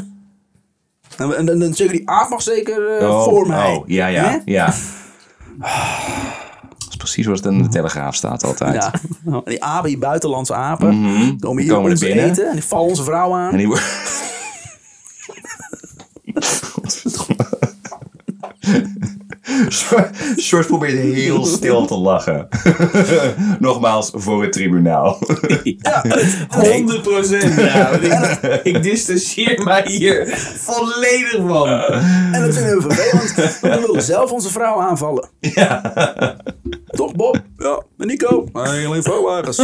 En, 1.17 1.35
en, 1.37 1.49
en, 1.49 1.61
en 1.61 1.73
zeker 1.73 1.93
die 1.93 2.09
aap 2.09 2.29
mag 2.29 2.41
zeker 2.41 2.97
eh, 2.97 3.09
Oh, 3.09 3.23
voor 3.23 3.47
mij. 3.47 3.75
Oh, 3.75 3.87
ja, 3.87 4.07
ja, 4.07 4.41
ja. 4.45 4.65
Dat 6.77 6.87
is 6.89 6.95
precies 6.97 7.23
zoals 7.25 7.39
het 7.39 7.51
in 7.53 7.63
de 7.63 7.69
Telegraaf 7.69 8.15
staat 8.15 8.43
altijd. 8.43 8.91
Ja. 9.25 9.41
Die 9.43 9.63
apen, 9.63 9.89
die 9.89 9.97
buitenlandse 9.97 10.53
apen, 10.53 10.87
komen 11.39 11.63
hier 11.63 11.73
Komen 11.73 11.91
ons 11.91 11.99
binnen. 11.99 12.25
eten 12.29 12.47
en 12.47 12.53
die 12.53 12.63
vallen 12.63 12.87
onze 12.89 13.03
vrouw 13.03 13.33
aan. 13.33 13.51
En 13.51 13.57
die 13.57 13.67
Short 20.37 20.67
probeert 20.67 20.97
heel 20.99 21.45
stil 21.45 21.85
te 21.85 21.97
lachen. 21.97 22.47
Nogmaals, 23.59 24.11
voor 24.13 24.41
het 24.41 24.51
tribunaal. 24.51 25.19
100 26.49 27.01
procent. 27.01 27.53
Ja, 27.55 27.89
want 27.89 28.03
ik, 28.03 28.59
ik 28.63 28.83
distancieer 28.83 29.63
mij 29.63 29.83
hier 29.87 30.27
volledig 30.57 31.41
van. 31.47 31.69
En 32.31 32.41
dat 32.41 32.53
vinden 32.55 32.75
we 32.75 32.81
vervelend, 32.81 33.35
want 33.35 33.59
we 33.61 33.87
willen 33.87 34.01
zelf 34.03 34.31
onze 34.31 34.49
vrouw 34.49 34.81
aanvallen. 34.81 35.29
Toch 36.89 37.15
Bob? 37.15 37.41
Ja, 37.57 37.83
en 37.97 38.07
Nico? 38.07 38.47
Alleen 38.51 39.03
vrouwwagens. 39.03 39.57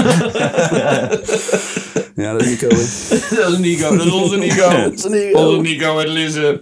ja, 2.16 2.32
dat 2.32 2.41
is 2.41 2.47
Nico. 2.47 2.68
hè. 2.68 3.36
Dat 3.36 3.51
is 3.51 3.58
Nico, 3.58 3.97
dat 3.97 4.06
is 4.06 4.12
onze 4.12 4.38
Nico. 4.38 4.70
Dat 4.70 4.93
is 4.93 5.03
Nico. 5.03 5.39
Onze 5.39 5.62
Nico 5.62 5.97
uit 5.97 6.08
Lisse. 6.08 6.62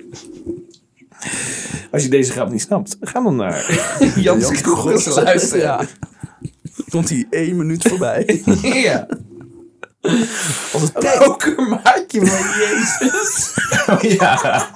Als 1.91 2.03
je 2.03 2.09
deze 2.09 2.31
grap 2.31 2.51
niet 2.51 2.61
snapt, 2.61 2.97
ga 3.01 3.21
dan 3.21 3.35
naar 3.35 3.65
Jans 4.15 4.43
Jan 4.43 4.53
Kroegers 4.61 5.05
luisteren. 5.05 5.63
Ja. 5.63 5.81
Komt 6.89 7.09
hij 7.09 7.27
één 7.29 7.55
minuut 7.57 7.87
voorbij. 7.87 8.41
Ja. 8.61 9.07
Als 10.73 10.81
een 10.93 11.19
pokermaatje 11.19 12.25
van 12.25 12.47
Jezus. 12.63 13.53
ja. 14.17 14.69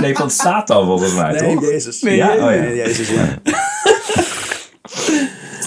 Nee, 0.00 0.16
van 0.16 0.30
Satan 0.30 0.86
volgens 0.86 1.14
mij, 1.14 1.40
Nee, 1.40 1.54
toch? 1.54 1.62
Jezus. 1.64 2.02
Nee, 2.02 2.16
Ja? 2.16 2.30
Oh, 2.32 2.38
ja. 2.38 2.46
Nee, 2.60 2.76
Jezus, 2.76 3.08
ja. 3.08 3.38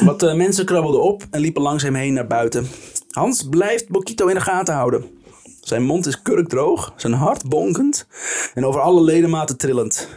Wat 0.05 0.23
eh, 0.23 0.33
mensen 0.35 0.65
krabbelden 0.65 1.01
op 1.01 1.23
en 1.31 1.39
liepen 1.39 1.61
langs 1.61 1.83
hem 1.83 1.95
heen 1.95 2.13
naar 2.13 2.27
buiten. 2.27 2.67
Hans 3.09 3.47
blijft 3.49 3.89
Bokito 3.89 4.27
in 4.27 4.35
de 4.35 4.41
gaten 4.41 4.73
houden. 4.73 5.05
Zijn 5.65 5.83
mond 5.83 6.05
is 6.05 6.21
kurkdroog, 6.21 6.93
zijn 6.95 7.13
hart 7.13 7.49
bonkend 7.49 8.07
en 8.53 8.65
over 8.65 8.81
alle 8.81 9.01
ledematen 9.01 9.57
trillend. 9.57 10.07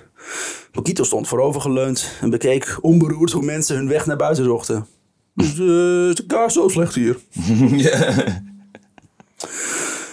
Bokito 0.72 1.04
stond 1.04 1.28
voorovergeleund 1.28 2.12
en 2.20 2.30
bekeek 2.30 2.78
onberoerd 2.80 3.32
hoe 3.32 3.44
mensen 3.44 3.76
hun 3.76 3.88
weg 3.88 4.06
naar 4.06 4.16
buiten 4.16 4.44
zochten. 4.44 4.86
Is, 5.34 5.58
eh, 5.58 6.08
is 6.08 6.14
de 6.14 6.24
kaars 6.26 6.54
zo 6.54 6.68
slecht 6.68 6.94
hier? 6.94 7.18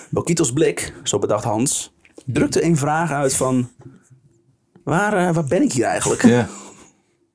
Bokito's 0.09 0.53
blik, 0.53 0.93
zo 1.03 1.19
bedacht 1.19 1.43
Hans, 1.43 1.93
drukte 2.25 2.63
een 2.63 2.77
vraag 2.77 3.11
uit 3.11 3.33
van... 3.33 3.69
Waar, 4.83 5.27
eh, 5.27 5.33
waar 5.33 5.45
ben 5.45 5.61
ik 5.61 5.71
hier 5.71 5.85
eigenlijk? 5.85 6.23
Ja. 6.23 6.47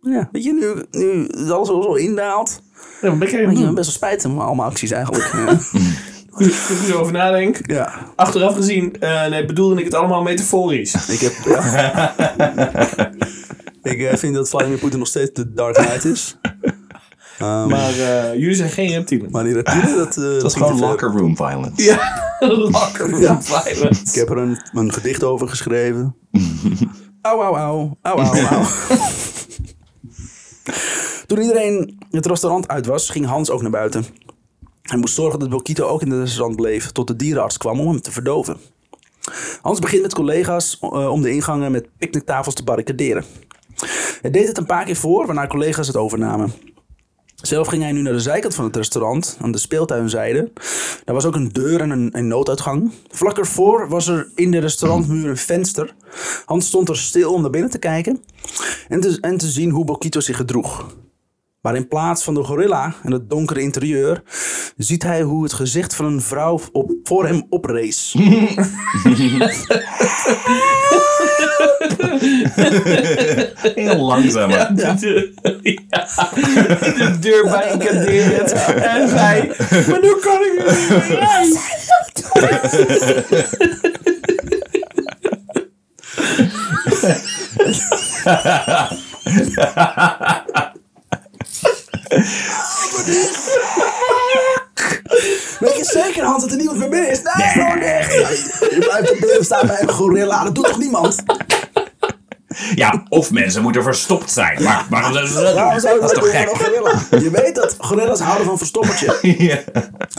Ja, 0.00 0.28
weet 0.32 0.44
je, 0.44 0.52
nu, 0.52 1.00
nu 1.00 1.26
het 1.26 1.50
alles 1.50 1.68
zo, 1.68 1.82
zo 1.82 1.94
indaalt. 1.94 2.62
Ja, 3.02 3.16
ben 3.16 3.28
ik 3.28 3.32
Ik 3.32 3.46
ben 3.46 3.74
best 3.74 3.86
wel 3.86 3.96
spijt 3.96 4.22
van 4.22 4.38
allemaal 4.38 4.66
acties 4.66 4.90
eigenlijk. 4.90 5.32
Ja. 5.32 5.58
Goed, 6.30 6.54
goed 6.54 6.76
ik 6.82 6.88
erover 6.88 7.12
nadenk. 7.22 7.58
ja. 7.66 7.92
Achteraf 8.16 8.54
gezien, 8.54 8.96
eh, 9.00 9.26
nee, 9.26 9.44
bedoelde 9.44 9.78
ik 9.78 9.84
het 9.84 9.94
allemaal 9.94 10.22
metaforisch. 10.22 10.94
Ik 11.16 11.20
heb... 11.20 11.32
Ja. 11.44 12.14
ik 13.92 14.00
eh, 14.00 14.16
vind 14.16 14.34
dat 14.34 14.48
Vladimir 14.48 14.78
Poetin 14.78 14.98
nog 14.98 15.08
steeds 15.08 15.30
de 15.32 15.52
Dark 15.52 15.74
Knight 15.74 16.04
is. 16.04 16.36
Ehm, 17.38 17.68
Maar 17.68 17.90
eh, 17.98 18.34
jullie 18.34 18.54
zijn 18.54 18.70
geen 18.70 18.88
reptielen. 18.90 19.30
maar 19.30 19.44
die 19.44 19.52
reptielen, 19.54 19.96
dat... 19.96 20.16
eh, 20.16 20.22
Dat 20.22 20.44
is 20.44 20.52
gewoon 20.54 20.78
locker 20.78 21.10
room 21.10 21.36
violence. 21.36 21.82
Ja, 21.82 22.22
locker 22.40 23.10
room 23.10 23.20
Ja. 23.20 23.42
violence. 23.42 24.02
Ik 24.04 24.14
heb 24.14 24.30
er 24.30 24.36
een, 24.38 24.58
een 24.72 24.92
gedicht 24.92 25.24
over 25.24 25.48
geschreven. 25.48 26.16
Auw, 27.22 27.40
auw, 27.42 27.54
auw. 27.56 27.98
Auw, 28.02 28.16
auw, 28.18 28.34
auw. 28.34 28.64
Toen 31.26 31.40
iedereen 31.40 31.98
het 32.10 32.26
restaurant 32.26 32.68
uit 32.68 32.86
was, 32.86 33.10
ging 33.10 33.26
Hans 33.26 33.50
ook 33.50 33.62
naar 33.62 33.70
buiten. 33.70 34.04
Hij 34.90 34.98
moest 34.98 35.14
zorgen 35.14 35.38
dat 35.38 35.48
Bokito 35.48 35.86
ook 35.86 36.02
in 36.02 36.10
het 36.10 36.20
restaurant 36.20 36.56
bleef, 36.56 36.90
tot 36.90 37.06
de 37.06 37.16
dierenarts 37.16 37.56
kwam 37.56 37.80
om 37.80 37.88
hem 37.88 38.00
te 38.00 38.12
verdoven. 38.12 38.56
Hans 39.62 39.78
begint 39.78 40.02
met 40.02 40.14
collega's 40.14 40.78
eh, 40.80 41.10
om 41.10 41.22
de 41.22 41.30
ingangen 41.30 41.72
met 41.72 41.88
picknicktafels 41.98 42.54
te 42.54 42.64
barricaderen. 42.64 43.24
Hij 44.20 44.30
deed 44.30 44.48
het 44.48 44.58
een 44.58 44.66
paar 44.66 44.84
keer 44.84 44.96
voor, 44.96 45.26
waarna 45.26 45.46
collega's 45.46 45.86
het 45.86 45.96
overnamen. 45.96 46.52
Zelf 47.34 47.66
ging 47.66 47.82
hij 47.82 47.92
nu 47.92 48.02
naar 48.02 48.12
de 48.12 48.20
zijkant 48.20 48.54
van 48.54 48.64
het 48.64 48.76
restaurant, 48.76 49.38
aan 49.40 49.52
de 49.52 49.58
speeltuinzijde. 49.58 50.52
Daar 51.04 51.14
was 51.14 51.24
ook 51.24 51.34
een 51.34 51.52
deur 51.52 51.80
en 51.80 52.10
een, 52.12 52.28
nooduitgang. 52.28 52.92
Vlak 53.08 53.38
ervoor 53.38 53.88
was 53.88 54.08
er 54.08 54.30
in 54.34 54.50
de 54.50 54.58
restaurantmuur 54.58 55.28
een 55.28 55.36
venster. 55.36 55.94
Hans 56.44 56.66
stond 56.66 56.88
er 56.88 56.96
stil 56.96 57.32
om 57.32 57.40
naar 57.40 57.50
binnen 57.50 57.70
te 57.70 57.78
kijken 57.78 58.22
en 58.88 59.00
te, 59.00 59.18
en 59.20 59.36
te 59.36 59.48
zien 59.48 59.70
hoe 59.70 59.84
Bokito 59.84 60.20
zich 60.20 60.36
gedroeg. 60.36 60.86
Maar 61.60 61.76
in 61.76 61.88
plaats 61.88 62.24
van 62.24 62.34
de 62.34 62.44
gorilla 62.44 62.94
en 63.02 63.12
het 63.12 63.30
donkere 63.30 63.60
interieur, 63.60 64.22
ziet 64.76 65.02
hij 65.02 65.22
hoe 65.22 65.42
het 65.42 65.52
gezicht 65.52 65.94
van 65.94 66.04
een 66.04 66.20
vrouw 66.20 66.60
op, 66.72 66.92
voor 67.02 67.26
hem 67.26 67.46
oprees. 67.48 68.12
Heel 73.74 73.96
langzaam. 73.96 74.50
Ja, 74.50 74.70
de, 74.70 75.32
ja, 75.88 76.08
de 76.96 77.16
deur 77.20 77.44
barricadeert 77.44 78.52
en 78.66 79.08
zei, 79.08 79.52
maar 79.88 80.00
nu 80.00 80.16
kan 80.20 80.40
ik 80.40 80.62
er 80.66 80.76
niet 80.76 81.08
meer 81.08 81.20
uit. 81.20 81.58
Weet 95.60 95.76
je 95.76 95.84
zeker, 95.84 96.24
Hans, 96.24 96.42
dat 96.42 96.50
er 96.50 96.56
niemand 96.56 96.78
meer 96.78 96.88
binnen 96.88 97.10
is? 97.10 97.20
Nee, 97.22 97.48
gewoon 97.48 97.78
echt. 97.78 98.12
Je 98.12 98.76
blijft 98.78 99.20
binnen 99.20 99.44
staan 99.44 99.66
bij 99.66 99.82
een 99.82 99.88
gorilla, 99.88 100.44
dat 100.44 100.54
doet 100.54 100.66
toch 100.66 100.78
niemand? 100.78 101.22
Ja, 102.74 103.04
of 103.08 103.30
mensen 103.30 103.62
moeten 103.62 103.82
verstopt 103.82 104.30
zijn. 104.30 104.62
Maar 104.62 104.86
waarom 104.90 105.12
zouden 105.12 105.32
ze 105.32 105.42
dat 105.42 105.54
Waarom 105.54 105.76
is 105.76 105.82
dat 105.82 106.14
toch 106.14 106.30
gek? 106.30 107.20
Je 107.20 107.30
weet 107.30 107.54
dat 107.54 107.76
gorilla's 107.78 108.20
houden 108.20 108.46
van 108.46 108.58
verstoppertje. 108.58 109.18
Ja. 109.38 109.58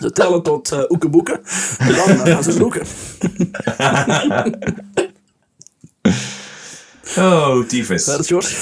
Ze 0.01 0.11
tellen 0.11 0.43
tot 0.43 0.71
uh, 0.73 0.79
oekeboeken. 0.87 1.41
En 1.77 1.95
dan 1.95 2.09
eh, 2.09 2.33
gaan 2.33 2.43
ze 2.43 2.51
zoeken. 2.51 2.85
Oh, 7.17 7.65
tyfus. 7.65 8.05
Dat 8.05 8.19
is 8.19 8.27
Jos. 8.27 8.55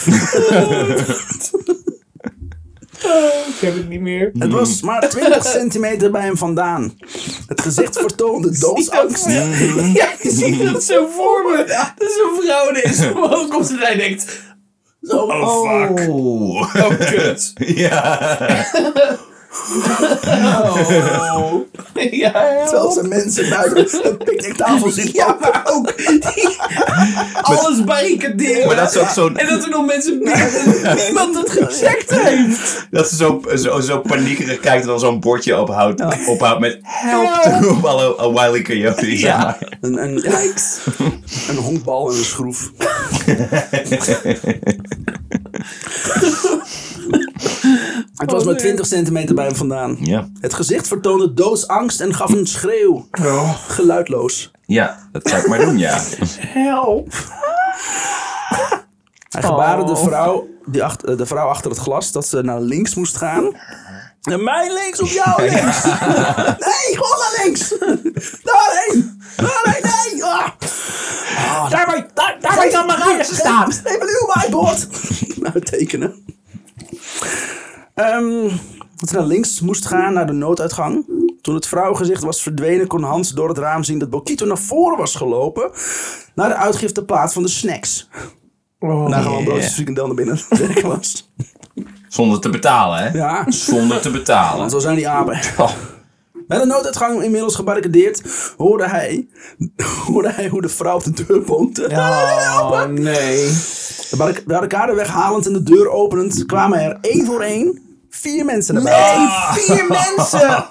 Ik 3.47 3.55
heb 3.59 3.75
het 3.75 3.89
niet 3.89 3.99
meer. 4.01 4.31
Het 4.39 4.51
was 4.51 4.81
maar 4.81 5.09
20 5.09 5.45
centimeter 5.45 6.11
bij 6.11 6.21
hem 6.21 6.37
vandaan. 6.37 6.93
Het 7.47 7.61
gezicht 7.61 7.99
vertoonde 7.99 8.59
doodsangst. 8.59 9.25
Ja, 9.25 10.09
je 10.21 10.29
ziet 10.31 10.71
dat 10.71 10.83
zo 10.83 11.07
voor 11.07 11.43
me. 11.51 11.57
Dat 11.57 12.09
is 12.09 12.15
een 12.23 12.43
vrouw 12.43 12.71
deze 12.71 13.11
omhoog 13.15 13.47
komt 13.47 13.69
en 13.69 13.77
hij 13.77 13.95
denkt, 13.95 14.41
Zo, 15.01 15.17
Oh, 15.17 15.87
fuck. 15.95 16.09
oh 16.09 16.89
kut. 16.99 17.53
Ja. 17.83 18.29
Oh. 20.25 21.61
ja, 22.11 22.31
Terwijl 22.65 22.91
ze 22.91 23.03
mensen 23.07 23.49
buiten 23.49 24.05
een 24.11 24.17
picknicktafel 24.17 24.89
zitten. 24.91 25.13
Ja, 25.13 25.37
maar 25.41 25.61
ook 25.65 25.97
die 25.97 26.57
alles 27.41 27.83
barricaderen. 27.83 28.67
Maar 28.67 28.75
dat 28.75 28.95
is 28.95 29.01
ook 29.01 29.07
zo'n- 29.09 29.37
En 29.37 29.47
dat 29.47 29.63
er 29.63 29.69
nog 29.69 29.85
mensen 29.85 30.19
binnen 30.19 30.95
niemand 31.05 31.35
het 31.37 31.49
gecheckt 31.49 32.11
heeft. 32.11 32.87
Dat 32.91 33.09
ze 33.09 33.15
zo, 33.15 33.41
zo, 33.55 33.79
zo 33.79 33.99
paniekerig 33.99 34.59
kijkt 34.59 34.81
en 34.81 34.87
dan 34.87 34.99
zo'n 34.99 35.19
bordje 35.19 35.61
ophoudt, 35.61 36.01
ophoudt 36.27 36.59
met 36.59 36.79
help 36.81 37.65
op 37.77 37.85
alle 37.85 38.15
a 38.21 38.29
Wile 38.31 38.57
E. 38.57 38.61
Coyote. 38.61 39.05
zeg 39.05 39.19
Ja. 39.19 39.37
maar. 39.37 39.77
Een, 39.81 40.03
een, 40.03 40.25
een 41.49 41.55
honkbal 41.57 42.11
en 42.11 42.17
een 42.17 42.23
schroef. 42.23 42.71
Het 48.15 48.31
was 48.31 48.43
maar 48.43 48.57
20 48.57 48.85
centimeter 48.85 49.35
bij 49.35 49.45
hem 49.45 49.55
vandaan. 49.55 49.97
Ja. 49.99 50.29
Het 50.39 50.53
gezicht 50.53 50.87
vertoonde 50.87 51.33
doodsangst 51.33 52.01
en 52.01 52.13
gaf 52.13 52.31
een 52.33 52.47
schreeuw. 52.47 53.07
Geluidloos. 53.67 54.51
ja, 54.65 55.09
dat 55.11 55.27
zou 55.27 55.41
ik 55.41 55.47
maar 55.47 55.59
doen, 55.59 55.77
ja. 55.77 55.99
Help. 56.39 57.13
Hij 59.29 59.41
gebaarde 59.43 59.83
de, 59.83 59.91
Oh. 59.91 60.03
vrouw, 60.03 60.47
die 60.65 60.83
achter, 60.83 61.17
de 61.17 61.25
vrouw 61.25 61.47
achter 61.47 61.69
het 61.71 61.79
glas 61.79 62.11
dat 62.11 62.27
ze 62.27 62.41
naar 62.41 62.59
links 62.61 62.95
moest 62.95 63.17
gaan. 63.17 63.55
En 64.21 64.43
mij 64.43 64.73
links 64.73 64.99
op 65.01 65.07
jou 65.07 65.41
links. 65.41 65.83
Nee, 66.69 66.95
gewoon 66.97 67.17
naar 67.19 67.41
links. 67.43 67.69
Daarheen. 68.43 69.21
Daarheen, 69.35 69.81
nee. 70.13 70.23
Ah. 70.23 70.47
Ah, 71.37 71.69
daar 71.71 71.85
ben 71.85 72.07
daar, 72.41 72.69
dan 72.71 72.85
maar 72.85 73.07
rechts 73.07 73.35
staan. 73.37 73.69
Even 73.83 74.07
uw 74.07 74.25
whiteboard. 74.27 74.87
Nou, 75.39 75.59
tekenen. 75.61 76.25
Ehm, 77.99 78.47
dat 78.95 79.09
ze 79.09 79.15
naar 79.15 79.25
links 79.25 79.61
moest 79.61 79.85
gaan, 79.85 80.13
naar 80.13 80.27
de 80.27 80.33
nooduitgang. 80.33 81.05
Toen 81.41 81.55
het 81.55 81.67
vrouwengezicht 81.67 82.23
was 82.23 82.41
verdwenen, 82.41 82.87
kon 82.87 83.03
Hans 83.03 83.29
door 83.31 83.47
het 83.49 83.57
raam 83.57 83.83
zien 83.83 83.99
dat 83.99 84.09
Bokito 84.09 84.45
naar 84.45 84.57
voren 84.57 84.97
was 84.97 85.15
gelopen. 85.15 85.71
Naar 86.35 86.49
de 86.49 86.55
uitgifteplaats 86.55 87.33
van 87.33 87.43
de 87.43 87.49
snacks. 87.49 88.09
Oh, 88.79 89.09
Daar 89.09 89.21
gewoon 89.21 89.43
broodjes 89.43 89.73
frikandel 89.73 90.05
naar 90.05 90.15
binnen 90.15 90.39
was. 90.97 91.31
Zonder 92.07 92.39
te 92.39 92.49
betalen, 92.49 92.97
hè? 92.99 93.17
Ja, 93.17 93.45
Zonder 93.51 94.01
te 94.01 94.11
betalen. 94.11 94.57
want 94.59 94.71
zo 94.71 94.79
zijn 94.79 94.95
die 94.95 95.07
apen. 95.09 95.39
Oh. 95.57 95.71
Bij 96.47 96.59
de 96.59 96.65
nooduitgang 96.65 97.23
inmiddels 97.23 97.55
gebarricadeerd 97.55 98.21
hoorde 98.57 98.87
hij, 98.87 99.27
hoorde 100.05 100.31
hij 100.31 100.47
hoe 100.47 100.61
de 100.61 100.69
vrouw 100.69 100.95
op 100.95 101.03
de 101.03 101.25
deur 101.25 101.41
bonkte. 101.41 101.87
Oh 101.91 102.83
nee. 102.85 103.45
De 104.09 104.15
barric- 104.17 104.45
barricade 104.45 104.93
weghalend 104.93 105.45
en 105.45 105.53
de 105.53 105.63
deur 105.63 105.89
openend 105.89 106.45
kwamen 106.45 106.79
er 106.79 106.97
één 107.01 107.25
voor 107.25 107.41
één 107.41 107.79
vier 108.09 108.45
mensen 108.45 108.73
naar 108.73 108.83
buiten. 108.83 109.21
Nee, 109.21 109.77
vier 109.77 109.87
mensen. 109.87 110.47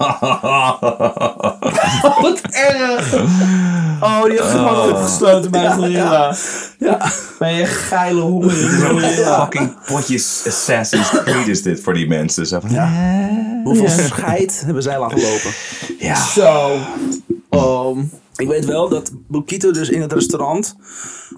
Wat 2.22 2.40
erg. 2.50 3.14
Oh, 4.00 4.24
die 4.24 4.38
had 4.38 4.50
gewoon 4.50 4.90
opgesloten 4.92 5.50
bij 5.50 5.62
de 5.62 5.70
gorilla. 5.72 6.34
Ja. 6.78 7.10
Ben 7.38 7.54
je 7.54 7.66
geile 7.66 8.20
gorilla. 8.20 9.40
Fucking 9.40 9.76
potjes 9.86 10.42
Assassin's 10.46 11.10
Creed 11.10 11.48
is 11.48 11.62
dit 11.62 11.80
voor 11.80 11.94
die 11.94 12.08
mensen. 12.08 12.46
Zo 12.46 12.60
van, 12.60 12.70
Hoeveel 13.64 13.88
scheid 13.88 14.62
hebben 14.64 14.82
zij 14.82 14.98
laten 14.98 15.20
lopen. 15.20 15.50
ja. 15.98 16.14
Zo. 16.26 16.78
Oh. 17.50 17.98
Ik 18.36 18.48
weet 18.48 18.64
wel 18.64 18.88
dat 18.88 19.10
Bokito 19.28 19.70
dus 19.70 19.88
in 19.88 20.00
het 20.00 20.12
restaurant 20.12 20.76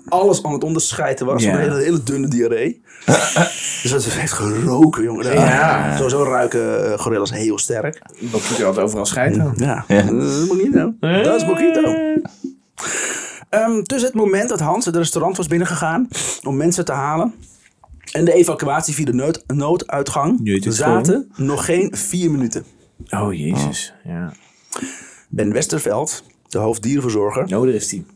alles 0.09 0.43
aan 0.43 0.53
het 0.53 0.65
onderscheiden 0.65 1.27
was. 1.27 1.43
Ja. 1.43 1.51
Van 1.51 1.61
een 1.61 1.69
hele, 1.71 1.83
hele 1.83 2.03
dunne 2.03 2.29
diarree. 2.29 2.83
dus 3.83 3.91
het 3.91 4.13
heeft 4.13 4.33
geroken, 4.33 5.03
jongen. 5.03 5.33
Ja. 5.33 5.97
Sowieso 5.97 6.23
ruiken 6.23 6.93
eh, 6.93 6.99
gorillas 6.99 7.31
heel 7.31 7.59
sterk. 7.59 8.03
Bokito 8.21 8.65
had 8.65 8.79
overal 8.79 9.07
scheid 9.07 9.39
aan. 9.39 9.55
Ja, 9.57 9.85
dat 9.89 10.23
is 10.23 10.47
Bokito. 10.49 10.95
Dat 11.01 11.35
is 11.35 11.47
Bokito. 11.47 11.95
Ehm, 13.49 13.83
tussen 13.83 14.09
het 14.09 14.19
moment 14.19 14.49
dat 14.49 14.61
Hans 14.61 14.85
het 14.85 14.97
restaurant 14.97 15.37
was 15.37 15.47
binnengegaan 15.47 16.09
om 16.43 16.57
mensen 16.57 16.85
te 16.85 16.93
halen 16.93 17.35
en 18.13 18.25
de 18.25 18.33
evacuatie 18.33 18.95
via 18.95 19.05
de 19.05 19.13
nood, 19.13 19.45
nooduitgang 19.47 20.41
zaten 20.61 21.31
nog 21.37 21.65
geen 21.65 21.97
vier 21.97 22.31
minuten. 22.31 22.65
Oh, 23.11 23.33
jezus. 23.35 23.93
Ja. 24.05 24.33
Ben 25.29 25.53
Westerveld, 25.53 26.25
de 26.49 26.59
hoofddierenverzorger, 26.59 27.43
Oh, 27.43 27.49
daar 27.65 27.69
is 27.69 27.89
die. 27.89 28.07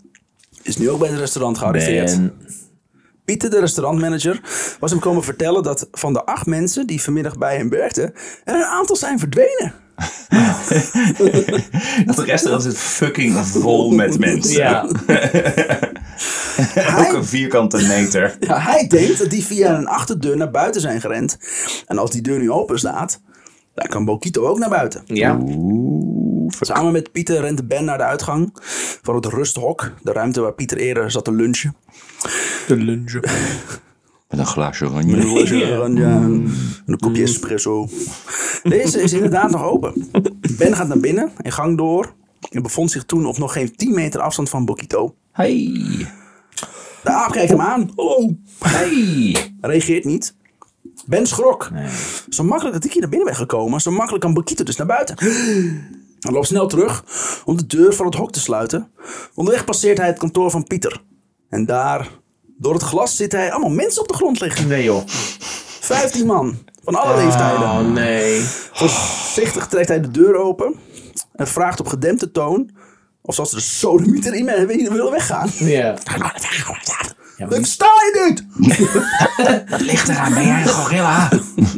is 0.62 0.76
nu 0.76 0.91
ook 0.91 0.99
bij 0.99 1.09
het 1.09 1.18
restaurant 1.18 1.59
gearriveerd. 1.59 2.16
Ben. 2.16 2.32
Pieter, 3.25 3.51
de 3.51 3.61
restaurantmanager, 3.61 4.41
was 4.81 4.91
hem 4.91 5.01
komen 5.01 5.25
vertellen 5.25 5.62
dat 5.62 5.89
van 5.93 6.12
de 6.12 6.25
acht 6.25 6.47
mensen 6.47 6.87
die 6.87 7.03
vanmiddag 7.03 7.39
bij 7.39 7.57
hem 7.57 7.68
werkten, 7.68 8.12
er 8.45 8.55
een 8.55 8.64
aantal 8.64 8.97
zijn 8.97 9.18
verdwenen. 9.18 9.75
Dat 12.07 12.18
restaurant 12.18 12.62
zit 12.62 12.77
fucking 12.77 13.37
vol 13.37 13.91
met 13.91 14.18
mensen. 14.18 14.53
Ja. 14.53 14.83
Ook 16.99 17.12
een 17.12 17.25
vierkante 17.25 17.87
meter. 17.87 18.37
Ja, 18.41 18.61
hij 18.61 18.87
denkt 18.87 19.18
dat 19.18 19.31
die 19.31 19.45
via 19.45 19.79
een 19.79 19.87
achterdeur 19.87 20.37
naar 20.37 20.51
buiten 20.51 20.81
zijn 20.81 21.01
gerend. 21.01 21.39
En 21.87 21.99
als 21.99 22.11
die 22.11 22.22
deur 22.22 22.39
nu 22.39 22.51
open 22.51 22.79
staat, 22.79 23.20
dan 23.75 23.87
kan 23.87 24.05
Bokito 24.05 24.47
ook 24.47 24.59
naar 24.59 24.68
buiten. 24.68 25.03
Ja. 25.05 25.39
Samen 26.49 26.92
met 26.92 27.12
Pieter 27.12 27.40
rent 27.40 27.68
Ben 27.68 27.84
naar 27.84 27.99
de 27.99 28.05
uitgang 28.05 28.57
van 29.03 29.14
het 29.14 29.26
rusthok. 29.26 29.92
De 30.03 30.12
ruimte 30.12 30.40
waar 30.40 30.53
Pieter 30.53 30.76
eerder 30.76 31.11
zat 31.11 31.24
te 31.24 31.32
lunchen. 31.32 31.76
De 32.66 32.76
lunge. 32.76 33.22
Met 34.28 34.38
een 34.38 34.47
glaasje 34.47 34.84
Een 34.84 34.90
oranje. 34.90 35.20
glaasje 35.20 35.72
oranje 35.76 36.05
en 36.05 36.53
een 36.86 36.99
kopje 36.99 37.22
espresso. 37.22 37.88
Deze 38.62 39.03
is 39.03 39.12
inderdaad 39.12 39.51
nog 39.51 39.62
open. 39.62 40.11
Ben 40.57 40.76
gaat 40.76 40.88
naar 40.88 40.99
binnen 40.99 41.30
en 41.36 41.53
gang 41.53 41.76
door. 41.76 42.12
En 42.51 42.62
bevond 42.62 42.90
zich 42.90 43.05
toen 43.05 43.26
op 43.26 43.38
nog 43.38 43.53
geen 43.53 43.76
10 43.76 43.95
meter 43.95 44.20
afstand 44.20 44.51
van 44.51 44.64
Bokito. 44.64 45.14
Hey. 45.32 45.72
De 47.03 47.11
aap 47.11 47.32
kijkt 47.32 47.51
hem 47.51 47.61
aan. 47.61 47.90
Hallo. 47.97 48.36
Hey. 48.59 49.36
reageert 49.61 50.05
niet. 50.05 50.34
Ben 51.07 51.26
schrok. 51.26 51.70
Zo 52.28 52.45
makkelijk 52.45 52.74
dat 52.74 52.84
ik 52.84 52.92
hier 52.92 53.01
naar 53.01 53.11
binnen 53.11 53.28
ben 53.28 53.36
gekomen, 53.36 53.80
zo 53.80 53.90
makkelijk 53.90 54.24
kan 54.24 54.34
Bokito 54.34 54.64
dus 54.64 54.76
naar 54.76 54.86
buiten. 54.86 55.16
Hij 56.25 56.33
loopt 56.33 56.47
snel 56.47 56.66
terug 56.66 57.05
om 57.45 57.57
de 57.57 57.66
deur 57.66 57.95
van 57.95 58.07
het 58.07 58.14
hok 58.14 58.33
te 58.33 58.41
sluiten. 58.41 58.91
Onderweg 59.35 59.64
passeert 59.64 59.99
hij 59.99 60.07
het 60.07 60.18
kantoor 60.18 60.51
van 60.51 60.64
Pieter. 60.64 61.03
En 61.49 61.66
daar, 61.66 62.09
door 62.59 62.72
het 62.72 62.83
glas, 62.83 63.16
zitten 63.16 63.39
hij 63.39 63.53
allemaal 63.53 63.70
mensen 63.70 64.03
op 64.03 64.09
de 64.09 64.14
grond 64.14 64.41
liggen. 64.41 64.68
Nee 64.68 64.85
joh. 64.85 65.03
Vijftien 65.81 66.27
man, 66.27 66.59
van 66.85 66.95
alle 66.95 67.16
leeftijden. 67.25 67.62
Oh 67.62 67.93
nee. 67.93 68.41
Voorzichtig 68.72 69.66
trekt 69.66 69.89
hij 69.89 70.01
de 70.01 70.11
deur 70.11 70.35
open 70.37 70.75
en 71.33 71.47
vraagt 71.47 71.81
op 71.81 71.87
gedempte 71.87 72.31
toon 72.31 72.70
of 73.22 73.35
ze 73.35 73.55
de 73.55 73.61
sodemieter 73.61 74.35
in 74.35 74.45
me 74.45 74.66
willen 74.66 75.11
weggaan. 75.11 75.51
Ja. 75.55 75.95
Ik 77.37 77.47
versta 77.49 77.85
je 77.87 78.28
niet! 78.28 78.45
Ligt 79.91 80.09
eraan, 80.09 80.35
ben 80.35 80.47
jij 80.47 80.61
een 80.62 80.68
gorilla? 80.68 81.28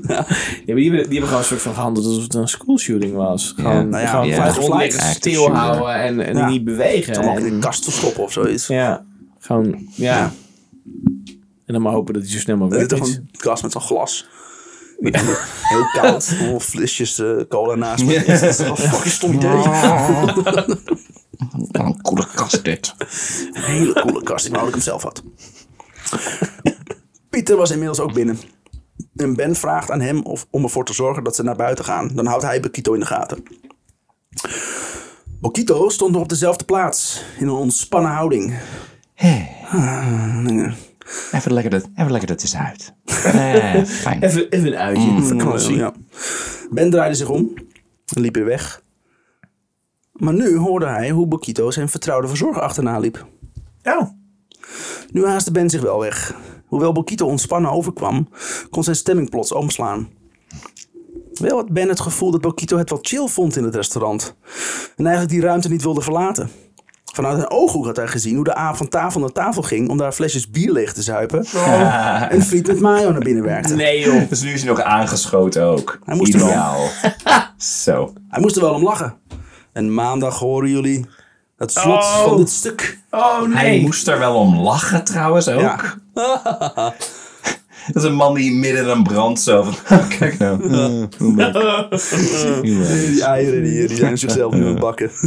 Ja, 0.09 0.25
maar 0.67 0.83
die, 0.83 0.91
hebben, 0.91 0.91
die 0.91 0.93
hebben 0.93 1.23
gewoon 1.23 1.39
een 1.39 1.45
soort 1.45 1.63
van 1.63 1.75
gehandeld 1.75 2.07
alsof 2.07 2.23
het 2.23 2.35
een 2.35 2.49
schoolshooting 2.49 3.15
was. 3.15 3.53
Gewoon, 3.57 3.89
nou 3.89 4.03
ja, 4.03 4.09
gewoon 4.11 4.27
ja. 4.27 5.01
stilhouden 5.13 5.95
en, 5.95 6.21
en 6.21 6.37
Ja. 6.37 6.49
niet 6.49 6.65
bewegen. 6.65 7.17
Allemaal 7.17 7.37
in 7.39 7.45
En- 7.45 7.51
de 7.53 7.59
kast 7.59 7.85
verstoppen 7.85 8.23
of 8.23 8.33
zoiets. 8.33 8.67
ja, 8.67 9.05
gewoon, 9.39 9.89
ja. 9.95 10.33
En 11.67 11.73
dan 11.73 11.83
maar 11.83 11.93
hopen 11.93 12.15
dat 12.15 12.23
hij 12.23 12.33
zo 12.33 12.39
snel 12.39 12.57
mogelijk 12.57 12.91
weg 12.91 12.99
toch 12.99 13.09
is. 13.09 13.15
een 13.17 13.31
kast 13.39 13.63
met 13.63 13.73
zo'n 13.73 13.81
glas. 13.81 14.29
Heel 15.01 15.87
koud. 15.93 16.35
Allemaal 16.41 16.61
flesjes 16.61 17.19
eh, 17.19 17.29
cola 17.49 17.75
naast 17.75 18.05
me. 18.05 18.25
Dat 18.27 18.43
is 18.43 18.59
een 18.59 18.77
fucking 18.77 19.13
stom 19.13 19.33
idee. 19.33 19.51
Een 21.73 22.03
coole 22.03 22.27
kast 22.35 22.65
dit. 22.65 22.95
Een 23.53 23.63
hele 23.63 23.93
coole 23.93 24.23
kast. 24.23 24.47
Ik 24.47 24.53
wou 24.53 24.65
dat 24.65 24.75
ik 24.75 24.85
hem 24.85 24.85
zelf 24.85 25.03
had. 25.03 25.23
Pieter 27.31 27.57
was 27.57 27.71
inmiddels 27.71 28.01
ook 28.01 28.13
binnen. 28.13 28.39
En 29.17 29.35
Ben 29.35 29.57
vraagt 29.57 29.91
aan 29.91 30.01
hem 30.01 30.23
of, 30.23 30.47
om 30.51 30.63
ervoor 30.63 30.85
te 30.85 30.95
zorgen 30.95 31.25
dat 31.25 31.37
ze 31.37 31.43
naar 31.43 31.57
buiten 31.57 31.85
gaan. 31.85 32.11
Dan 32.15 32.27
houdt 32.27 32.43
hij 32.43 32.61
Bokito 32.61 32.93
in 32.93 33.01
de 33.01 33.07
gaten. 33.07 33.43
Bokito 35.41 35.89
stond 35.89 36.13
nog 36.13 36.23
op 36.23 36.29
dezelfde 36.29 36.65
plaats. 36.65 37.23
In 37.39 37.47
een 37.47 37.55
ontspannen 37.55 38.11
houding. 38.11 38.59
Even 41.33 41.53
lekker 41.53 41.71
dat, 41.71 41.89
even 41.97 42.11
lekker 42.11 42.29
dat 42.29 42.43
is 42.43 42.57
uit. 42.57 42.95
Eh, 43.05 43.85
fijn. 43.85 44.23
Even, 44.23 44.51
even 44.51 44.67
een 44.67 44.79
uitje. 44.79 45.23
vakantie. 45.23 45.77
Ja. 45.77 45.93
Ben 46.71 46.91
draaide 46.91 47.15
zich 47.15 47.29
om 47.29 47.55
en 48.15 48.21
liep 48.21 48.35
weer 48.35 48.45
weg. 48.45 48.83
Maar 50.17 50.35
nu 50.35 50.57
hoorde 50.57 50.87
hij 50.87 51.11
hoe 51.11 51.27
Bokito 51.27 51.71
zijn 51.71 51.89
vertrouwde 51.89 52.29
verzorger 52.29 52.63
achterna 52.63 52.99
liep. 52.99 53.27
Oh. 53.85 54.11
Nu 55.13 55.27
haastte 55.27 55.51
Ben 55.53 55.71
zich 55.71 55.81
wel 55.81 56.01
weg. 56.01 56.35
Hoewel 56.67 56.93
Bokito 56.93 57.27
ontspannen 57.27 57.71
overkwam, 57.71 58.29
kon 58.71 58.85
zijn 58.85 58.97
stemming 58.97 59.31
plots 59.31 59.53
omslaan. 59.53 60.09
Wel 61.33 61.57
had 61.57 61.73
Ben 61.73 61.89
het 61.89 62.01
gevoel 62.01 62.31
dat 62.31 62.41
Bokito 62.41 62.79
het 62.79 62.91
wel 62.91 62.99
chill 63.03 63.27
vond 63.27 63.57
in 63.57 63.65
het 63.65 63.75
restaurant. 63.75 64.37
En 64.97 65.07
eigenlijk 65.07 65.35
die 65.35 65.45
ruimte 65.45 65.69
niet 65.69 65.83
wilde 65.83 66.01
verlaten. 66.01 66.51
Vanuit 67.05 67.39
een 67.39 67.51
ooghoek 67.51 67.85
had 67.85 67.97
hij 67.97 68.09
gezien 68.09 68.35
hoe 68.35 68.45
de 68.45 68.55
aap 68.55 68.77
van 68.77 68.89
tafel 68.89 69.21
naar 69.21 69.33
tafel 69.33 69.63
ging 69.63 69.89
om 69.89 69.97
daar 69.97 70.13
flesjes 70.13 70.51
bier 70.51 70.73
leeg 70.73 70.93
te 70.93 71.03
zuipen. 71.03 71.45
En 72.31 72.43
friet 72.43 72.67
met 72.67 72.81
mayo 72.81 73.11
naar 73.11 73.21
binnen 73.21 73.45
werkte. 73.45 73.75
Nee 73.75 74.01
joh. 74.01 74.29
Dus 74.29 74.43
nu 74.43 74.53
is 74.53 74.61
hij 74.61 74.71
nog 74.71 74.81
aangeschoten 74.81 75.63
ook. 75.63 75.99
Hij 76.05 76.17
moest 76.17 76.35
er 76.35 76.47
wel. 76.47 76.89
Zo. 77.85 78.13
Hij 78.29 78.41
moest 78.41 78.57
er 78.57 78.63
wel 78.63 78.75
om 78.75 78.83
lachen. 78.83 79.15
En 79.77 79.95
maandag 79.95 80.39
horen 80.39 80.69
jullie 80.71 81.07
het 81.57 81.73
slot 81.73 82.03
Oh. 82.03 82.23
van 82.25 82.37
dit 82.37 82.51
stuk. 82.51 82.99
Oh 83.11 83.43
nee. 83.43 83.57
Hij 83.57 83.81
moest 83.81 84.09
er 84.09 84.19
wel 84.19 84.35
om 84.35 84.59
lachen 84.61 85.05
trouwens 85.05 85.49
ook. 85.49 85.61
Ja. 85.61 85.81
Dat 87.93 88.03
is 88.03 88.09
een 88.09 88.15
man 88.15 88.35
die 88.35 88.53
midden 88.53 88.83
in 88.83 88.89
een 88.89 89.03
brand 89.03 89.41
zo 89.41 89.63
van... 89.63 89.99
Kijk 90.19 90.39
nou. 90.39 90.69
Leuk. 90.69 91.19
Die 92.63 93.23
eieren 93.25 93.63
die, 93.63 93.87
die 93.89 93.97
zijn 93.97 94.19
zichzelf 94.19 94.53
nu 94.53 94.61
aan 94.61 94.67
het 94.67 94.79
bakken. 94.81 95.11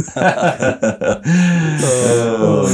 Oh, 1.82 2.68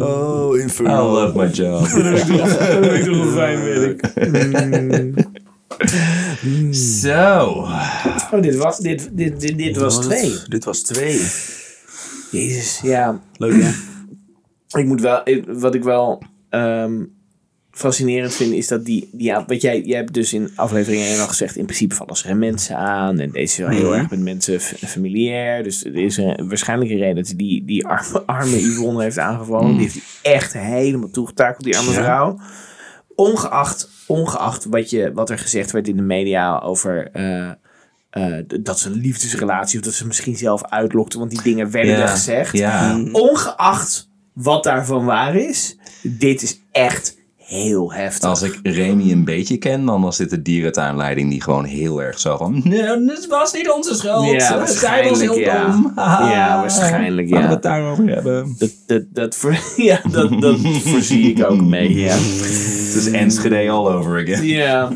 Oh, 0.00 0.56
I 0.56 0.60
inferno. 0.60 1.12
love 1.12 1.38
my 1.38 1.46
job. 1.46 1.80
Dat 1.80 2.58
heb 2.58 2.84
ik 2.92 3.04
toch 3.04 3.16
een 3.16 3.32
fijn 3.32 3.64
werk. 3.64 4.00
Zo. 6.70 7.48
Oh, 8.32 8.40
dit 8.40 8.56
was, 8.56 8.78
dit, 8.78 9.08
dit, 9.12 9.40
dit, 9.40 9.58
dit 9.58 9.76
was 9.76 10.00
twee. 10.00 10.32
Dit 10.48 10.64
was 10.64 10.80
twee. 10.82 11.20
Jezus, 12.30 12.80
ja. 12.82 13.20
Leuk 13.36 13.62
hè? 13.62 13.70
Ik 14.80 14.86
moet 14.86 15.00
wel, 15.00 15.20
ik- 15.24 15.44
wat 15.46 15.74
ik 15.74 15.82
wel 15.82 16.22
ehm, 16.50 17.04
fascinerend 17.70 18.34
vind, 18.34 18.52
is 18.52 18.68
dat 18.68 18.84
die, 18.84 19.08
die 19.12 19.26
ja, 19.26 19.44
wat 19.46 19.60
jij, 19.60 19.80
jij 19.82 19.96
hebt 19.98 20.14
dus 20.14 20.32
in 20.32 20.50
aflevering 20.56 21.02
1 21.02 21.20
al 21.20 21.26
gezegd, 21.28 21.56
in 21.56 21.64
principe 21.64 21.94
vallen 21.94 22.16
ze 22.16 22.28
er 22.28 22.36
mensen 22.36 22.76
aan. 22.76 23.18
En 23.18 23.30
deze 23.30 23.42
is 23.42 23.56
wel 23.56 23.68
heel 23.68 23.96
erg 23.96 24.10
met 24.10 24.20
mensen 24.20 24.60
familiair. 24.60 25.62
Dus 25.62 25.84
er 25.84 25.96
is 25.96 26.16
een, 26.16 26.48
waarschijnlijk 26.48 26.90
een 26.90 26.98
reden 26.98 27.14
dat 27.16 27.26
hij 27.26 27.36
die, 27.36 27.64
die 27.64 27.86
arme, 27.86 28.22
arme 28.26 28.62
Yvonne 28.62 29.02
heeft 29.02 29.18
aangevallen. 29.18 29.72
Die 29.72 29.80
heeft 29.80 29.94
hij 30.22 30.32
echt 30.32 30.52
helemaal 30.52 31.10
toegetakeld, 31.10 31.64
die 31.64 31.76
arme 31.78 31.90
Ja. 31.92 32.02
vrouw. 32.02 32.38
Ongeacht, 33.14 33.88
ongeacht 34.12 34.64
wat, 34.64 34.90
je, 34.90 35.12
wat 35.12 35.30
er 35.30 35.38
gezegd 35.38 35.70
werd 35.70 35.88
in 35.88 35.96
de 35.96 36.02
media 36.02 36.58
over... 36.58 37.10
eh, 37.12 37.50
eh, 38.10 38.44
dat 38.60 38.78
ze 38.78 38.88
een 38.88 39.00
liefdesrelatie 39.00 39.78
of 39.78 39.84
dat 39.84 39.94
ze 39.94 40.06
misschien 40.06 40.36
zelf 40.36 40.64
uitlokte, 40.64 41.18
want 41.18 41.30
die 41.30 41.42
dingen 41.42 41.70
werden 41.70 41.94
er 41.96 42.08
gezegd 42.08 42.58
Ja. 42.58 43.02
ongeacht 43.12 44.08
wat 44.32 44.64
daarvan 44.64 45.04
waar 45.04 45.36
is, 45.36 45.76
dit 46.02 46.42
is 46.42 46.60
echt 46.72 47.16
heel 47.44 47.92
heftig. 47.92 48.28
Als 48.28 48.42
ik 48.42 48.58
Remy 48.62 49.10
een 49.10 49.24
beetje 49.24 49.56
ken, 49.56 49.84
dan 49.84 50.02
was 50.02 50.16
dit 50.16 50.30
de 50.30 50.42
dierentuinleiding 50.42 51.30
die 51.30 51.42
gewoon 51.42 51.64
heel 51.64 52.02
erg 52.02 52.18
zo 52.18 52.36
van... 52.36 52.60
Nee, 52.64 52.82
het 52.82 53.26
was 53.28 53.52
niet 53.52 53.70
onze 53.70 53.94
schuld. 53.94 54.24
Ja, 54.26 54.38
Zij 54.40 54.58
was 54.58 54.80
heel 54.80 54.88
waarschijnlijk, 54.88 55.34
ja. 55.44 55.66
dom. 55.70 55.92
Ja, 55.96 56.60
waarschijnlijk, 56.60 57.28
ja. 57.28 57.34
Laten 57.34 57.48
we 57.48 57.54
het 57.54 57.62
daarover 57.62 58.08
hebben. 58.08 58.54
Dat, 58.58 58.70
dat, 58.86 59.02
dat, 59.10 59.34
voor, 59.36 59.56
ja, 59.76 60.00
dat, 60.10 60.40
dat 60.40 60.56
voorzie 60.84 61.34
ik 61.34 61.44
ook 61.44 61.60
mee, 61.62 61.94
ja. 61.94 62.12
Het 62.12 62.94
is 62.94 63.10
Enschede 63.10 63.70
all 63.70 63.92
over 63.92 64.22
again. 64.22 64.44
Ja. 64.46 64.92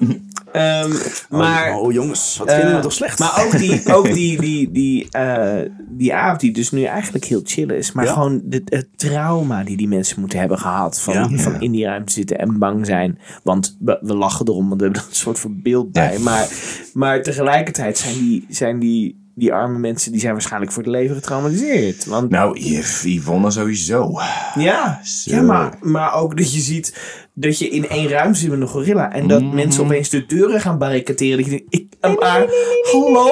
Ehm, 0.53 0.91
maar, 1.31 1.75
Oh 1.79 1.93
jongens, 1.93 2.37
wat 2.39 2.49
eh, 2.49 2.57
vinden 2.57 2.75
we 2.77 2.83
toch 2.83 2.93
slecht? 2.93 3.19
maar 3.19 3.45
ook 3.45 3.59
die, 3.59 3.81
ook 3.95 4.13
die, 4.13 4.41
die, 4.41 4.71
die, 4.71 5.09
eh, 5.11 5.71
die 5.89 6.15
avond 6.15 6.41
die 6.41 6.53
dus 6.53 6.71
nu 6.71 6.83
eigenlijk 6.83 7.25
heel 7.25 7.41
chill 7.45 7.71
is. 7.71 7.93
Maar 7.93 8.05
Ja. 8.05 8.13
gewoon 8.13 8.41
de, 8.45 8.63
het 8.65 8.87
trauma 8.97 9.65
die 9.65 9.77
die 9.77 9.89
mensen 9.89 10.21
moeten 10.21 10.39
hebben 10.39 10.59
gehad. 10.59 11.01
Van, 11.01 11.15
Ja. 11.15 11.29
van 11.39 11.61
in 11.61 11.71
die 11.73 11.85
ruimte 11.85 12.13
zitten 12.13 12.36
en 12.39 12.59
bang 12.59 12.87
zijn. 12.87 13.19
Want 13.43 13.77
we, 13.81 13.99
we 14.01 14.15
lachen 14.15 14.49
erom, 14.49 14.69
want 14.69 14.81
we 14.81 14.85
hebben 14.85 15.03
er 15.03 15.09
een 15.09 15.15
soort 15.17 15.39
van 15.39 15.61
beeld 15.63 15.93
bij. 15.93 16.13
Ja. 16.13 16.19
Maar, 16.21 16.49
maar 16.93 17.23
tegelijkertijd 17.23 17.99
zijn 17.99 18.15
die, 18.15 18.47
zijn 18.49 18.79
die, 18.79 19.25
die 19.35 19.53
arme 19.53 19.79
mensen... 19.79 20.13
die 20.13 20.21
zijn 20.21 20.33
waarschijnlijk 20.33 20.73
voor 20.73 20.83
het 20.83 20.93
leven 20.93 21.15
getraumatiseerd. 21.17 22.05
Want 22.05 22.31
Nou, 22.31 22.59
Yv- 22.61 23.05
Yvonne 23.05 23.51
sowieso. 23.51 24.13
ja, 24.55 25.01
Zo. 25.05 25.31
ja 25.35 25.43
maar, 25.43 25.79
maar 25.81 26.15
ook 26.15 26.37
dat 26.37 26.53
je 26.53 26.61
ziet 26.61 26.97
dat 27.35 27.59
je 27.59 27.69
in 27.69 27.89
één 27.89 28.09
ruimte 28.09 28.39
zit 28.39 28.51
met 28.51 28.61
een 28.61 28.67
gorilla. 28.67 29.13
En 29.13 29.29
dat 29.29 29.43
mensen 29.53 29.85
opeens 29.85 30.09
de 30.09 30.27
deuren 30.27 30.61
gaan 30.61 30.79
barricaderen. 30.79 31.37
Dat 31.37 31.45
je 31.47 31.51
denkt, 31.51 31.75
ik, 31.75 31.95
maar, 32.21 32.47
hallo? 32.93 33.31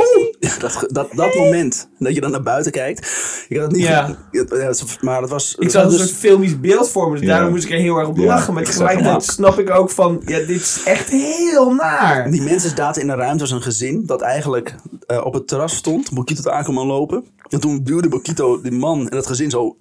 Dat, 0.59 0.85
dat, 0.89 1.09
dat 1.13 1.35
moment 1.35 1.89
dat 1.99 2.15
je 2.15 2.21
dan 2.21 2.31
naar 2.31 2.43
buiten 2.43 2.73
kijkt. 2.73 3.11
Ik 3.49 3.57
had 3.57 3.67
het 3.67 3.77
niet 3.77 3.87
Ja. 3.87 4.05
ge- 4.07 4.17
ja, 4.57 4.67
het- 4.67 4.99
maar 5.01 5.21
dat 5.21 5.31
was. 5.31 5.55
Ik 5.55 5.61
dat 5.63 5.71
zag 5.73 5.83
een 5.83 5.89
was 5.91 5.99
soort 5.99 6.11
filmisch 6.11 6.61
beeld 6.61 6.89
voor 6.91 7.11
me. 7.11 7.17
Dus 7.19 7.27
Ja. 7.27 7.33
daarom 7.35 7.51
moest 7.53 7.65
ik 7.65 7.71
er 7.71 7.79
heel 7.79 7.97
erg 7.97 8.09
op 8.09 8.17
Ja, 8.17 8.25
lachen. 8.25 8.55
Maar 8.55 8.65
tegelijkertijd 8.65 9.23
snap 9.25 9.59
ik 9.59 9.71
ook 9.71 9.91
van, 9.91 10.23
ja, 10.27 10.39
dit 10.39 10.49
is 10.51 10.83
echt 10.85 11.09
heel 11.11 11.75
naar. 11.75 12.31
Die 12.31 12.43
mensen 12.43 12.77
zaten 12.77 13.03
in 13.03 13.09
een 13.09 13.17
ruimte 13.17 13.43
als 13.43 13.51
een 13.51 13.63
gezin 13.63 14.07
dat 14.07 14.21
eigenlijk 14.21 14.75
eh, 15.07 15.25
op 15.25 15.35
het 15.35 15.49
terras 15.49 15.77
stond. 15.77 16.13
Bokito 16.13 16.43
te 16.43 16.51
aankomen 16.51 16.87
lopen. 16.87 17.25
En 17.49 17.61
toen 17.61 17.81
duwde 17.83 18.09
Bokito 18.09 18.61
die 18.61 18.73
man 18.73 19.09
en 19.09 19.17
het 19.17 19.27
gezin 19.27 19.51
zo 19.51 19.77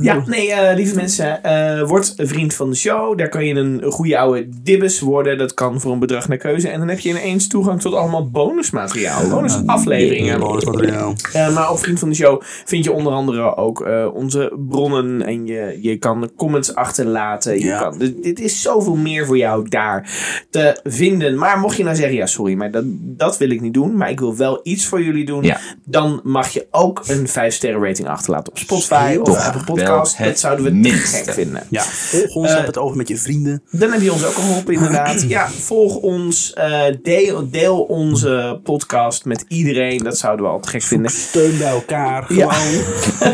Ja, 0.00 0.22
nee, 0.26 0.52
eh, 0.52 0.76
lieve 0.76 0.94
mensen, 0.94 1.42
eh, 1.42 1.88
word 1.88 2.14
vriend 2.16 2.54
van 2.54 2.70
de 2.70 2.76
show. 2.76 3.18
Daar 3.18 3.28
kan 3.28 3.44
je 3.46 3.54
een 3.54 3.82
goede 3.86 4.18
oude 4.18 4.48
dibbes 4.62 5.00
worden. 5.00 5.38
Dat 5.38 5.54
kan 5.54 5.80
voor 5.80 5.92
een 5.92 5.98
bedrag 5.98 6.28
naar 6.28 6.36
keuze. 6.36 6.68
En 6.68 6.78
dan 6.78 6.88
heb 6.88 6.98
je 6.98 7.08
ineens 7.08 7.46
toegang 7.46 7.80
tot 7.80 7.94
allemaal 7.94 8.30
bonusmateriaal. 8.30 9.28
Bonusafleveringen. 9.28 10.40
Bonusmateriaal. 10.40 11.14
Maar 11.32 11.70
op 11.70 11.78
Vriend 11.78 11.98
van 11.98 12.08
de 12.08 12.14
Show 12.14 12.42
vind 12.64 12.84
je 12.84 12.92
onder 12.92 13.12
andere 13.12 13.56
ook 13.56 13.80
eh, 13.80 14.06
onze 14.14 14.52
bronnen. 14.68 15.22
En 15.22 15.46
je, 15.46 15.78
je 15.82 15.96
kan 15.96 16.30
comments 16.36 16.74
achterlaten. 16.74 17.52
Je 17.58 17.64
Ja. 17.64 17.80
kan, 17.80 17.98
dit, 17.98 18.22
dit 18.22 18.40
is 18.40 18.62
zoveel 18.62 18.96
meer 18.96 19.26
voor 19.26 19.36
jou 19.38 19.68
daar 19.68 20.10
te 20.50 20.80
vinden. 20.84 21.38
Maar 21.38 21.58
mocht 21.58 21.76
je 21.76 21.84
nou 21.84 21.96
zeggen, 21.96 22.16
ja 22.16 22.26
sorry, 22.26 22.54
maar 22.54 22.70
dat, 22.70 22.84
dat 23.00 23.38
wil 23.38 23.50
ik 23.50 23.60
niet 23.60 23.74
doen. 23.74 23.96
Maar 23.96 24.10
ik 24.10 24.20
wil 24.20 24.36
wel 24.36 24.60
iets 24.62 24.86
voor 24.86 25.02
jullie 25.02 25.24
doen. 25.24 25.42
Ja. 25.42 25.60
Dan 25.84 25.99
mag 26.22 26.48
je 26.48 26.66
ook 26.70 27.02
een 27.06 27.28
5 27.28 27.54
sterren 27.54 27.82
rating 27.82 28.08
achterlaten 28.08 28.52
op 28.52 28.58
Spotify 28.58 29.16
of 29.20 29.26
Toch 29.26 29.46
Apple 29.46 29.64
Podcast. 29.64 30.18
Dat 30.18 30.26
het 30.26 30.40
zouden 30.40 30.64
we 30.64 30.70
te 30.70 30.76
minste. 30.76 31.16
gek 31.16 31.32
vinden. 31.34 31.62
Ja, 31.70 31.82
volg 31.82 32.34
ons, 32.34 32.48
Eh, 32.50 32.56
heb 32.56 32.66
het 32.66 32.78
over 32.78 32.96
met 32.96 33.08
je 33.08 33.16
vrienden. 33.16 33.62
Dan 33.70 33.92
heb 33.92 34.00
je 34.00 34.12
ons 34.12 34.24
ook 34.24 34.34
al 34.34 34.42
geholpen, 34.42 34.74
inderdaad. 34.74 35.22
Ja, 35.28 35.48
volg 35.48 35.96
ons. 35.96 36.52
eh, 36.52 36.82
deel, 37.02 37.50
deel 37.50 37.78
onze 37.82 38.60
podcast 38.62 39.24
met 39.24 39.44
iedereen. 39.48 39.98
Dat 39.98 40.18
zouden 40.18 40.44
we 40.46 40.50
al 40.52 40.60
te 40.60 40.68
gek 40.68 40.82
vinden. 40.82 41.10
Steun 41.10 41.58
bij 41.58 41.68
elkaar. 41.70 42.34
Ja. 42.34 42.50
Gewoon. 42.52 42.84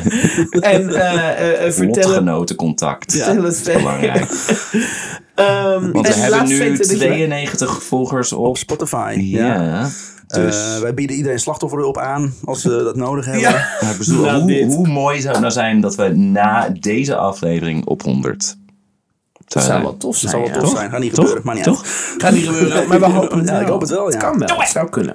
En 0.74 0.94
eh, 0.94 1.12
eh, 1.14 1.66
eh, 1.66 1.72
vertel 1.72 1.86
het, 1.94 2.04
Lotgenotencontact. 2.04 3.12
vertel 3.12 3.42
het 3.42 3.56
verder. 3.60 3.82
Belangrijk. 3.82 4.26
Ehm, 5.34 5.90
Want 5.92 6.06
en 6.06 6.12
we 6.14 6.20
hebben 6.20 6.46
nu 6.48 6.58
weten 6.58 6.78
dat 6.78 6.90
je- 6.90 6.96
92 6.96 7.82
volgers 7.82 8.32
op. 8.32 8.46
Op 8.46 8.56
Spotify. 8.58 9.14
Ja. 9.18 9.62
Ja. 9.62 9.88
Dus. 10.26 10.74
Eh, 10.74 10.80
wij 10.80 10.94
bieden 10.94 11.16
iedereen 11.16 11.38
slachtofferhulp 11.38 11.98
aan 11.98 12.34
als 12.44 12.60
ze 12.60 12.68
dat 12.68 12.96
nodig 12.96 13.24
hebben. 13.30 13.42
Ja. 13.42 13.68
Bedoel, 13.98 14.40
hoe, 14.40 14.64
hoe 14.64 14.88
mooi 14.88 15.20
zou 15.20 15.32
het 15.32 15.40
nou 15.40 15.52
zijn 15.52 15.80
dat 15.80 15.94
we 15.94 16.08
na 16.08 16.68
deze 16.80 17.16
aflevering 17.16 17.84
op 17.84 18.02
100 18.02 18.56
Dat 19.46 19.62
zou 19.62 19.82
wel 19.82 19.96
tof 19.96 20.18
Dat 20.20 20.30
zijn. 20.30 20.30
zou 20.30 20.42
wel 20.44 20.52
ja. 20.54 20.58
tof 20.60 20.70
zijn. 20.78 20.90
Gaat 20.90 21.00
niet 21.00 21.08
Toch? 21.14 21.18
gebeuren, 21.18 21.42
maar 21.46 21.54
niet 21.54 21.64
Toch? 21.64 21.82
uit. 21.82 22.14
Gaat 22.18 22.32
niet 22.32 22.46
gebeuren, 22.52 22.88
maar 22.88 23.00
we 23.00 23.06
hopen 23.06 23.38
het 23.38 23.46
Ja, 23.48 23.52
wel. 23.52 23.62
ik 23.62 23.68
hoop 23.68 23.80
het 23.80 23.90
wel, 23.90 23.98
ja. 24.04 24.06
Het 24.06 24.16
kan 24.16 24.38
wel. 24.38 24.58
Het 24.60 24.68
zou 24.68 24.88
kunnen. 24.90 25.14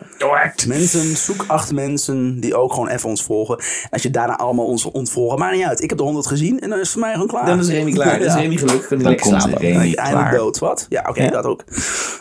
Mensen, 0.68 1.18
zoek 1.18 1.44
acht 1.48 1.72
mensen 1.72 2.40
die 2.40 2.56
ook 2.56 2.74
gewoon 2.74 2.88
even 2.88 3.10
ons 3.10 3.24
volgen. 3.24 3.58
En 3.58 3.90
als 3.90 4.02
je 4.02 4.10
daarna 4.10 4.38
allemaal 4.38 4.66
ons 4.66 4.86
ontvolgen, 4.86 5.40
maakt 5.40 5.56
niet 5.56 5.66
uit. 5.66 5.82
Ik 5.84 5.90
heb 5.90 5.98
de 5.98 6.04
100 6.04 6.28
gezien 6.28 6.60
en 6.60 6.70
dan 6.70 6.78
is 6.80 6.84
het 6.84 6.92
voor 6.92 7.02
mij 7.02 7.12
gewoon 7.12 7.28
klaar. 7.28 7.46
Dan 7.46 7.60
is 7.60 7.68
Remy 7.68 7.92
klaar. 7.92 8.20
Dan 8.20 8.28
is. 8.28 8.34
Remy 8.42 8.58
gelukkig. 8.58 8.88
Dan 8.90 9.02
lekker 9.02 9.30
komt. 9.30 9.44
Remy 9.44 9.76
eindelijk 9.78 9.96
klaar. 10.12 10.32
dood. 10.36 10.60
Wat? 10.60 10.86
Ja, 10.90 11.06
oké, 11.10 11.30
dat 11.30 11.46
ook. 11.46 11.64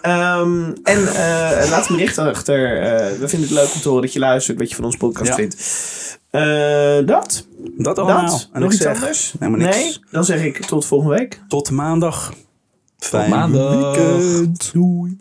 Ehm, 0.02 0.64
en 0.82 1.06
eh, 1.14 1.70
laat 1.70 1.88
een 1.88 1.96
bericht 1.96 2.18
achter. 2.18 2.82
Eh, 2.82 3.18
we 3.18 3.28
vinden 3.28 3.48
het 3.48 3.58
leuk 3.58 3.74
om 3.74 3.80
te 3.80 3.88
horen 3.88 4.02
dat 4.02 4.12
je 4.12 4.18
luistert, 4.18 4.58
wat 4.58 4.68
je 4.68 4.74
van 4.74 4.84
ons 4.84 4.96
podcast 4.96 5.28
Ja. 5.28 5.34
vindt. 5.34 5.56
Eh, 6.30 7.06
dat? 7.06 7.46
Dat 7.76 7.98
allemaal. 7.98 8.26
Dat? 8.26 8.48
En 8.52 8.60
Nog 8.60 8.68
ik 8.68 8.74
iets 8.74 8.84
zeg, 8.84 9.02
anders? 9.02 9.34
Nee? 9.38 9.96
Dan 10.10 10.24
zeg 10.24 10.44
ik 10.44 10.66
tot 10.66 10.86
volgende 10.86 11.14
week. 11.16 11.42
Tot 11.48 11.70
maandag. 11.70 12.34
Fijn 12.98 13.30
maandag. 13.30 13.96
weekend. 13.96 14.72
Doei. 14.72 15.18